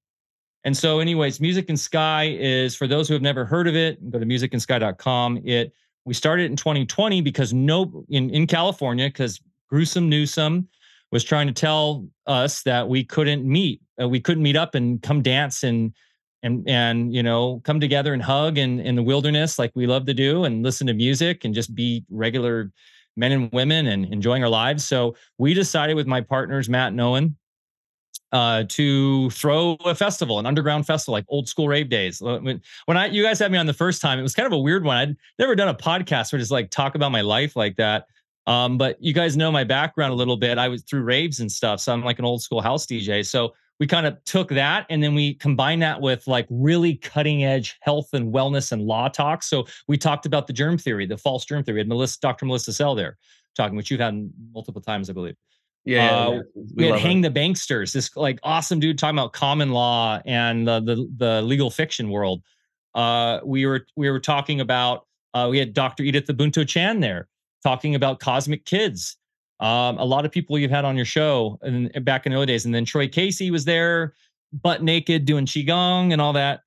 [0.63, 4.09] and so, anyways, Music and Sky is for those who have never heard of it.
[4.09, 5.41] Go to musicandsky.com.
[5.43, 5.73] It
[6.05, 10.67] we started in 2020 because no in in California because gruesome Newsom
[11.11, 15.01] was trying to tell us that we couldn't meet, uh, we couldn't meet up and
[15.01, 15.93] come dance and
[16.43, 20.05] and and you know come together and hug in in the wilderness like we love
[20.05, 22.71] to do and listen to music and just be regular
[23.15, 24.83] men and women and enjoying our lives.
[24.83, 27.37] So we decided with my partners Matt and Owen
[28.31, 32.19] uh, to throw a festival, an underground festival, like old school rave days.
[32.19, 34.59] When, I, you guys had me on the first time, it was kind of a
[34.59, 34.97] weird one.
[34.97, 38.07] I'd never done a podcast where just like talk about my life like that.
[38.47, 40.57] Um, but you guys know my background a little bit.
[40.57, 43.25] I was through raves and stuff, so I'm like an old school house DJ.
[43.25, 47.43] So we kind of took that and then we combined that with like really cutting
[47.43, 49.43] edge health and wellness and law talk.
[49.43, 51.75] So we talked about the germ theory, the false germ theory.
[51.75, 52.45] We had Melissa, Dr.
[52.45, 53.17] Melissa Sell there
[53.55, 55.35] talking, which you've had multiple times, I believe
[55.85, 56.39] Yeah, uh, yeah.
[56.75, 57.33] we, had Hang it.
[57.33, 61.69] the Banksters, this like awesome dude talking about common law and the the, the legal
[61.69, 62.41] fiction world.
[62.95, 66.03] Uh, we were we were talking about uh, we had Dr.
[66.03, 67.27] Edith Ubuntu Chan there
[67.63, 69.17] talking about cosmic kids.
[69.59, 72.47] Um, a lot of people you've had on your show and back in the early
[72.47, 74.13] days, and then Troy Casey was there,
[74.51, 76.61] butt naked doing qigong and all that.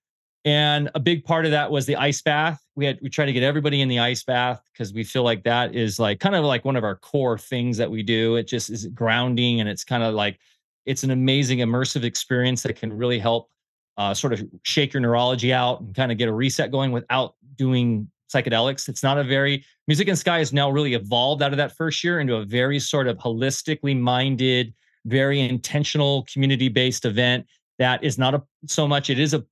[0.45, 2.63] And a big part of that was the ice bath.
[2.77, 5.43] We had we try to get everybody in the ice bath because we feel like
[5.43, 8.37] that is like kind of like one of our core things that we do.
[8.37, 10.39] It just is grounding and it's kind of like
[10.85, 13.51] it's an amazing immersive experience that can really help
[13.99, 17.35] uh, sort of shake your neurology out and kind of get a reset going without
[17.57, 18.89] doing psychedelics.
[18.89, 22.03] It's not a very Music and Sky has now really evolved out of that first
[22.03, 24.75] year into a very sort of holistically minded,
[25.05, 27.47] very intentional community based event
[27.79, 29.45] that is not a so much it is a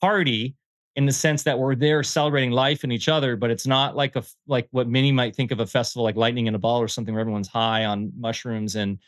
[0.00, 0.54] party
[0.96, 4.16] in the sense that we're there celebrating life and each other, but it's not like
[4.16, 6.88] a like what many might think of a festival like Lightning in a Bottle or
[6.88, 8.98] something where everyone's high on mushrooms and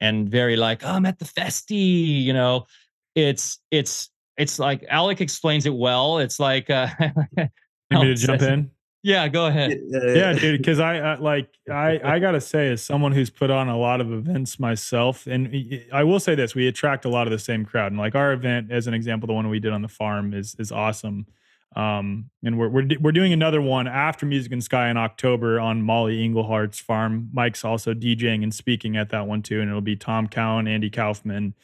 [0.00, 2.66] and very like, oh, I'm at the festy, you know.
[3.14, 6.18] It's it's it's like Alec explains it well.
[6.18, 6.88] It's like uh
[7.92, 8.70] You need to jump in?
[9.04, 9.80] Yeah, go ahead.
[9.90, 13.68] yeah dude because I, I like i i gotta say as someone who's put on
[13.68, 15.52] a lot of events myself and
[15.92, 18.32] I will say this we attract a lot of the same crowd and like our
[18.32, 21.26] event as an example the one we did on the farm is is awesome
[21.74, 25.82] um and we're we're, we're doing another one after music and sky in october on
[25.82, 29.96] molly engelhart's farm mike's also djing and speaking at that one too and it'll be
[29.96, 31.54] tom cowan andy kaufman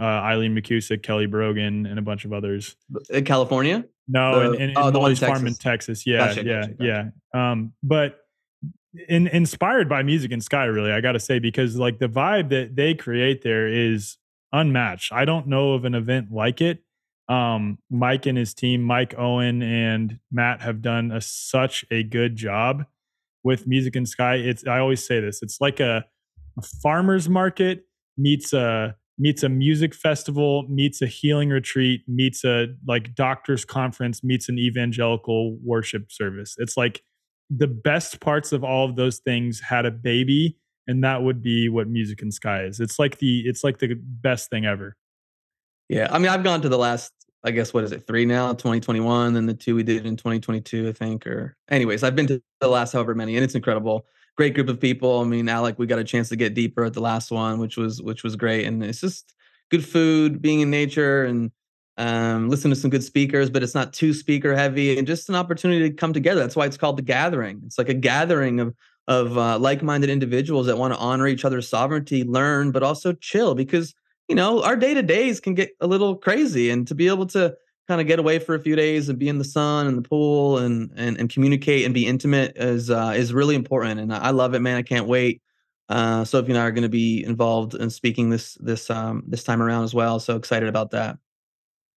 [0.00, 2.76] uh, eileen mckusick kelly brogan and a bunch of others
[3.10, 3.84] in California.
[4.06, 6.06] no, The- in, in, oh, in the one in Molly's farm in Texas.
[6.06, 6.74] Yeah, Gotcha, yeah, gotcha,
[7.34, 7.50] yeah.
[7.50, 8.20] Um, but
[9.08, 12.48] in, inspired by music and sky, really, I got to say because like the vibe
[12.50, 14.16] that they create there is
[14.52, 15.12] unmatched.
[15.12, 16.82] I don't know of an event like it.
[17.28, 22.34] Um, Mike and his team, Mike Owen and Matt, have done a, such a good
[22.36, 22.86] job
[23.44, 24.36] with Music in Sky.
[24.36, 25.42] It's I always say this.
[25.42, 26.06] It's like a,
[26.56, 27.84] a farmers market
[28.16, 34.22] meets a meets a music festival, meets a healing retreat, meets a like doctors conference,
[34.22, 36.54] meets an evangelical worship service.
[36.58, 37.02] It's like
[37.50, 41.68] the best parts of all of those things had a baby and that would be
[41.68, 42.80] what music in sky is.
[42.80, 44.96] It's like the it's like the best thing ever.
[45.88, 47.12] Yeah i mean i've gone to the last
[47.44, 50.88] i guess what is it three now 2021 and the two we did in 2022
[50.88, 54.06] i think or anyways i've been to the last however many and it's incredible
[54.38, 56.94] great group of people i mean alec we got a chance to get deeper at
[56.94, 59.34] the last one which was which was great and it's just
[59.70, 61.50] good food being in nature and
[61.98, 65.34] um, listen to some good speakers, but it's not too speaker heavy and just an
[65.34, 66.40] opportunity to come together.
[66.40, 67.60] That's why it's called the gathering.
[67.66, 68.74] It's like a gathering of
[69.08, 73.54] of uh, like-minded individuals that want to honor each other's sovereignty, learn, but also chill
[73.54, 73.94] because
[74.28, 77.26] you know our day to days can get a little crazy, and to be able
[77.26, 77.56] to
[77.88, 80.02] kind of get away for a few days and be in the sun and the
[80.02, 83.98] pool and and, and communicate and be intimate is uh, is really important.
[83.98, 84.76] And I love it, man.
[84.76, 85.42] I can't wait.
[85.88, 89.42] Uh, Sophie and I are going to be involved in speaking this this um, this
[89.42, 90.20] time around as well.
[90.20, 91.16] So excited about that.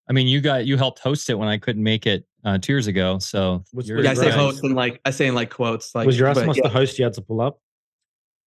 [0.10, 2.74] I mean, you got you helped host it when I couldn't make it uh, two
[2.74, 3.20] years ago.
[3.20, 5.94] So was, was yeah, I say host and like I say in like quotes.
[5.94, 6.64] Like was Yerasimos yeah.
[6.64, 7.60] the host you had to pull up?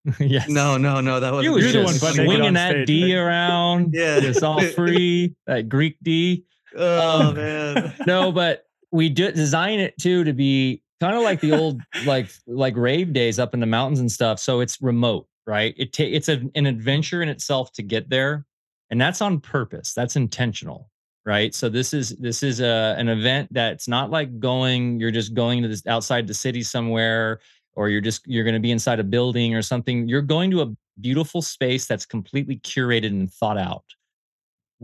[0.18, 0.48] yes.
[0.48, 1.20] No, no, no.
[1.20, 3.92] That was you was just the one swinging that stage, D around.
[3.92, 5.34] yeah, it's all free.
[5.46, 6.44] that Greek D.
[6.76, 7.94] Oh um, man.
[8.06, 12.28] no, but we do design it too to be kind of like the old like
[12.46, 14.38] like rave days up in the mountains and stuff.
[14.38, 15.74] So it's remote, right?
[15.76, 18.46] It ta- it's a, an adventure in itself to get there,
[18.90, 19.94] and that's on purpose.
[19.94, 20.90] That's intentional
[21.26, 25.34] right so this is this is a an event that's not like going you're just
[25.34, 27.40] going to this outside the city somewhere
[27.74, 30.62] or you're just you're going to be inside a building or something you're going to
[30.62, 30.70] a
[31.01, 33.84] beautiful space that's completely curated and thought out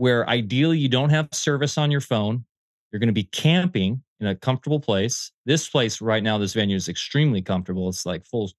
[0.01, 2.43] where ideally you don't have service on your phone.
[2.91, 5.31] You're going to be camping in a comfortable place.
[5.45, 7.87] This place right now this venue is extremely comfortable.
[7.87, 8.49] It's like full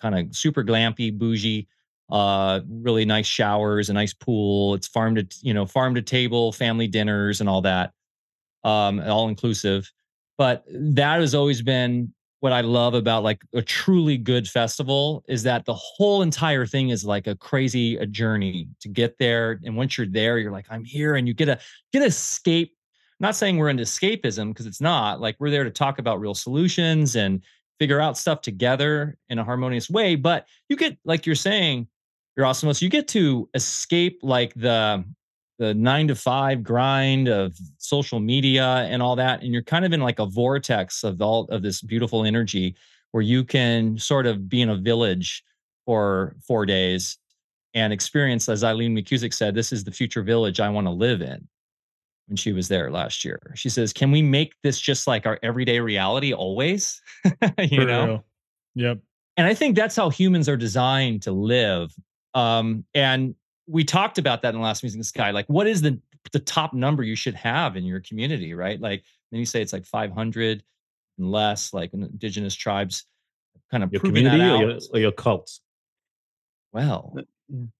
[0.00, 1.68] kind of super glampy bougie
[2.10, 4.72] uh really nice showers a nice pool.
[4.72, 7.92] It's farm to you know farm to table family dinners and all that
[8.64, 9.92] um all inclusive.
[10.38, 15.42] But that has always been what i love about like a truly good festival is
[15.42, 19.76] that the whole entire thing is like a crazy a journey to get there and
[19.76, 21.58] once you're there you're like i'm here and you get a
[21.92, 22.72] get a escape
[23.18, 26.20] I'm not saying we're into escapism because it's not like we're there to talk about
[26.20, 27.42] real solutions and
[27.78, 31.88] figure out stuff together in a harmonious way but you get like you're saying
[32.36, 32.72] you're awesome.
[32.72, 35.04] So you get to escape like the
[35.58, 39.92] the nine to five grind of social media and all that, and you're kind of
[39.92, 42.76] in like a vortex of all of this beautiful energy
[43.12, 45.42] where you can sort of be in a village
[45.86, 47.18] for four days
[47.74, 51.20] and experience, as Eileen McKusick said, this is the future village I want to live
[51.20, 51.46] in
[52.26, 53.52] when she was there last year.
[53.54, 57.00] She says, Can we make this just like our everyday reality always?
[57.24, 58.06] you For know?
[58.06, 58.24] Real.
[58.74, 58.98] Yep.
[59.36, 61.94] And I think that's how humans are designed to live
[62.34, 63.34] um, and
[63.66, 65.30] we talked about that in the last Music in Sky.
[65.30, 66.00] Like, what is the
[66.32, 68.80] the top number you should have in your community, right?
[68.80, 70.62] Like, then you say it's like 500
[71.18, 73.04] and less, like indigenous tribes,
[73.70, 75.60] kind of your community or your, or your cults.
[76.72, 77.22] Well, uh,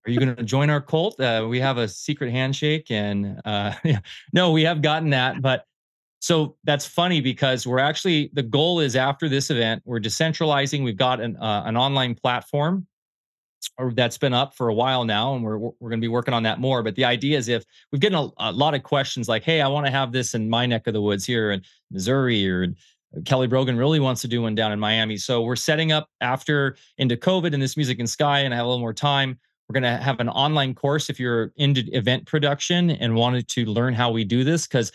[0.05, 1.19] are you going to join our cult?
[1.19, 3.99] Uh, we have a secret handshake, and uh, yeah,
[4.33, 5.65] no, we have gotten that, but
[6.19, 10.83] so that's funny because we're actually the goal is after this event, we're decentralizing.
[10.83, 12.87] We've got an uh, an online platform
[13.77, 16.33] or that's been up for a while now and we're, we're going to be working
[16.33, 19.27] on that more but the idea is if we've gotten a, a lot of questions
[19.27, 21.61] like hey i want to have this in my neck of the woods here in
[21.91, 22.67] missouri or
[23.25, 26.77] kelly brogan really wants to do one down in miami so we're setting up after
[26.97, 29.81] into covid and this music in sky and i have a little more time we're
[29.81, 33.93] going to have an online course if you're into event production and wanted to learn
[33.93, 34.91] how we do this because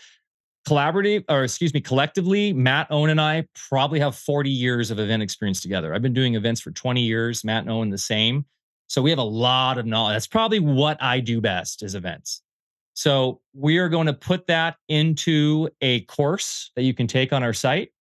[0.67, 5.21] collaborative or excuse me collectively matt owen and i probably have 40 years of event
[5.21, 8.45] experience together i've been doing events for 20 years matt and owen the same
[8.93, 10.13] so we have a lot of knowledge.
[10.13, 12.43] That's probably what I do best is events.
[12.93, 17.41] So we are going to put that into a course that you can take on
[17.41, 17.91] our site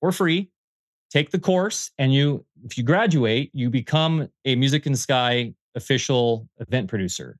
[0.00, 0.50] for free.
[1.10, 5.52] Take the course, and you, if you graduate, you become a Music in the Sky
[5.74, 7.36] official event producer.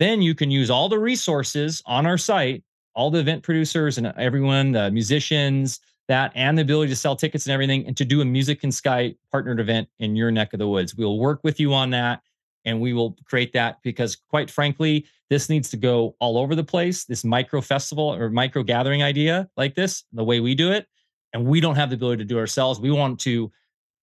[0.00, 2.64] Then you can use all the resources on our site,
[2.96, 7.46] all the event producers and everyone, the musicians, that and the ability to sell tickets
[7.46, 10.58] and everything and to do a music in sky partnered event in your neck of
[10.58, 10.94] the woods.
[10.94, 12.22] We'll work with you on that
[12.64, 16.64] and we will create that because quite frankly this needs to go all over the
[16.64, 17.04] place.
[17.04, 20.86] This micro festival or micro gathering idea like this the way we do it
[21.32, 22.80] and we don't have the ability to do ourselves.
[22.80, 23.50] We want to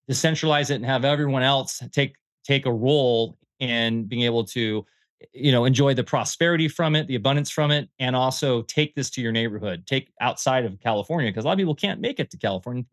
[0.09, 4.85] decentralize it and have everyone else take take a role in being able to
[5.33, 9.09] you know enjoy the prosperity from it the abundance from it and also take this
[9.09, 12.29] to your neighborhood take outside of california because a lot of people can't make it
[12.31, 12.83] to california.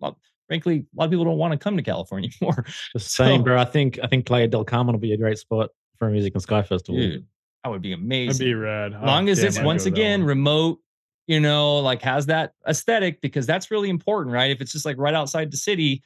[0.48, 2.64] Frankly a lot of people don't want to come to california anymore.
[2.94, 3.58] The same so, bro.
[3.58, 6.34] I think i think playa del carmen will be a great spot for a music
[6.34, 7.00] and sky festival.
[7.00, 7.26] Dude,
[7.62, 8.92] that would be amazing that'd be rad.
[8.94, 10.78] Oh, as long oh, as it's once again remote
[11.26, 14.50] you know like has that aesthetic because that's really important right?
[14.50, 16.02] If it's just like right outside the city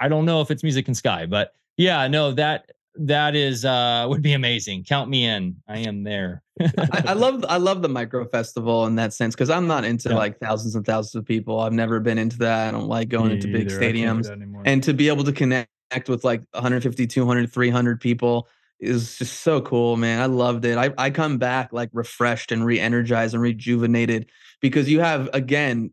[0.00, 4.06] i don't know if it's music and sky but yeah no that that is uh
[4.08, 4.84] would be amazing.
[4.84, 5.56] Count me in.
[5.68, 6.42] I am there.
[6.60, 10.10] I, I, love i love the micro festival in that sense because i'm not into
[10.10, 10.14] yeah.
[10.14, 11.60] like thousands and thousands of people.
[11.60, 12.68] I've never been into that.
[12.68, 13.80] I don't like going me into big either.
[13.80, 14.30] stadiums.
[14.64, 15.68] and to be able to connect
[16.08, 18.48] with like 150 200 300 people
[18.80, 20.20] is just so cool man.
[20.20, 20.78] I loved it.
[20.78, 24.30] I, I come back like refreshed and re-energized and rejuvenated
[24.60, 25.90] because you have again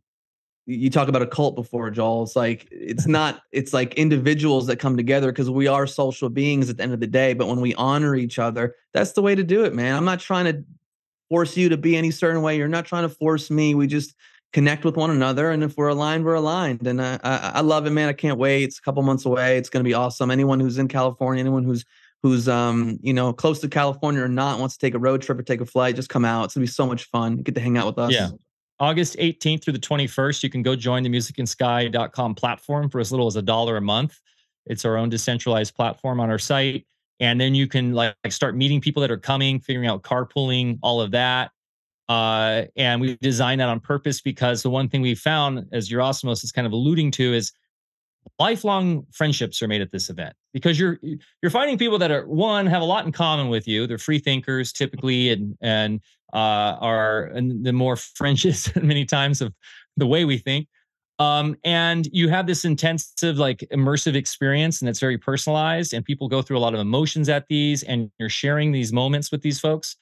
[0.65, 2.23] you talk about a cult before joel.
[2.23, 6.69] It's like it's not it's like individuals that come together because we are social beings
[6.69, 9.35] at the end of the day but when we honor each other that's the way
[9.35, 9.95] to do it man.
[9.95, 10.63] I'm not trying to
[11.29, 12.57] force you to be any certain way.
[12.57, 13.73] You're not trying to force me.
[13.73, 14.13] We just
[14.53, 16.85] connect with one another and if we're aligned we're aligned.
[16.85, 18.09] And I, I, I love it man.
[18.09, 18.63] I can't wait.
[18.63, 19.57] It's a couple months away.
[19.57, 20.29] It's going to be awesome.
[20.29, 21.85] Anyone who's in california anyone who's
[22.21, 25.39] who's um you know close to california or not wants to take a road trip
[25.39, 26.45] or take a flight just come out.
[26.45, 27.37] It's going to be so much fun.
[27.37, 28.11] Get to hang out with us.
[28.11, 28.29] Yeah
[28.81, 33.27] August 18th through the 21st, you can go join the musicandsky.com platform for as little
[33.27, 34.19] as a dollar a month.
[34.65, 36.87] It's our own decentralized platform on our site.
[37.19, 40.99] And then you can like, start meeting people that are coming, figuring out carpooling, all
[40.99, 41.51] of that.
[42.09, 46.43] Uh, and we designed that on purpose because the one thing we found, as Yerasimos
[46.43, 47.53] is kind of alluding to, is
[48.39, 50.99] lifelong friendships are made at this event because you're
[51.41, 53.87] you're finding people that are one have a lot in common with you.
[53.87, 56.01] They're free thinkers typically, and and
[56.33, 59.53] uh, are and the more fringes many times of
[59.97, 60.67] the way we think.
[61.19, 65.93] Um, and you have this intensive, like immersive experience, and it's very personalized.
[65.93, 69.31] And people go through a lot of emotions at these, and you're sharing these moments
[69.31, 69.95] with these folks,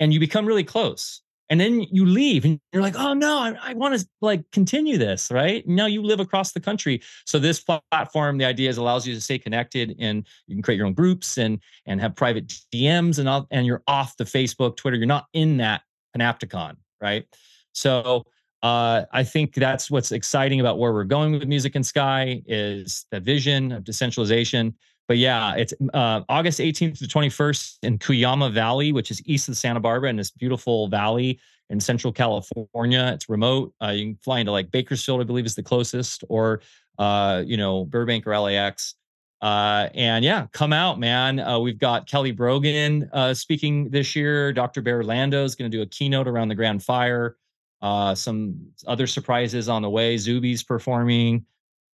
[0.00, 1.21] and you become really close
[1.52, 4.96] and then you leave and you're like oh no i, I want to like continue
[4.96, 5.68] this right?
[5.68, 7.02] Now you live across the country.
[7.26, 10.78] So this platform the idea is allows you to stay connected and you can create
[10.78, 14.76] your own groups and and have private dms and all and you're off the facebook
[14.76, 14.96] twitter.
[14.96, 15.82] You're not in that
[16.16, 17.26] panopticon right?
[17.72, 18.24] So
[18.62, 23.06] uh, I think that's what's exciting about where we're going with Music and Sky is
[23.10, 24.76] the vision of decentralization
[25.12, 29.58] but yeah, it's uh, August 18th to 21st in Cuyama Valley, which is east of
[29.58, 33.10] Santa Barbara in this beautiful valley in Central California.
[33.12, 33.74] It's remote.
[33.82, 36.62] Uh, you can fly into like Bakersfield, I believe, is the closest, or
[36.98, 38.94] uh, you know Burbank or LAX.
[39.42, 41.40] Uh, and yeah, come out, man.
[41.40, 44.50] Uh, we've got Kelly Brogan uh, speaking this year.
[44.50, 44.80] Dr.
[44.80, 47.36] Bear Lando is going to do a keynote around the Grand Fire.
[47.82, 50.16] Uh, some other surprises on the way.
[50.16, 51.44] Zuby's performing.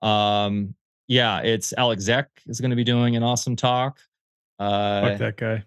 [0.03, 0.75] Um,
[1.07, 3.99] yeah, it's Alec Zeck is going to be doing an awesome talk.
[4.59, 5.63] Uh, Fuck that guy.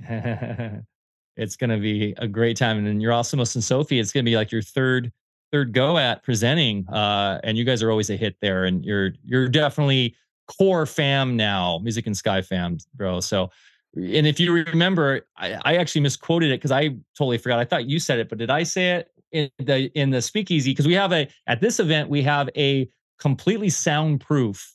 [1.36, 2.78] it's going to be a great time.
[2.78, 5.12] And then Yerasimos and Sophie, it's going to be like your third
[5.50, 6.86] third go at presenting.
[6.88, 8.64] Uh, and you guys are always a hit there.
[8.64, 10.14] And you're you're definitely
[10.46, 13.20] core fam now, music and sky fam, bro.
[13.20, 13.50] So
[13.94, 17.58] and if you remember, I, I actually misquoted it because I totally forgot.
[17.58, 20.72] I thought you said it, but did I say it in the in the speakeasy?
[20.72, 22.88] Because we have a at this event, we have a
[23.18, 24.74] completely soundproof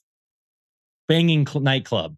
[1.07, 2.15] banging cl- nightclub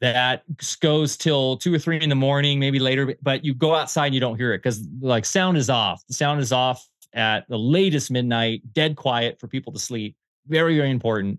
[0.00, 0.44] that
[0.80, 4.14] goes till two or three in the morning, maybe later, but you go outside and
[4.14, 6.02] you don't hear it because like sound is off.
[6.06, 10.16] The sound is off at the latest midnight, dead quiet for people to sleep.
[10.46, 11.38] Very, very important.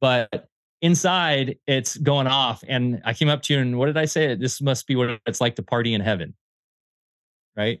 [0.00, 0.48] But
[0.82, 2.62] inside, it's going off.
[2.68, 4.34] And I came up to you and what did I say?
[4.34, 6.34] This must be what it's like to party in heaven.
[7.56, 7.80] Right?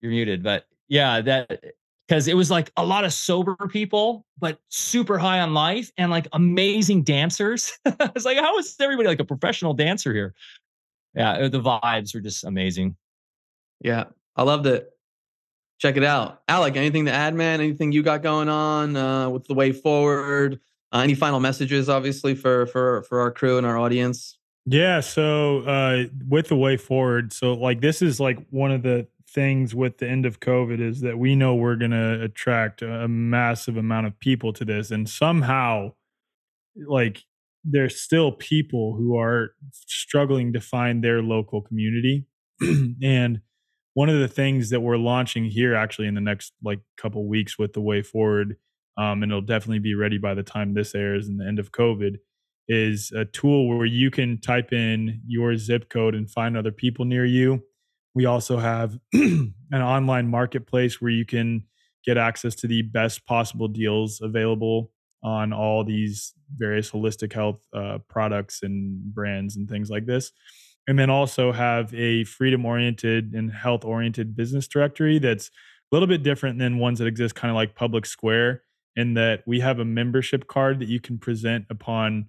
[0.00, 0.44] You're muted.
[0.44, 1.64] But yeah, that
[2.08, 6.10] because it was like a lot of sober people, but super high on life and
[6.10, 7.78] like amazing dancers.
[7.84, 10.34] it's like, how is everybody like a professional dancer here?
[11.14, 12.96] Yeah, uh, the vibes were just amazing.
[13.80, 14.04] Yeah,
[14.36, 14.90] I loved it.
[15.78, 16.42] Check it out.
[16.48, 17.60] Alec, anything to add, man?
[17.60, 20.60] Anything you got going on uh, with the way forward?
[20.92, 24.38] Uh, any final messages, obviously, for for for our crew and our audience?
[24.64, 25.00] Yeah.
[25.00, 29.74] So uh, with the way forward, so like this is like one of the things
[29.74, 33.76] with the end of COVID is that we know we're going to attract a massive
[33.76, 34.90] amount of people to this.
[34.90, 35.92] And somehow,
[36.86, 37.22] like,
[37.64, 42.26] there's still people who are struggling to find their local community.
[43.02, 43.40] and
[43.98, 47.58] one of the things that we're launching here actually in the next like couple weeks
[47.58, 48.56] with the way forward
[48.96, 51.72] um, and it'll definitely be ready by the time this airs and the end of
[51.72, 52.18] covid
[52.68, 57.04] is a tool where you can type in your zip code and find other people
[57.04, 57.60] near you
[58.18, 61.62] we also have an online marketplace where you can
[62.04, 64.90] get access to the best possible deals available
[65.22, 70.32] on all these various holistic health uh, products and brands and things like this.
[70.88, 76.08] and then also have a freedom oriented and health oriented business directory that's a little
[76.08, 78.62] bit different than ones that exist kind of like Public Square,
[78.96, 82.26] in that we have a membership card that you can present upon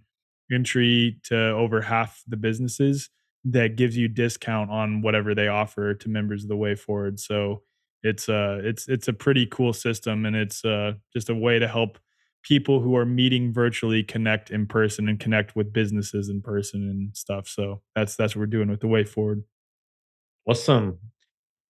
[0.53, 3.09] entry to over half the businesses
[3.45, 7.19] that gives you discount on whatever they offer to members of the way forward.
[7.19, 7.63] So
[8.03, 11.67] it's uh it's it's a pretty cool system and it's uh just a way to
[11.67, 11.97] help
[12.43, 17.15] people who are meeting virtually connect in person and connect with businesses in person and
[17.15, 17.47] stuff.
[17.47, 19.43] So that's that's what we're doing with the way forward.
[20.47, 20.99] Awesome.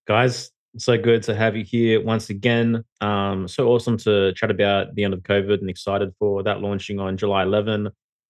[0.08, 2.84] Guys so good to have you here once again.
[3.02, 7.00] Um so awesome to chat about the end of covid and excited for that launching
[7.00, 7.90] on july 11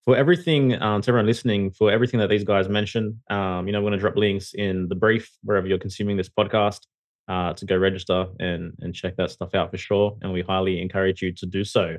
[0.10, 3.80] for everything um, to everyone listening, for everything that these guys mentioned, um, you know,
[3.80, 6.80] we're going to drop links in the brief wherever you're consuming this podcast
[7.28, 10.18] uh, to go register and and check that stuff out for sure.
[10.24, 11.98] And we highly encourage you to do so.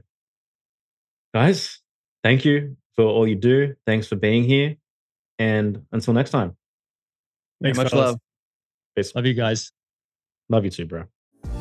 [1.32, 1.82] Guys,
[2.24, 3.76] thank you for all you do.
[3.86, 4.74] Thanks for being here.
[5.38, 6.56] And until next time.
[7.62, 8.06] Thanks, much fellas.
[8.06, 8.18] love.
[8.96, 9.14] Peace.
[9.14, 9.70] Love you guys.
[10.48, 11.04] Love you too, bro.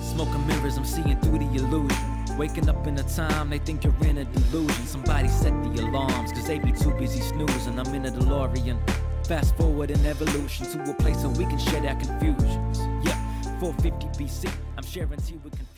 [0.02, 2.09] Smoking mirrors, I'm seeing through the illusion.
[2.40, 4.86] Waking up in a time they think you're in a delusion.
[4.86, 7.78] Somebody set the alarms, cause they be too busy snoozing.
[7.78, 8.80] I'm in a DeLorean.
[9.28, 12.80] Fast forward in evolution to a place where we can share our confusions.
[13.04, 13.20] Yeah,
[13.60, 15.69] 450 BC, I'm sharing tea with.